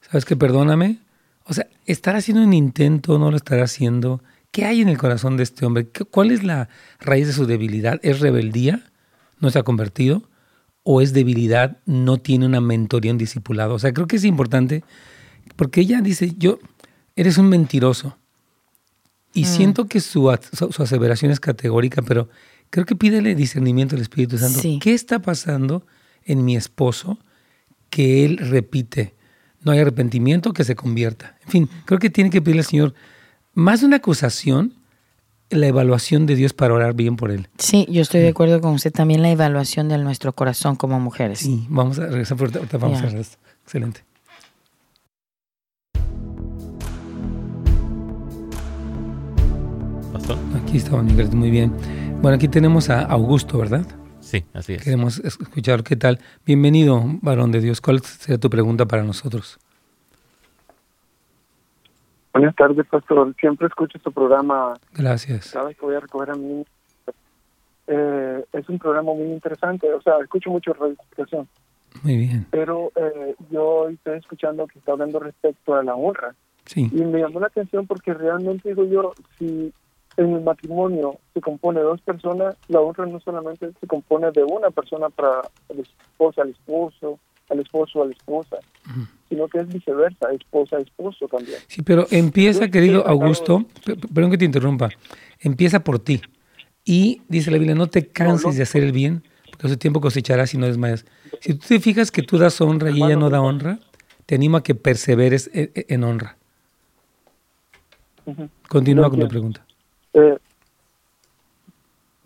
¿sabes 0.00 0.24
qué? 0.24 0.34
Perdóname. 0.34 0.98
O 1.44 1.54
sea, 1.54 1.68
¿estará 1.84 2.18
haciendo 2.18 2.42
un 2.42 2.54
intento? 2.54 3.18
¿No 3.20 3.30
lo 3.30 3.36
estará 3.36 3.64
haciendo? 3.64 4.20
¿Qué 4.50 4.64
hay 4.64 4.80
en 4.80 4.88
el 4.88 4.98
corazón 4.98 5.36
de 5.36 5.44
este 5.44 5.64
hombre? 5.64 5.86
¿Cuál 6.10 6.32
es 6.32 6.42
la 6.42 6.68
raíz 6.98 7.28
de 7.28 7.32
su 7.34 7.46
debilidad? 7.46 8.00
¿Es 8.02 8.18
rebeldía? 8.18 8.90
¿No 9.38 9.50
se 9.50 9.60
ha 9.60 9.62
convertido? 9.62 10.28
¿O 10.82 11.00
es 11.00 11.12
debilidad? 11.12 11.78
¿No 11.86 12.16
tiene 12.18 12.46
una 12.46 12.60
mentoría, 12.60 13.12
un 13.12 13.18
discipulado? 13.18 13.74
O 13.74 13.78
sea, 13.78 13.92
creo 13.92 14.08
que 14.08 14.16
es 14.16 14.24
importante 14.24 14.82
porque 15.54 15.82
ella 15.82 16.00
dice, 16.00 16.34
yo, 16.36 16.58
eres 17.14 17.38
un 17.38 17.48
mentiroso. 17.48 18.16
Y 19.36 19.42
mm. 19.42 19.44
siento 19.44 19.86
que 19.86 20.00
su, 20.00 20.34
su, 20.52 20.82
aseveración 20.82 21.30
es 21.30 21.40
categórica, 21.40 22.00
pero 22.00 22.28
creo 22.70 22.86
que 22.86 22.96
pídele 22.96 23.34
discernimiento 23.34 23.94
al 23.94 24.00
Espíritu 24.00 24.38
Santo. 24.38 24.60
¿Qué 24.80 24.94
está 24.94 25.20
pasando 25.20 25.86
en 26.24 26.44
mi 26.44 26.56
esposo 26.56 27.18
que 27.90 28.24
él 28.24 28.38
repite? 28.38 29.14
No 29.62 29.72
hay 29.72 29.80
arrepentimiento, 29.80 30.54
que 30.54 30.64
se 30.64 30.74
convierta. 30.74 31.36
En 31.44 31.50
fin, 31.50 31.70
creo 31.84 31.98
que 31.98 32.08
tiene 32.08 32.30
que 32.30 32.40
pedirle 32.40 32.60
al 32.60 32.66
Señor 32.66 32.94
más 33.52 33.80
de 33.80 33.86
una 33.86 33.96
acusación, 33.96 34.72
la 35.50 35.66
evaluación 35.66 36.24
de 36.24 36.34
Dios 36.34 36.54
para 36.54 36.72
orar 36.72 36.94
bien 36.94 37.16
por 37.16 37.30
él. 37.30 37.48
Sí, 37.58 37.86
yo 37.90 38.00
estoy 38.00 38.20
de 38.20 38.28
acuerdo 38.28 38.62
con 38.62 38.72
usted. 38.72 38.90
También 38.90 39.20
la 39.20 39.30
evaluación 39.30 39.90
de 39.90 39.98
nuestro 39.98 40.32
corazón 40.32 40.76
como 40.76 40.98
mujeres. 40.98 41.40
Sí, 41.40 41.66
vamos 41.68 41.98
a 41.98 42.06
regresar 42.06 42.38
por. 42.38 42.50
Vamos 42.78 43.02
a 43.02 43.06
esto. 43.08 43.36
Excelente. 43.64 44.02
Aquí 50.76 50.84
está, 50.84 51.00
Miguel, 51.00 51.34
muy 51.34 51.50
bien. 51.50 51.72
Bueno, 52.20 52.36
aquí 52.36 52.48
tenemos 52.48 52.90
a 52.90 53.00
Augusto, 53.00 53.56
¿verdad? 53.56 53.86
Sí, 54.20 54.44
así 54.52 54.74
es. 54.74 54.84
Queremos 54.84 55.18
escuchar 55.20 55.82
qué 55.82 55.96
tal. 55.96 56.18
Bienvenido, 56.44 57.02
varón 57.22 57.50
de 57.50 57.62
Dios. 57.62 57.80
¿Cuál 57.80 58.00
sería 58.00 58.36
tu 58.36 58.50
pregunta 58.50 58.84
para 58.84 59.02
nosotros? 59.02 59.58
Buenas 62.34 62.54
tardes, 62.56 62.86
pastor. 62.88 63.34
Siempre 63.40 63.68
escucho 63.68 63.98
tu 64.00 64.12
programa. 64.12 64.74
Gracias. 64.92 65.50
Cada 65.50 65.68
vez 65.68 65.78
que 65.78 65.86
voy 65.86 65.94
a 65.94 66.00
recoger 66.00 66.32
a 66.32 66.34
mí. 66.34 66.66
Eh, 67.86 68.44
es 68.52 68.68
un 68.68 68.78
programa 68.78 69.14
muy 69.14 69.32
interesante. 69.32 69.90
O 69.94 70.02
sea, 70.02 70.16
escucho 70.22 70.50
mucho 70.50 70.74
radio 70.74 70.94
Muy 72.02 72.16
bien. 72.18 72.46
Pero 72.50 72.92
eh, 72.96 73.34
yo 73.50 73.88
estoy 73.88 74.18
escuchando 74.18 74.66
que 74.66 74.78
está 74.78 74.92
hablando 74.92 75.20
respecto 75.20 75.74
a 75.74 75.82
la 75.82 75.94
honra. 75.94 76.34
Sí. 76.66 76.90
Y 76.92 77.00
me 77.00 77.20
llamó 77.20 77.40
la 77.40 77.46
atención 77.46 77.86
porque 77.86 78.12
realmente 78.12 78.68
digo 78.68 78.84
yo, 78.84 79.14
si 79.38 79.72
en 80.16 80.34
el 80.34 80.42
matrimonio 80.42 81.18
se 81.34 81.40
compone 81.40 81.80
de 81.80 81.86
dos 81.86 82.00
personas, 82.00 82.56
la 82.68 82.80
honra 82.80 83.06
no 83.06 83.20
solamente 83.20 83.70
se 83.78 83.86
compone 83.86 84.30
de 84.30 84.44
una 84.44 84.70
persona 84.70 85.10
para 85.10 85.42
el 85.68 85.80
esposa 85.80 86.42
al 86.42 86.50
esposo, 86.50 87.18
al 87.50 87.60
esposo 87.60 88.02
a 88.02 88.06
la 88.06 88.12
esposa, 88.12 88.56
sino 89.28 89.48
que 89.48 89.60
es 89.60 89.68
viceversa, 89.68 90.32
esposa 90.32 90.78
esposo 90.78 91.26
también. 91.28 91.58
Sí, 91.66 91.82
pero 91.82 92.06
empieza, 92.10 92.68
querido 92.68 93.06
Augusto, 93.06 93.66
perdón 94.14 94.30
que 94.30 94.38
te 94.38 94.44
interrumpa, 94.46 94.88
empieza 95.40 95.84
por 95.84 95.98
ti. 95.98 96.22
Y 96.84 97.22
dice 97.28 97.50
la 97.50 97.58
Biblia, 97.58 97.74
no 97.74 97.88
te 97.88 98.06
canses 98.06 98.56
de 98.56 98.62
hacer 98.62 98.84
el 98.84 98.92
bien, 98.92 99.24
porque 99.50 99.66
ese 99.66 99.76
tiempo 99.76 100.00
cosecharás 100.00 100.54
y 100.54 100.58
no 100.58 100.66
desmayas. 100.66 101.04
Si 101.40 101.54
tú 101.54 101.66
te 101.66 101.80
fijas 101.80 102.10
que 102.10 102.22
tú 102.22 102.38
das 102.38 102.60
honra 102.60 102.90
y 102.90 103.02
ella 103.02 103.16
no 103.16 103.28
da 103.28 103.40
honra, 103.40 103.80
te 104.24 104.36
animo 104.36 104.56
a 104.56 104.62
que 104.62 104.74
perseveres 104.74 105.50
e, 105.52 105.72
e, 105.74 105.86
en, 105.88 106.04
honra. 106.04 106.36
Continúa 108.68 109.10
con 109.10 109.20
tu 109.20 109.28
pregunta. 109.28 109.65
Eh, 110.16 110.38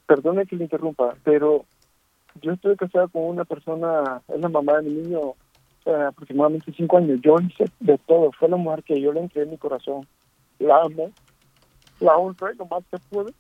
perdone 0.07 0.47
que 0.47 0.55
le 0.55 0.65
interrumpa, 0.65 1.17
pero 1.25 1.65
yo 2.41 2.53
estoy 2.53 2.77
casada 2.77 3.09
con 3.09 3.25
una 3.25 3.45
persona, 3.45 4.23
es 4.29 4.41
la 4.41 4.49
mamá 4.49 4.77
de 4.77 4.89
mi 4.89 5.03
niño, 5.03 5.35
eh, 5.87 6.05
aproximadamente 6.09 6.73
cinco 6.77 6.99
años. 6.99 7.19
Yo 7.21 7.35
hice 7.41 7.65
de 7.81 7.99
todo, 7.99 8.31
fue 8.39 8.49
la 8.49 8.57
mujer 8.57 8.85
que 8.85 9.01
yo 9.01 9.13
le 9.13 9.21
entregué 9.21 9.47
en 9.47 9.51
mi 9.51 9.59
corazón. 9.59 10.07
La 10.61 10.83
amo, 10.83 11.11
la 11.99 12.17
honré 12.17 12.55
lo 12.55 12.67
más 12.67 12.85
que 12.93 12.99
pude. 13.11 13.33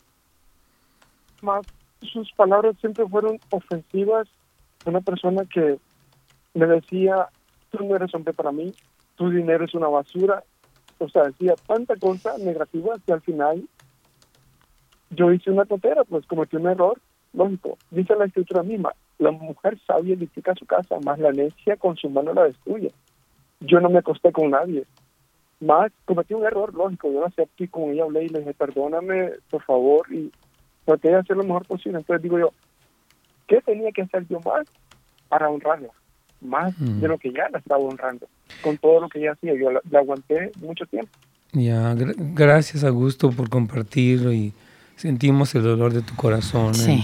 Más 1.42 1.64
sus 2.03 2.32
palabras 2.32 2.74
siempre 2.80 3.07
fueron 3.07 3.38
ofensivas. 3.51 4.26
Una 4.84 5.01
persona 5.01 5.44
que 5.44 5.78
me 6.55 6.66
decía, 6.66 7.28
tú 7.70 7.84
no 7.84 7.94
eres 7.94 8.12
hombre 8.14 8.32
para 8.32 8.51
mí, 8.51 8.74
tu 9.14 9.30
dinero 9.30 9.64
es 9.64 9.74
una 9.74 9.86
basura. 9.86 10.42
o 10.98 11.09
sea, 11.09 11.24
decía 11.24 11.55
tanta 11.68 11.94
cosa 11.96 12.36
negativa 12.38 12.96
que 13.07 13.12
al 13.12 13.20
final 13.20 13.64
yo 15.11 15.32
hice 15.32 15.50
una 15.50 15.64
tontera, 15.64 16.04
pues 16.04 16.24
cometí 16.26 16.56
un 16.56 16.68
error, 16.68 16.98
lógico. 17.32 17.76
Dice 17.90 18.14
la 18.16 18.26
escritura 18.26 18.62
misma, 18.62 18.92
la 19.18 19.30
mujer 19.30 19.78
sabia 19.86 20.14
edifica 20.14 20.54
su 20.54 20.66
casa, 20.66 20.98
más 21.04 21.18
la 21.18 21.32
necia 21.32 21.76
con 21.76 21.96
su 21.96 22.08
mano 22.08 22.32
la 22.32 22.44
destruye. 22.44 22.92
Yo 23.61 23.80
no 23.80 23.90
me 23.90 23.98
acosté 23.98 24.32
con 24.32 24.50
nadie. 24.50 24.84
Más 25.61 25.92
cometí 26.06 26.32
un 26.32 26.46
error, 26.46 26.72
lógico, 26.72 27.12
yo 27.12 27.20
la 27.20 27.26
acepté 27.26 27.64
y 27.64 27.68
con 27.68 27.90
ella 27.90 28.04
hablé 28.04 28.24
y 28.24 28.28
le 28.28 28.38
dije, 28.38 28.54
perdóname, 28.54 29.32
por 29.50 29.62
favor, 29.62 30.06
y 30.11 30.32
traté 30.86 31.08
de 31.08 31.16
hacer 31.16 31.36
lo 31.36 31.44
mejor 31.44 31.66
posible. 31.66 31.98
Entonces 31.98 32.22
digo 32.22 32.38
yo, 32.38 32.52
¿qué 33.46 33.61
tenía 33.61 33.90
que 33.92 34.02
hacer 34.02 34.26
yo 34.28 34.40
más 34.40 34.66
para 35.28 35.50
honrarla? 35.50 35.90
Más 36.40 36.74
de 36.78 37.06
lo 37.06 37.18
que 37.18 37.30
ya 37.32 37.50
la 37.50 37.58
estaba 37.58 37.82
honrando, 37.82 38.26
con 38.62 38.78
todo 38.78 39.02
lo 39.02 39.08
que 39.11 39.18
ella 39.18 39.32
hacía. 39.32 39.54
Yo 39.54 39.70
la, 39.70 39.82
aguanté 39.92 40.50
mucho 40.61 40.86
tiempo. 40.86 41.11
Ya, 41.52 41.94
gracias 41.94 42.82
Augusto 42.82 43.30
por 43.30 43.50
compartirlo 43.50 44.32
y 44.32 44.54
sentimos 45.01 45.55
el 45.55 45.62
dolor 45.62 45.94
de 45.94 46.03
tu 46.03 46.14
corazón 46.14 46.74
en 46.78 47.03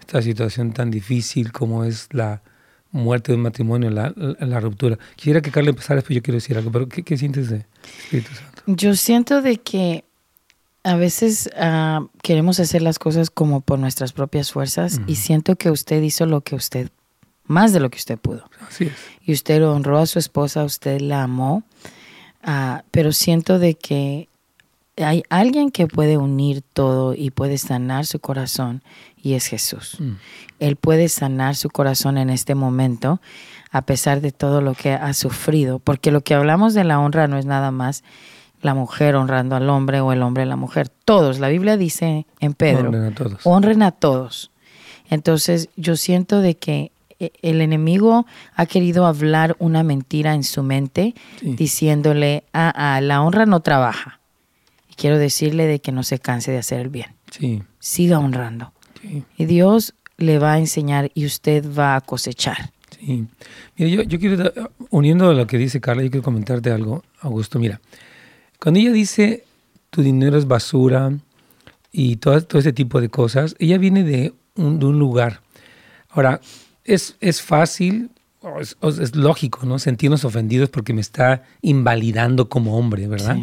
esta 0.00 0.20
situación 0.20 0.72
tan 0.72 0.90
difícil 0.90 1.50
como 1.50 1.84
es 1.84 2.08
la 2.12 2.42
muerte 2.90 3.32
de 3.32 3.36
un 3.36 3.42
matrimonio, 3.42 3.88
la, 3.90 4.12
la, 4.16 4.60
ruptura. 4.60 4.98
Quisiera 5.16 5.40
que 5.40 5.50
Carla 5.50 5.70
empezara, 5.70 5.96
después 5.96 6.14
yo 6.14 6.22
quiero 6.22 6.36
decir 6.36 6.58
algo, 6.58 6.70
pero 6.70 6.88
¿qué, 6.88 7.02
qué 7.02 7.16
sientes 7.16 7.48
de 7.48 7.66
Espíritu 8.02 8.34
Santo? 8.34 8.62
Yo 8.66 8.94
siento 8.94 9.40
de 9.40 9.56
que 9.58 10.04
a 10.84 10.96
veces 10.96 11.48
ah, 11.56 12.06
queremos 12.22 12.60
hacer 12.60 12.82
las 12.82 12.98
cosas 12.98 13.30
como 13.30 13.62
por 13.62 13.78
nuestras 13.78 14.12
propias 14.12 14.52
fuerzas 14.52 15.00
y 15.06 15.16
siento 15.16 15.56
que 15.56 15.70
usted 15.70 16.02
hizo 16.02 16.26
lo 16.26 16.42
que 16.42 16.54
usted, 16.54 16.90
más 17.44 17.72
de 17.72 17.80
lo 17.80 17.88
que 17.88 17.96
usted 17.96 18.18
pudo. 18.18 18.44
Así 18.66 18.84
es. 18.84 18.92
Y 19.22 19.32
usted 19.32 19.66
honró 19.66 19.98
a 19.98 20.06
su 20.06 20.18
esposa, 20.18 20.64
usted 20.64 21.00
la 21.00 21.22
amó, 21.22 21.62
uh, 22.46 22.82
pero 22.90 23.12
siento 23.12 23.58
de 23.58 23.74
que 23.74 24.28
hay 25.04 25.22
alguien 25.30 25.70
que 25.70 25.86
puede 25.86 26.16
unir 26.16 26.62
todo 26.72 27.14
y 27.14 27.30
puede 27.30 27.58
sanar 27.58 28.06
su 28.06 28.20
corazón 28.20 28.82
y 29.22 29.34
es 29.34 29.46
Jesús. 29.46 29.96
Mm. 29.98 30.12
Él 30.60 30.76
puede 30.76 31.08
sanar 31.08 31.56
su 31.56 31.70
corazón 31.70 32.18
en 32.18 32.30
este 32.30 32.54
momento 32.54 33.20
a 33.70 33.82
pesar 33.82 34.20
de 34.20 34.32
todo 34.32 34.60
lo 34.60 34.74
que 34.74 34.92
ha 34.92 35.12
sufrido, 35.12 35.78
porque 35.78 36.10
lo 36.10 36.22
que 36.22 36.34
hablamos 36.34 36.74
de 36.74 36.84
la 36.84 37.00
honra 37.00 37.28
no 37.28 37.36
es 37.36 37.44
nada 37.44 37.70
más 37.70 38.02
la 38.62 38.74
mujer 38.74 39.14
honrando 39.14 39.56
al 39.56 39.68
hombre 39.68 40.00
o 40.00 40.12
el 40.12 40.22
hombre 40.22 40.44
a 40.44 40.46
la 40.46 40.56
mujer. 40.56 40.88
Todos, 40.88 41.38
la 41.38 41.48
Biblia 41.48 41.76
dice 41.76 42.26
en 42.40 42.54
Pedro, 42.54 42.88
honren 42.88 43.04
a 43.04 43.14
todos. 43.14 43.40
Honren 43.44 43.82
a 43.82 43.90
todos. 43.92 44.50
Entonces 45.10 45.68
yo 45.76 45.96
siento 45.96 46.40
de 46.40 46.56
que 46.56 46.92
eh, 47.20 47.30
el 47.42 47.60
enemigo 47.60 48.26
ha 48.54 48.66
querido 48.66 49.06
hablar 49.06 49.56
una 49.58 49.82
mentira 49.82 50.34
en 50.34 50.44
su 50.44 50.62
mente, 50.62 51.14
diciéndole, 51.42 52.44
ah, 52.52 52.72
ah, 52.74 53.00
la 53.00 53.22
honra 53.22 53.46
no 53.46 53.60
trabaja. 53.60 54.20
Quiero 54.98 55.16
decirle 55.16 55.66
de 55.66 55.78
que 55.78 55.92
no 55.92 56.02
se 56.02 56.18
canse 56.18 56.50
de 56.50 56.58
hacer 56.58 56.80
el 56.80 56.88
bien. 56.88 57.14
Sí. 57.30 57.62
Siga 57.78 58.18
honrando. 58.18 58.72
Y 59.36 59.44
Dios 59.44 59.94
le 60.16 60.40
va 60.40 60.54
a 60.54 60.58
enseñar 60.58 61.12
y 61.14 61.24
usted 61.24 61.64
va 61.72 61.94
a 61.94 62.00
cosechar. 62.00 62.72
Sí. 62.98 63.24
Mira, 63.76 63.90
yo, 63.90 64.02
yo 64.02 64.18
quiero, 64.18 64.52
uniendo 64.90 65.30
a 65.30 65.34
lo 65.34 65.46
que 65.46 65.56
dice 65.56 65.80
Carla, 65.80 66.02
yo 66.02 66.10
quiero 66.10 66.24
comentarte 66.24 66.72
algo, 66.72 67.04
Augusto. 67.20 67.60
Mira, 67.60 67.80
cuando 68.58 68.80
ella 68.80 68.90
dice 68.90 69.44
tu 69.90 70.02
dinero 70.02 70.36
es 70.36 70.48
basura 70.48 71.12
y 71.92 72.16
todo, 72.16 72.42
todo 72.42 72.58
ese 72.58 72.72
tipo 72.72 73.00
de 73.00 73.08
cosas, 73.08 73.54
ella 73.60 73.78
viene 73.78 74.02
de 74.02 74.34
un, 74.56 74.80
de 74.80 74.86
un 74.86 74.98
lugar. 74.98 75.42
Ahora, 76.10 76.40
es, 76.82 77.14
es 77.20 77.40
fácil, 77.40 78.10
es, 78.60 78.76
es, 78.82 79.14
lógico, 79.14 79.64
¿no? 79.64 79.78
Sentirnos 79.78 80.24
ofendidos 80.24 80.70
porque 80.70 80.92
me 80.92 81.02
está 81.02 81.44
invalidando 81.62 82.48
como 82.48 82.76
hombre, 82.76 83.06
¿verdad? 83.06 83.36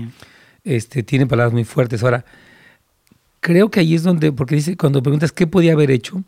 Este, 0.65 1.03
tiene 1.03 1.27
palabras 1.27 1.53
muy 1.53 1.63
fuertes. 1.63 2.03
Ahora, 2.03 2.25
creo 3.39 3.69
que 3.69 3.79
ahí 3.79 3.95
es 3.95 4.03
donde, 4.03 4.31
porque 4.31 4.55
dice, 4.55 4.75
cuando 4.75 5.01
preguntas 5.01 5.31
qué 5.31 5.47
podía 5.47 5.73
haber 5.73 5.91
hecho, 5.91 6.23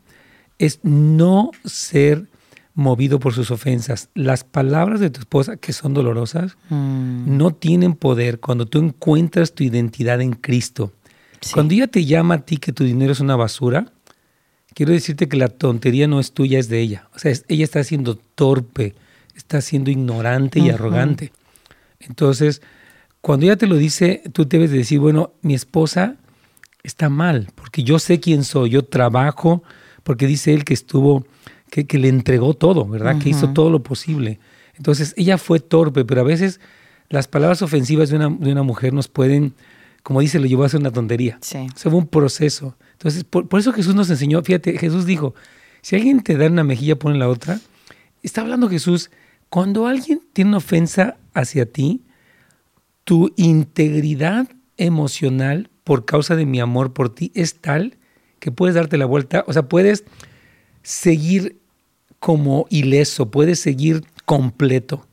es 0.60 0.80
no 0.84 1.52
ser 1.66 2.28
movido 2.76 3.20
por 3.20 3.34
sus 3.34 3.50
ofensas. 3.50 4.10
Las 4.14 4.44
palabras 4.44 5.00
de 5.00 5.10
tu 5.10 5.20
esposa, 5.20 5.58
que 5.58 5.74
son 5.74 5.96
dolorosas, 5.96 6.58
mm. 6.70 7.38
no 7.38 7.52
tienen 7.52 7.96
poder 7.96 8.40
cuando 8.40 8.68
tú 8.68 8.78
encuentras 8.78 9.54
tu 9.54 9.64
identidad 9.64 10.22
en 10.22 10.34
Cristo. 10.34 10.94
Cuando 11.54 11.74
ella 11.74 11.88
te 11.88 12.06
llama 12.06 12.36
a 12.36 12.42
ti 12.42 12.58
que 12.58 12.72
tu 12.72 12.84
dinero 12.84 13.14
es 13.14 13.20
una 13.20 13.36
basura, 13.36 13.92
quiero 14.76 14.92
decirte 14.92 15.28
que 15.28 15.38
la 15.38 15.48
tontería 15.48 16.08
no 16.08 16.20
es 16.20 16.32
tuya, 16.34 16.60
es 16.60 16.70
de 16.70 16.80
ella. 16.80 17.10
O 17.16 17.20
sea, 17.20 17.34
ella 17.48 17.64
está 17.64 17.84
siendo 17.84 18.16
torpe, 18.16 18.94
está 19.36 19.62
siendo 19.62 19.90
ignorante 19.90 20.60
y 20.60 20.70
arrogante. 20.70 21.32
Entonces, 22.00 22.62
cuando 23.22 23.46
ella 23.46 23.58
te 23.58 23.68
lo 23.68 23.76
dice, 23.76 24.24
tú 24.34 24.48
debes 24.48 24.72
de 24.72 24.78
decir, 24.78 25.00
bueno, 25.00 25.34
mi 25.42 25.54
esposa 25.54 26.16
está 26.84 27.10
mal, 27.10 27.50
porque 27.56 27.84
yo 27.84 28.00
sé 28.00 28.20
quién 28.20 28.44
soy, 28.44 28.70
yo 28.72 28.86
trabajo, 28.86 29.64
porque 30.04 30.28
dice 30.28 30.54
él 30.54 30.64
que 30.64 30.74
estuvo 30.74 31.26
que, 31.70 31.86
le 31.98 32.08
entregó 32.08 32.54
todo, 32.54 32.86
¿verdad? 32.86 33.20
Que 33.20 33.30
hizo 33.30 33.50
todo 33.50 33.70
lo 33.70 33.84
posible. 33.84 34.40
Entonces, 34.76 35.14
ella 35.18 35.38
fue 35.38 35.60
torpe, 35.60 36.06
pero 36.06 36.22
a 36.22 36.24
veces 36.24 36.60
las 37.10 37.28
palabras 37.28 37.62
ofensivas 37.62 38.10
de 38.10 38.16
una, 38.16 38.30
de 38.30 38.52
una 38.52 38.64
mujer 38.64 38.94
nos 38.94 39.08
pueden, 39.08 39.54
como 40.04 40.22
dice, 40.22 40.40
lo 40.40 40.46
llevó 40.46 40.64
a 40.64 40.68
hacer 40.68 40.80
una 40.80 40.92
tontería. 40.92 41.38
Sí. 41.42 41.68
fue 41.76 41.94
un 41.94 42.08
proceso. 42.08 42.76
Entonces, 42.94 43.24
por, 43.24 43.48
eso 43.60 43.74
Jesús 43.74 43.96
nos 43.96 44.10
enseñó, 44.10 44.42
fíjate, 44.44 44.78
Jesús 44.78 45.06
dijo, 45.06 45.36
si 45.82 45.96
alguien 45.96 46.22
te 46.22 46.38
da 46.38 46.48
una 46.48 46.64
mejilla, 46.64 46.98
pone 46.98 47.18
la 47.18 47.28
otra. 47.28 47.60
Está 48.24 48.42
hablando 48.42 48.70
Jesús, 48.70 49.12
cuando 49.50 49.88
alguien 49.88 50.22
tiene 50.34 50.50
una 50.50 50.58
ofensa 50.58 51.18
hacia 51.34 51.66
ti, 51.66 52.02
tu 53.08 53.34
integridad 53.38 54.50
emocional 54.76 55.70
por 55.86 56.04
causa 56.04 56.36
de 56.36 56.46
mi 56.46 56.60
amor 56.60 56.92
por 56.92 57.16
ti 57.16 57.32
es 57.36 57.56
tal 57.56 57.96
que 58.42 58.52
puedes 58.52 58.76
darte 58.76 58.98
la 58.98 59.06
vuelta, 59.06 59.46
o 59.48 59.54
sea, 59.54 59.70
puedes 59.70 60.04
seguir 60.82 61.58
como 62.20 62.66
ileso, 62.70 63.32
puedes 63.32 63.62
seguir 63.62 64.04
completo. 64.26 65.08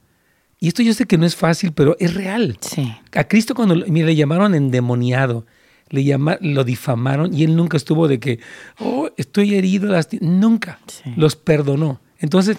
Y 0.58 0.66
esto 0.66 0.82
yo 0.82 0.92
sé 0.92 1.06
que 1.06 1.18
no 1.18 1.24
es 1.24 1.36
fácil, 1.36 1.70
pero 1.70 1.94
es 2.00 2.14
real. 2.14 2.58
Sí. 2.62 2.92
A 3.12 3.28
Cristo 3.28 3.54
cuando 3.54 3.76
le 3.76 4.16
llamaron 4.16 4.56
endemoniado, 4.56 5.46
le 5.88 6.02
llamaron, 6.02 6.52
lo 6.52 6.64
difamaron 6.64 7.32
y 7.32 7.44
él 7.44 7.54
nunca 7.54 7.76
estuvo 7.76 8.08
de 8.08 8.18
que, 8.18 8.40
oh, 8.80 9.08
estoy 9.16 9.54
herido, 9.54 9.96
nunca. 10.20 10.80
Los 11.16 11.36
perdonó. 11.36 12.00
Entonces, 12.18 12.56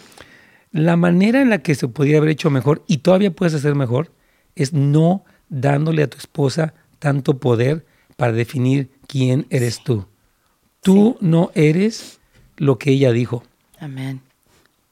la 0.72 0.96
manera 0.96 1.42
en 1.42 1.50
la 1.50 1.58
que 1.58 1.76
se 1.76 1.90
podría 1.90 2.20
haber 2.20 2.30
hecho 2.30 2.50
mejor 2.50 2.86
y 2.88 3.00
todavía 3.00 3.32
puedes 3.32 3.54
hacer 3.54 3.76
mejor 3.76 4.16
es 4.56 4.74
no 4.74 5.24
dándole 5.50 6.04
a 6.04 6.10
tu 6.10 6.18
esposa 6.18 6.74
tanto 7.00 7.38
poder 7.40 7.86
para 8.16 8.32
definir 8.32 8.90
quién 9.08 9.46
eres 9.50 9.84
tú. 9.84 10.06
Tú 10.82 11.18
no 11.20 11.52
eres 11.56 12.20
lo 12.58 12.78
que 12.78 12.92
ella 12.92 13.12
dijo. 13.12 13.44
Amén. 13.80 14.22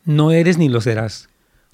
No 0.05 0.31
eres 0.31 0.57
ni 0.57 0.69
lo 0.69 0.81
serás. 0.81 1.29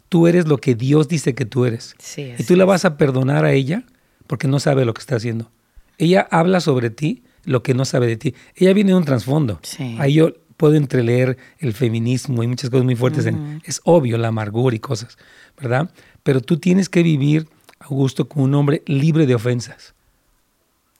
Tú 0.09 0.27
eres 0.27 0.47
lo 0.47 0.57
que 0.57 0.75
Dios 0.75 1.07
dice 1.07 1.35
que 1.35 1.45
tú 1.45 1.65
eres. 1.65 1.95
Sí, 1.99 2.33
y 2.37 2.43
tú 2.43 2.55
la 2.55 2.65
vas 2.65 2.85
a 2.85 2.97
perdonar 2.97 3.45
a 3.45 3.53
ella 3.53 3.83
porque 4.27 4.47
no 4.47 4.59
sabe 4.59 4.85
lo 4.85 4.93
que 4.93 5.01
está 5.01 5.15
haciendo. 5.15 5.51
Ella 5.97 6.27
habla 6.31 6.61
sobre 6.61 6.89
ti 6.89 7.23
lo 7.43 7.63
que 7.63 7.73
no 7.73 7.85
sabe 7.85 8.07
de 8.07 8.17
ti. 8.17 8.35
Ella 8.55 8.73
viene 8.73 8.91
de 8.91 8.97
un 8.97 9.05
trasfondo. 9.05 9.59
Sí. 9.63 9.95
Ahí 9.99 10.13
yo 10.13 10.33
puedo 10.57 10.75
entreleer 10.75 11.37
el 11.59 11.73
feminismo 11.73 12.43
y 12.43 12.47
muchas 12.47 12.69
cosas 12.69 12.85
muy 12.85 12.95
fuertes. 12.95 13.25
en, 13.25 13.61
es 13.63 13.81
obvio 13.85 14.17
la 14.17 14.27
amargura 14.27 14.75
y 14.75 14.79
cosas, 14.79 15.17
¿verdad? 15.59 15.89
Pero 16.21 16.41
tú 16.41 16.57
tienes 16.57 16.89
que 16.89 17.01
vivir, 17.01 17.47
Augusto, 17.89 18.27
como 18.27 18.45
un 18.45 18.55
hombre 18.55 18.83
libre 18.85 19.25
de 19.25 19.35
ofensas. 19.35 19.93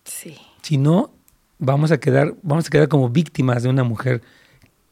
Sí. 0.04 0.38
Si 0.62 0.78
no, 0.78 1.12
vamos 1.58 1.92
a 1.92 2.00
quedar, 2.00 2.36
vamos 2.42 2.68
a 2.68 2.70
quedar 2.70 2.88
como 2.88 3.10
víctimas 3.10 3.64
de 3.64 3.70
una 3.70 3.84
mujer 3.84 4.22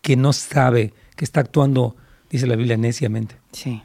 que 0.01 0.15
no 0.15 0.33
sabe, 0.33 0.93
que 1.15 1.25
está 1.25 1.41
actuando, 1.41 1.95
dice 2.29 2.47
la 2.47 2.55
Biblia, 2.55 2.77
neciamente. 2.77 3.35
Sí. 3.51 3.81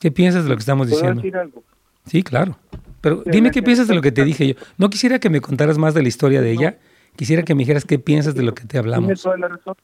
¿Qué 0.00 0.10
piensas 0.10 0.44
de 0.44 0.50
lo 0.50 0.56
que 0.56 0.60
estamos 0.60 0.88
diciendo? 0.88 1.22
Decir 1.22 1.36
algo? 1.36 1.62
Sí, 2.06 2.22
claro. 2.22 2.58
Pero 3.00 3.22
dime 3.24 3.50
qué 3.50 3.62
piensas 3.62 3.88
de 3.88 3.94
lo 3.94 4.02
que 4.02 4.12
te 4.12 4.24
dije 4.24 4.48
yo. 4.48 4.54
No 4.78 4.90
quisiera 4.90 5.18
que 5.18 5.30
me 5.30 5.40
contaras 5.40 5.78
más 5.78 5.94
de 5.94 6.02
la 6.02 6.08
historia 6.08 6.40
de 6.40 6.52
ella. 6.52 6.78
Quisiera 7.14 7.42
que 7.42 7.54
me 7.54 7.60
dijeras 7.60 7.84
qué 7.84 7.98
piensas 7.98 8.34
de 8.34 8.42
lo 8.42 8.54
que 8.54 8.64
te 8.64 8.78
hablamos. 8.78 9.22
Toda 9.22 9.38
la 9.38 9.48
razón. 9.48 9.74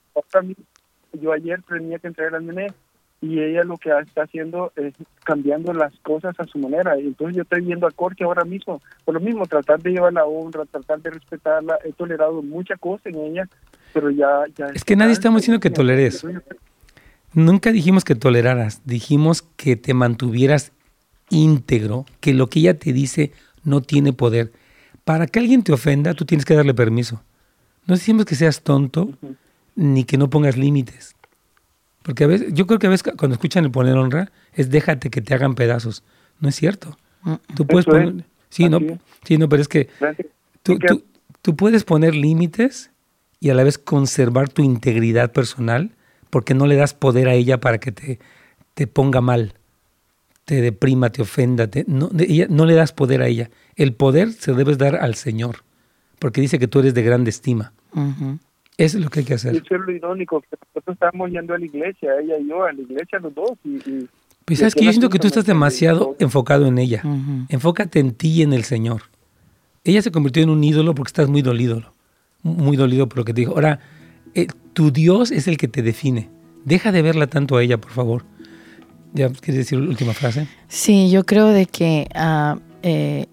Yo 1.21 1.33
ayer 1.33 1.63
tenía 1.63 1.99
que 1.99 2.09
entregar 2.09 2.35
al 2.35 2.47
nene 2.47 2.73
y 3.23 3.39
ella 3.39 3.62
lo 3.62 3.79
que 3.79 3.91
está 4.05 4.25
haciendo 4.25 4.73
es 4.75 4.95
cambiando 5.23 5.73
las 5.73 5.95
cosas 6.01 6.35
a 6.39 6.45
su 6.45 6.59
manera. 6.59 6.99
Y 6.99 7.07
entonces 7.07 7.37
yo 7.37 7.43
estoy 7.43 7.61
viendo 7.61 7.87
a 7.87 7.93
Corte 7.93 8.25
ahora 8.25 8.45
mismo, 8.45 8.83
por 9.05 9.14
lo 9.14 9.20
mismo, 9.20 9.47
tratar 9.47 9.81
de 9.81 9.93
llevar 9.93 10.12
la 10.12 10.25
honra, 10.25 10.64
tratar 10.64 11.01
de 11.01 11.11
respetarla. 11.11 11.79
He 11.85 11.93
tolerado 11.93 12.43
mucha 12.43 12.77
cosa 12.77 13.09
en 13.09 13.20
ella, 13.20 13.49
pero 13.95 14.11
ya... 14.11 14.43
ya 14.57 14.66
es 14.75 14.85
que 14.85 14.97
nadie 14.97 15.12
estamos 15.12 15.43
diciendo 15.43 15.61
que 15.61 15.70
toleres. 15.70 16.27
Nunca 17.33 17.70
dijimos 17.70 18.05
que 18.05 18.16
toleraras, 18.16 18.83
dijimos 18.85 19.43
que 19.57 19.77
te 19.77 19.95
mantuvieras 19.95 20.73
íntegro, 21.31 22.05
que 22.20 22.35
lo 22.35 22.49
que 22.49 22.59
ella 22.59 22.77
te 22.77 22.93
dice 22.93 23.33
no 23.62 23.83
tiene 23.83 24.12
poder. 24.12 24.51
Para 25.05 25.29
que 25.29 25.39
alguien 25.39 25.62
te 25.62 25.73
ofenda, 25.73 26.14
tú 26.14 26.25
tienes 26.25 26.45
que 26.45 26.55
darle 26.55 26.75
permiso. 26.75 27.23
No 27.87 27.95
decimos 27.95 28.25
que 28.25 28.35
seas 28.35 28.62
tonto, 28.62 29.11
ni 29.77 30.03
que 30.03 30.18
no 30.18 30.29
pongas 30.29 30.57
límites. 30.57 31.12
Porque 32.03 32.25
a 32.25 32.27
veces, 32.27 32.53
yo 32.53 32.67
creo 32.67 32.79
que 32.79 32.87
a 32.87 32.91
veces 32.91 33.13
cuando 33.17 33.35
escuchan 33.35 33.65
el 33.65 33.71
poner 33.71 33.97
honra, 33.97 34.33
es 34.55 34.71
déjate 34.71 35.11
que 35.11 35.21
te 35.21 35.35
hagan 35.35 35.55
pedazos. 35.55 36.03
No 36.41 36.49
es 36.49 36.57
cierto. 36.57 36.97
Tú 37.55 37.67
puedes 37.67 37.87
poner, 37.87 38.25
Sí, 38.53 38.69
no, 38.69 38.81
sí, 39.25 39.39
no, 39.39 39.49
pero 39.49 39.63
es 39.63 39.69
que 39.69 39.89
tú, 40.63 40.79
tú, 40.79 41.05
tú 41.41 41.57
puedes 41.57 41.85
poner 41.85 42.15
límites 42.15 42.91
y 43.41 43.49
a 43.49 43.55
la 43.55 43.65
vez 43.65 43.79
conservar 43.79 44.51
tu 44.51 44.63
integridad 44.63 45.33
personal 45.33 45.93
porque 46.29 46.53
no 46.53 46.67
le 46.67 46.77
das 46.77 46.93
poder 46.93 47.29
a 47.29 47.35
ella 47.35 47.61
para 47.61 47.79
que 47.79 47.93
te, 47.93 48.19
te 48.75 48.87
ponga 48.87 49.23
mal, 49.23 49.55
te 50.45 50.61
deprima, 50.61 51.09
te 51.09 51.23
ofenda, 51.23 51.67
no, 51.87 52.11
ella, 52.19 52.47
no 52.51 52.67
le 52.67 52.75
das 52.75 52.93
poder 52.93 53.23
a 53.23 53.27
ella. 53.27 53.49
El 53.75 53.95
poder 53.95 54.33
se 54.33 54.51
lo 54.51 54.59
debes 54.59 54.77
dar 54.77 54.97
al 54.97 55.15
Señor, 55.15 55.65
porque 56.19 56.43
dice 56.43 56.59
que 56.59 56.69
tú 56.69 56.81
eres 56.81 56.93
de 56.93 57.03
grande 57.03 57.31
estima. 57.31 57.73
Eso 58.79 58.99
es 58.99 59.05
lo 59.05 59.11
que 59.11 59.20
hay 59.20 59.27
que 59.27 59.35
hacer. 59.35 59.55
Eso 59.55 59.75
es 59.75 59.81
lo 59.81 59.93
irónico, 59.93 60.41
que 60.41 60.57
nosotros 60.75 60.95
estamos 60.95 61.31
yendo 61.31 61.55
a 61.55 61.59
la 61.59 61.64
iglesia, 61.64 62.11
ella 62.20 62.39
y 62.39 62.49
yo, 62.49 62.64
a 62.64 62.73
la 62.73 62.81
iglesia 62.81 63.18
los 63.18 63.35
dos. 63.35 63.53
Y, 63.64 64.09
pues 64.45 64.59
sabes 64.59 64.75
que 64.75 64.85
yo 64.85 64.91
siento 64.91 65.09
que 65.09 65.18
tú 65.18 65.29
estás 65.29 65.47
demasiado 65.47 66.16
enfocado 66.18 66.66
en 66.66 66.79
ella. 66.79 67.03
Enfócate 67.49 68.01
en 68.01 68.12
ti 68.12 68.29
y 68.29 68.43
en 68.43 68.53
el 68.53 68.64
Señor. 68.64 69.03
Ella 69.85 70.03
se 70.03 70.11
convirtió 70.11 70.43
en 70.43 70.51
un 70.51 70.62
ídolo 70.62 70.95
porque 70.95 71.11
estás 71.11 71.29
muy 71.29 71.43
dolido, 71.43 71.95
muy 72.43 72.77
dolido 72.77 73.09
por 73.09 73.18
lo 73.18 73.25
que 73.25 73.35
te 73.35 73.43
dijo. 73.43 73.53
Ahora, 73.53 73.81
eh, 74.35 74.47
tu 74.73 74.91
Dios 74.91 75.31
es 75.31 75.49
el 75.49 75.59
que 75.59 75.68
te 75.68 75.83
define. 75.83 76.29
Deja 76.64 76.93
de 76.93 77.03
verla 77.03 77.27
tanto 77.27 77.57
a 77.57 77.62
ella, 77.62 77.79
por 77.79 77.91
favor. 77.91 78.25
¿Ya 79.12 79.29
quieres 79.29 79.57
decir 79.57 79.79
la 79.79 79.89
última 79.89 80.14
frase? 80.14 80.47
Sí, 80.68 81.11
yo 81.11 81.25
creo 81.25 81.49
de 81.49 81.66
que 81.66 82.09
ah, 82.14 82.59
eh, 82.83 83.27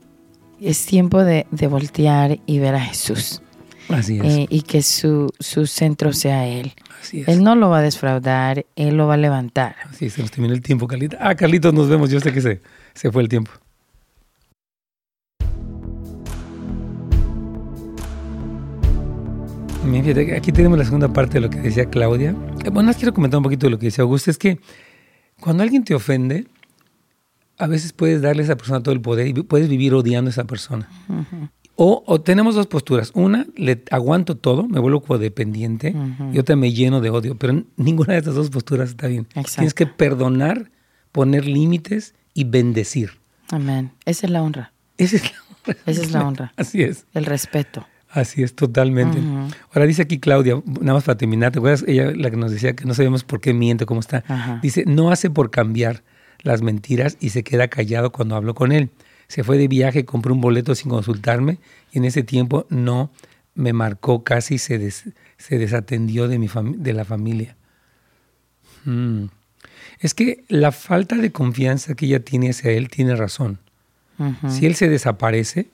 es 0.60 0.86
tiempo 0.86 1.24
de, 1.24 1.46
voltear 1.70 2.40
y 2.46 2.60
ver 2.60 2.76
a 2.76 2.82
Jesús. 2.82 3.42
Así 3.90 4.20
es. 4.20 4.24
Eh, 4.24 4.48
y 4.50 4.62
que 4.62 4.82
su, 4.82 5.34
su, 5.40 5.66
centro 5.66 6.14
sea 6.14 6.48
Él. 6.48 6.74
Así 7.02 7.22
es. 7.22 7.28
Él 7.28 7.44
no 7.44 7.56
lo 7.56 7.70
va 7.70 7.80
a 7.80 7.82
defraudar, 7.82 8.66
Él 8.76 8.96
lo 8.96 9.08
va 9.08 9.16
a 9.16 9.18
levantar. 9.18 9.76
Así 9.90 10.06
es, 10.06 10.14
se 10.14 10.22
nos 10.22 10.32
terminó 10.32 10.54
el 10.54 10.62
tiempo, 10.62 10.88
Carlita. 10.88 11.18
Ah, 11.20 11.36
Carlitos, 11.36 11.74
nos 11.74 11.90
vemos. 11.90 12.10
Yo 12.10 12.20
sé 12.20 12.32
que 12.32 12.42
se, 12.42 12.62
se 12.94 13.12
fue 13.12 13.22
el 13.22 13.30
tiempo. 13.30 13.52
aquí 20.36 20.52
tenemos 20.52 20.78
la 20.78 20.86
segunda 20.86 21.12
parte 21.12 21.36
de 21.36 21.42
lo 21.42 21.50
que 21.50 21.60
decía 21.60 21.86
Claudia. 21.86 22.36
Eh, 22.64 22.70
bueno, 22.70 22.94
quiero 22.94 23.14
comentar 23.14 23.38
un 23.38 23.44
poquito 23.44 23.68
de 23.68 23.72
lo 23.72 23.80
que 23.80 23.88
decía 23.88 24.04
Augusto. 24.04 24.30
Es 24.30 24.38
que 24.38 24.60
cuando 25.40 25.64
alguien 25.64 25.84
te 25.84 25.96
ofende, 25.96 26.46
a 27.58 27.68
veces 27.68 27.94
puedes 27.94 28.22
darle 28.22 28.44
a 28.44 28.46
esa 28.46 28.56
persona 28.56 28.82
todo 28.82 28.94
el 28.94 29.02
poder 29.02 29.28
y 29.28 29.34
puedes 29.34 29.68
vivir 29.68 29.94
odiando 29.94 30.30
a 30.30 30.32
esa 30.32 30.46
persona. 30.46 30.88
O, 31.82 32.20
tenemos 32.20 32.56
dos 32.56 32.68
posturas. 32.68 33.12
Una, 33.14 33.48
le 33.56 33.84
aguanto 33.90 34.36
todo, 34.36 34.68
me 34.68 34.82
vuelvo 34.82 35.02
codependiente, 35.02 35.96
y 36.34 36.38
otra, 36.38 36.58
me 36.58 36.74
lleno 36.74 37.00
de 37.00 37.10
odio. 37.10 37.38
Pero 37.38 37.64
ninguna 37.78 38.14
de 38.14 38.20
estas 38.20 38.36
dos 38.36 38.50
posturas 38.50 38.90
está 38.90 39.08
bien. 39.08 39.28
Tienes 39.56 39.74
que 39.74 39.88
perdonar, 39.88 40.72
poner 41.14 41.46
límites 41.46 42.16
y 42.34 42.44
bendecir. 42.44 43.20
Amén. 43.50 43.92
Esa 44.06 44.28
es 44.28 44.32
la 44.32 44.44
honra. 44.44 44.74
Esa 44.98 45.16
es 45.16 45.24
la 45.24 45.38
honra. 45.40 45.82
Esa 45.86 46.02
es 46.02 46.12
la 46.12 46.28
honra. 46.28 46.54
Así 46.58 46.84
es. 46.84 47.06
El 47.14 47.26
respeto. 47.26 47.88
Así 48.10 48.44
es, 48.44 48.56
totalmente. 48.56 49.20
Ahora 49.72 49.86
dice 49.86 50.02
aquí 50.02 50.20
Claudia, 50.20 50.62
nada 50.66 50.96
más 50.96 51.04
para 51.04 51.18
terminar, 51.18 51.52
¿te 51.52 51.60
acuerdas? 51.60 51.86
Ella 51.88 52.12
la 52.14 52.30
que 52.30 52.38
nos 52.38 52.52
decía 52.52 52.76
que 52.76 52.86
no 52.86 52.94
sabemos 52.94 53.24
por 53.24 53.40
qué 53.40 53.54
miente, 53.54 53.86
cómo 53.86 54.02
está. 54.02 54.60
Dice, 54.62 54.84
no 54.86 55.12
hace 55.12 55.30
por 55.30 55.50
cambiar 55.50 56.04
las 56.42 56.62
mentiras 56.62 57.18
y 57.22 57.30
se 57.30 57.44
queda 57.44 57.68
callado 57.68 58.12
cuando 58.12 58.36
hablo 58.36 58.54
con 58.56 58.72
él. 58.72 58.90
Se 59.30 59.46
fue 59.46 59.58
de 59.58 59.70
viaje, 59.70 60.04
compró 60.04 60.34
un 60.34 60.42
boleto 60.42 60.76
sin 60.76 60.90
consultarme 60.90 61.60
y 61.94 62.00
en 62.00 62.06
ese 62.06 62.24
tiempo 62.24 62.66
no 62.70 63.12
me 63.56 63.72
marcó, 63.72 64.26
casi 64.26 64.58
se, 64.58 64.92
se 64.92 65.58
desatendió 65.58 66.28
de, 66.28 66.40
mi 66.40 66.50
de 66.76 66.94
la 66.94 67.06
familia. 67.06 67.56
Mm. 68.86 69.26
Es 70.00 70.14
que 70.14 70.44
la 70.48 70.72
falta 70.72 71.16
de 71.16 71.32
confianza 71.32 71.94
que 71.94 72.06
ella 72.06 72.20
tiene 72.22 72.50
hacia 72.50 72.72
él 72.72 72.90
tiene 72.90 73.16
razón. 73.16 73.60
Si 74.50 74.66
él 74.66 74.76
se 74.76 74.90
desaparece, 74.90 75.68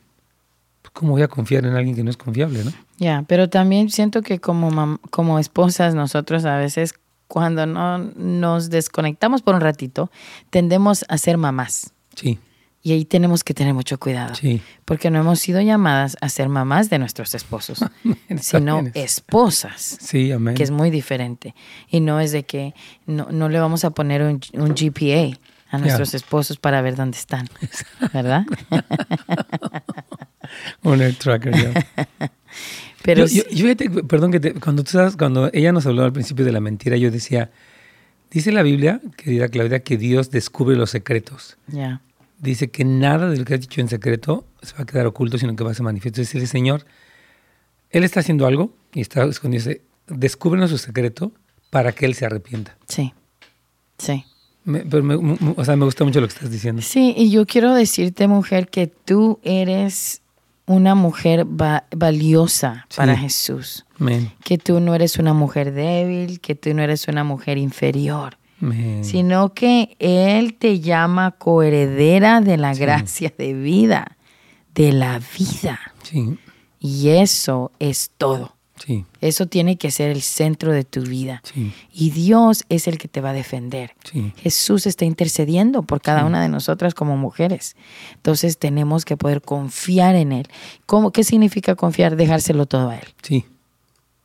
¿cómo 0.94 1.14
voy 1.14 1.24
a 1.24 1.28
confiar 1.28 1.66
en 1.66 1.74
alguien 1.74 1.96
que 1.96 2.04
no 2.04 2.12
es 2.12 2.18
confiable, 2.18 2.64
no? 2.64 2.72
Ya, 3.00 3.24
pero 3.28 3.50
también 3.50 3.90
siento 3.90 4.22
que 4.22 4.40
como, 4.40 5.00
como 5.10 5.40
esposas 5.40 5.96
nosotros 5.96 6.46
a 6.46 6.58
veces 6.58 6.94
cuando 7.28 7.66
no 7.66 7.98
nos 7.98 8.70
desconectamos 8.70 9.42
por 9.42 9.56
un 9.56 9.62
ratito, 9.62 10.12
tendemos 10.52 11.06
a 11.10 11.18
ser 11.18 11.38
mamás. 11.38 11.92
Sí. 12.16 12.38
Y 12.86 12.92
ahí 12.92 13.04
tenemos 13.04 13.44
que 13.44 13.56
tener 13.56 13.74
mucho 13.74 14.00
cuidado. 14.00 14.36
Sí. 14.36 14.62
Porque 14.86 15.10
no 15.10 15.20
hemos 15.20 15.40
sido 15.40 15.60
llamadas 15.60 16.18
a 16.22 16.30
ser 16.30 16.50
mamás 16.50 16.88
de 16.92 17.00
nuestros 17.00 17.34
esposos, 17.34 17.80
sino 18.40 18.84
esposas. 18.94 19.98
Sí, 20.00 20.32
amén. 20.32 20.54
Que 20.54 20.62
es 20.62 20.70
muy 20.70 20.92
diferente. 20.92 21.56
Y 21.90 22.00
no 22.00 22.20
es 22.20 22.32
de 22.32 22.44
que 22.44 22.76
no, 23.08 23.28
no 23.32 23.50
le 23.50 23.60
vamos 23.60 23.86
a 23.86 23.90
poner 23.90 24.22
un, 24.22 24.40
un 24.54 24.76
GPA 24.76 25.36
a 25.72 25.80
nuestros 25.80 26.14
esposos 26.14 26.58
para 26.58 26.80
ver 26.84 26.96
dónde 26.96 27.18
están. 27.18 27.50
¿Verdad? 28.14 28.46
Un 30.84 31.00
tracker, 31.16 31.56
Pero 33.02 33.26
yo, 33.26 33.42
perdón 34.08 34.32
que 34.32 34.54
cuando 34.54 34.84
tú 34.84 34.92
sabes, 34.92 35.18
cuando 35.18 35.50
ella 35.54 35.72
nos 35.72 35.88
habló 35.88 36.04
al 36.04 36.14
principio 36.14 36.46
de 36.46 36.52
la 36.52 36.60
mentira, 36.60 36.98
yo 36.98 37.10
decía, 37.10 37.50
dice 38.30 38.52
la 38.52 38.62
Biblia, 38.62 39.02
querida 39.18 39.48
Claudia, 39.48 39.80
que 39.80 39.98
Dios 39.98 40.30
descubre 40.30 40.76
los 40.76 40.92
secretos. 40.92 41.58
Ya. 41.66 42.04
Dice 42.46 42.70
que 42.70 42.86
nada 42.86 43.30
de 43.30 43.38
lo 43.38 43.46
que 43.46 43.56
has 43.56 43.60
dicho 43.60 43.82
en 43.82 43.88
secreto 43.88 44.46
se 44.62 44.76
va 44.76 44.84
a 44.84 44.86
quedar 44.86 45.08
oculto, 45.08 45.38
sino 45.38 45.56
que 45.56 45.64
va 45.64 45.72
a 45.72 45.74
ser 45.74 45.84
manifiesto. 45.84 46.22
Es 46.22 46.32
decir, 46.32 46.48
Señor, 46.48 46.86
Él 47.90 48.04
está 48.04 48.20
haciendo 48.20 48.46
algo 48.46 48.72
y 48.94 49.02
está 49.02 49.24
escondiéndose. 49.26 49.82
Descúbrenos 50.08 50.70
su 50.70 50.78
secreto 50.78 51.32
para 51.72 51.92
que 51.92 52.06
Él 52.06 52.14
se 52.14 52.26
arrepienta. 52.26 52.78
Sí, 52.88 53.14
sí. 53.98 54.24
pero 54.64 55.04
me, 55.04 55.16
o 55.58 55.66
sea, 55.66 55.76
me 55.76 55.86
gusta 55.86 56.04
mucho 56.04 56.22
lo 56.22 56.28
que 56.28 56.34
estás 56.34 56.52
diciendo. 56.52 56.82
Sí, 56.82 57.16
y 57.18 57.32
yo 57.32 57.46
quiero 57.48 57.74
decirte, 57.74 58.28
mujer, 58.28 58.70
que 58.70 58.88
tú 58.88 59.40
eres 59.44 60.22
una 60.68 60.96
mujer 60.96 61.46
valiosa 61.46 62.88
para 62.96 63.18
Jesús. 63.18 63.86
Que 64.44 64.58
tú 64.58 64.80
no 64.80 64.94
eres 64.94 65.18
una 65.18 65.34
mujer 65.34 65.74
débil, 65.74 66.40
que 66.40 66.56
tú 66.56 66.74
no 66.74 66.82
eres 66.82 67.08
una 67.08 67.24
mujer 67.24 67.58
inferior. 67.58 68.38
Sino 69.02 69.54
que 69.54 69.96
Él 70.00 70.56
te 70.56 70.80
llama 70.80 71.32
coheredera 71.32 72.42
de 72.42 72.58
la 72.58 72.74
gracia 72.74 73.34
de 73.38 73.54
vida, 73.54 74.18
de 74.74 74.94
la 74.94 75.20
vida. 75.38 75.80
Y 76.80 77.10
eso 77.10 77.72
es 77.80 78.12
todo. 78.18 78.56
Eso 79.22 79.48
tiene 79.48 79.78
que 79.78 79.90
ser 79.90 80.12
el 80.12 80.22
centro 80.22 80.72
de 80.72 80.84
tu 80.84 81.02
vida. 81.02 81.42
Y 81.92 82.12
Dios 82.12 82.66
es 82.70 82.88
el 82.88 82.98
que 82.98 83.08
te 83.08 83.22
va 83.22 83.32
a 83.32 83.34
defender. 83.34 83.96
Jesús 84.38 84.86
está 84.86 85.06
intercediendo 85.06 85.84
por 85.84 86.02
cada 86.02 86.26
una 86.26 86.42
de 86.42 86.50
nosotras 86.50 86.94
como 86.94 87.18
mujeres. 87.18 87.76
Entonces 88.16 88.58
tenemos 88.58 89.06
que 89.06 89.18
poder 89.18 89.42
confiar 89.42 90.16
en 90.16 90.32
Él. 90.32 90.48
¿Cómo, 90.86 91.12
¿Qué 91.12 91.24
significa 91.24 91.76
confiar? 91.76 92.16
Dejárselo 92.16 92.66
todo 92.66 92.90
a 92.90 92.98
Él. 92.98 93.08
Sí. 93.24 93.46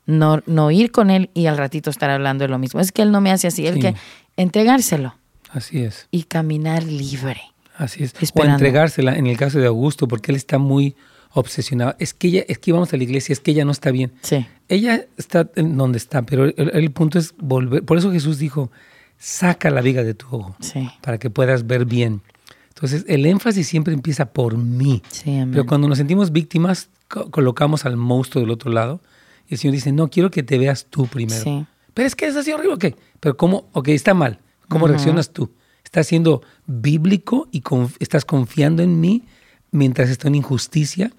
No, 0.07 0.43
no 0.47 0.71
ir 0.71 0.91
con 0.91 1.11
Él 1.11 1.31
y 1.35 1.47
al 1.47 1.57
ratito 1.57 1.89
estar 1.89 2.11
hablando 2.11 2.43
de 2.43 2.49
lo 2.49 2.59
mismo. 2.59 2.81
Es 2.81 2.91
que 2.91 3.03
Él 3.03 3.13
no 3.13 3.21
me 3.21 3.31
hace 3.31 3.47
así. 3.47 3.67
Él 3.67 3.79
que 3.79 3.95
entregárselo. 4.37 5.15
Así 5.51 5.83
es. 5.83 6.09
Y 6.11 6.25
caminar 6.25 6.85
libre. 6.85 7.41
Así 7.77 8.05
es. 8.05 8.15
O 8.35 8.45
entregársela 8.45 9.17
en 9.17 9.27
el 9.27 9.37
caso 9.37 9.59
de 9.59 9.67
Augusto, 9.67 10.07
porque 10.07 10.33
él 10.33 10.37
está 10.37 10.59
muy 10.59 10.95
obsesionada. 11.33 11.97
Es 11.99 12.15
que 12.15 12.29
ella, 12.29 12.45
es 12.49 12.59
que 12.59 12.71
íbamos 12.71 12.93
a 12.93 12.97
la 12.97 13.03
iglesia, 13.03 13.33
es 13.33 13.41
que 13.41 13.53
ella 13.53 13.65
no 13.65 13.73
está 13.73 13.91
bien. 13.91 14.13
Sí. 14.23 14.47
Ella 14.69 15.07
está 15.17 15.49
en 15.57 15.77
donde 15.77 15.99
está, 15.99 16.23
pero 16.23 16.45
el, 16.45 16.91
punto 16.91 17.19
es 17.19 17.35
volver. 17.39 17.85
Por 17.85 17.99
eso 17.99 18.13
Jesús 18.13 18.39
dijo, 18.39 18.71
saca 19.19 19.71
la 19.71 19.81
viga 19.81 20.03
de 20.03 20.15
tu 20.15 20.27
ojo 20.27 20.57
para 21.01 21.19
que 21.19 21.31
puedas 21.31 21.67
ver 21.67 21.85
bien. 21.85 22.23
Entonces, 22.69 23.05
el 23.09 23.27
énfasis 23.27 23.67
siempre 23.67 23.93
empieza 23.93 24.27
por 24.27 24.57
mí. 24.57 25.03
pero 25.25 25.67
cuando 25.67 25.89
nos 25.89 25.99
sentimos 25.99 26.33
víctimas, 26.33 26.89
colocamos 27.09 27.85
al 27.85 27.97
monstruo 27.97 28.43
del 28.43 28.51
otro 28.51 28.71
lado 28.71 29.01
y 29.49 29.55
el 29.55 29.59
Señor 29.59 29.75
dice, 29.75 29.93
no, 29.93 30.09
quiero 30.09 30.31
que 30.31 30.43
te 30.43 30.59
veas 30.59 30.87
tú 30.89 31.07
primero. 31.07 31.67
Pero 31.95 32.07
es 32.07 32.15
que 32.15 32.27
es 32.27 32.37
así 32.37 32.53
horrible, 32.53 32.75
ok. 32.75 32.97
Pero 33.21 33.37
¿cómo? 33.37 33.69
Ok, 33.73 33.89
está 33.89 34.15
mal. 34.15 34.41
¿Cómo 34.69 34.87
reaccionas 34.87 35.31
tú? 35.31 35.51
¿Estás 35.85 36.07
siendo 36.07 36.43
bíblico 36.67 37.49
y 37.51 37.63
estás 37.99 38.25
confiando 38.25 38.83
en 38.83 39.01
mí 39.01 39.25
mientras 39.73 40.11
está 40.11 40.29
en 40.29 40.37
injusticia 40.37 41.11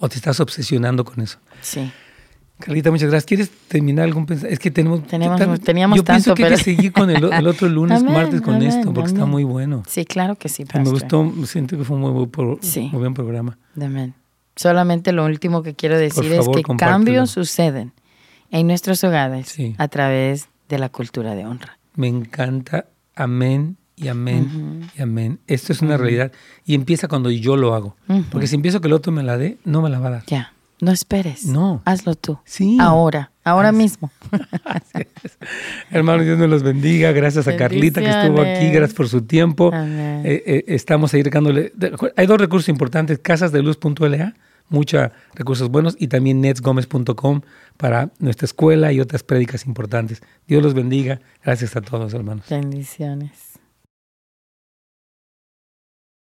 o 0.00 0.08
te 0.08 0.16
estás 0.16 0.40
obsesionando 0.40 1.04
con 1.04 1.20
eso. 1.20 1.38
Sí. 1.60 1.90
Carlita, 2.58 2.90
muchas 2.90 3.10
gracias. 3.10 3.26
¿Quieres 3.26 3.50
terminar 3.68 4.04
algún 4.04 4.26
pensamiento? 4.26 4.52
Es 4.52 4.58
que 4.58 4.70
tenemos, 4.70 5.06
tenemos 5.06 5.60
teníamos 5.60 5.96
yo 5.96 6.04
tanto, 6.04 6.34
pienso 6.34 6.34
que 6.34 6.44
hay 6.44 6.50
que 6.50 6.64
seguir 6.64 6.92
con 6.92 7.10
el, 7.10 7.24
otro 7.46 7.68
lunes, 7.68 8.02
martes 8.02 8.40
con 8.42 8.62
esto, 8.62 8.92
porque 8.92 9.10
está 9.10 9.24
muy 9.24 9.44
bueno. 9.44 9.82
Sí, 9.88 10.04
claro 10.04 10.36
que 10.36 10.48
sí. 10.48 10.64
Me 10.74 10.90
gustó, 10.90 11.32
siento 11.46 11.78
que 11.78 11.84
fue 11.84 11.96
un 11.96 12.02
muy, 12.02 12.28
buen 12.92 13.14
programa. 13.14 13.58
Amén. 13.80 14.14
Solamente 14.56 15.12
lo 15.12 15.24
último 15.24 15.62
que 15.62 15.74
quiero 15.74 15.96
decir 15.96 16.32
es 16.32 16.46
que 16.48 16.62
cambios 16.76 17.30
suceden 17.30 17.92
en 18.50 18.66
nuestros 18.66 19.02
hogares 19.04 19.56
a 19.78 19.88
través 19.88 20.48
de 20.68 20.78
la 20.78 20.88
cultura 20.88 21.34
de 21.34 21.46
honra. 21.46 21.78
Me 21.94 22.08
encanta. 22.08 22.86
Amén 23.14 23.76
y 23.96 24.08
amén 24.08 24.88
y 24.96 25.02
amén. 25.02 25.40
Esto 25.46 25.72
es 25.72 25.82
una 25.82 25.96
realidad 25.96 26.32
y 26.64 26.74
empieza 26.74 27.08
cuando 27.08 27.30
yo 27.30 27.56
lo 27.56 27.74
hago. 27.74 27.96
Porque 28.30 28.46
si 28.46 28.56
empiezo 28.56 28.80
que 28.80 28.88
el 28.88 28.94
otro 28.94 29.12
me 29.12 29.22
la 29.22 29.36
dé, 29.36 29.58
no 29.64 29.82
me 29.82 29.90
la 29.90 29.98
va 29.98 30.08
a 30.08 30.10
dar. 30.10 30.24
Ya. 30.26 30.54
No 30.80 30.92
esperes. 30.92 31.44
No. 31.44 31.82
Hazlo 31.84 32.14
tú. 32.14 32.38
Sí. 32.44 32.78
Ahora, 32.80 33.32
ahora 33.44 33.70
mismo. 33.70 34.10
Hermano, 35.90 36.22
Dios 36.22 36.38
nos 36.38 36.48
los 36.48 36.62
bendiga. 36.62 37.12
Gracias 37.12 37.46
a 37.48 37.56
Carlita 37.56 38.00
que 38.00 38.08
estuvo 38.08 38.40
aquí. 38.40 38.70
Gracias 38.70 38.94
por 38.94 39.08
su 39.08 39.22
tiempo. 39.22 39.70
Eh, 39.74 40.42
eh, 40.46 40.64
estamos 40.68 41.12
ahí 41.12 41.22
regándole. 41.22 41.72
Hay 42.16 42.26
dos 42.26 42.40
recursos 42.40 42.70
importantes: 42.70 43.18
casasdeluz.la, 43.18 44.34
muchos 44.70 45.10
recursos 45.34 45.68
buenos, 45.68 45.96
y 45.98 46.08
también 46.08 46.40
netsgomez.com 46.40 47.42
para 47.76 48.10
nuestra 48.18 48.46
escuela 48.46 48.92
y 48.92 49.00
otras 49.00 49.22
prédicas 49.22 49.66
importantes. 49.66 50.22
Dios 50.46 50.62
los 50.62 50.74
bendiga. 50.74 51.20
Gracias 51.44 51.76
a 51.76 51.82
todos, 51.82 52.14
hermanos. 52.14 52.46
Bendiciones. 52.48 53.49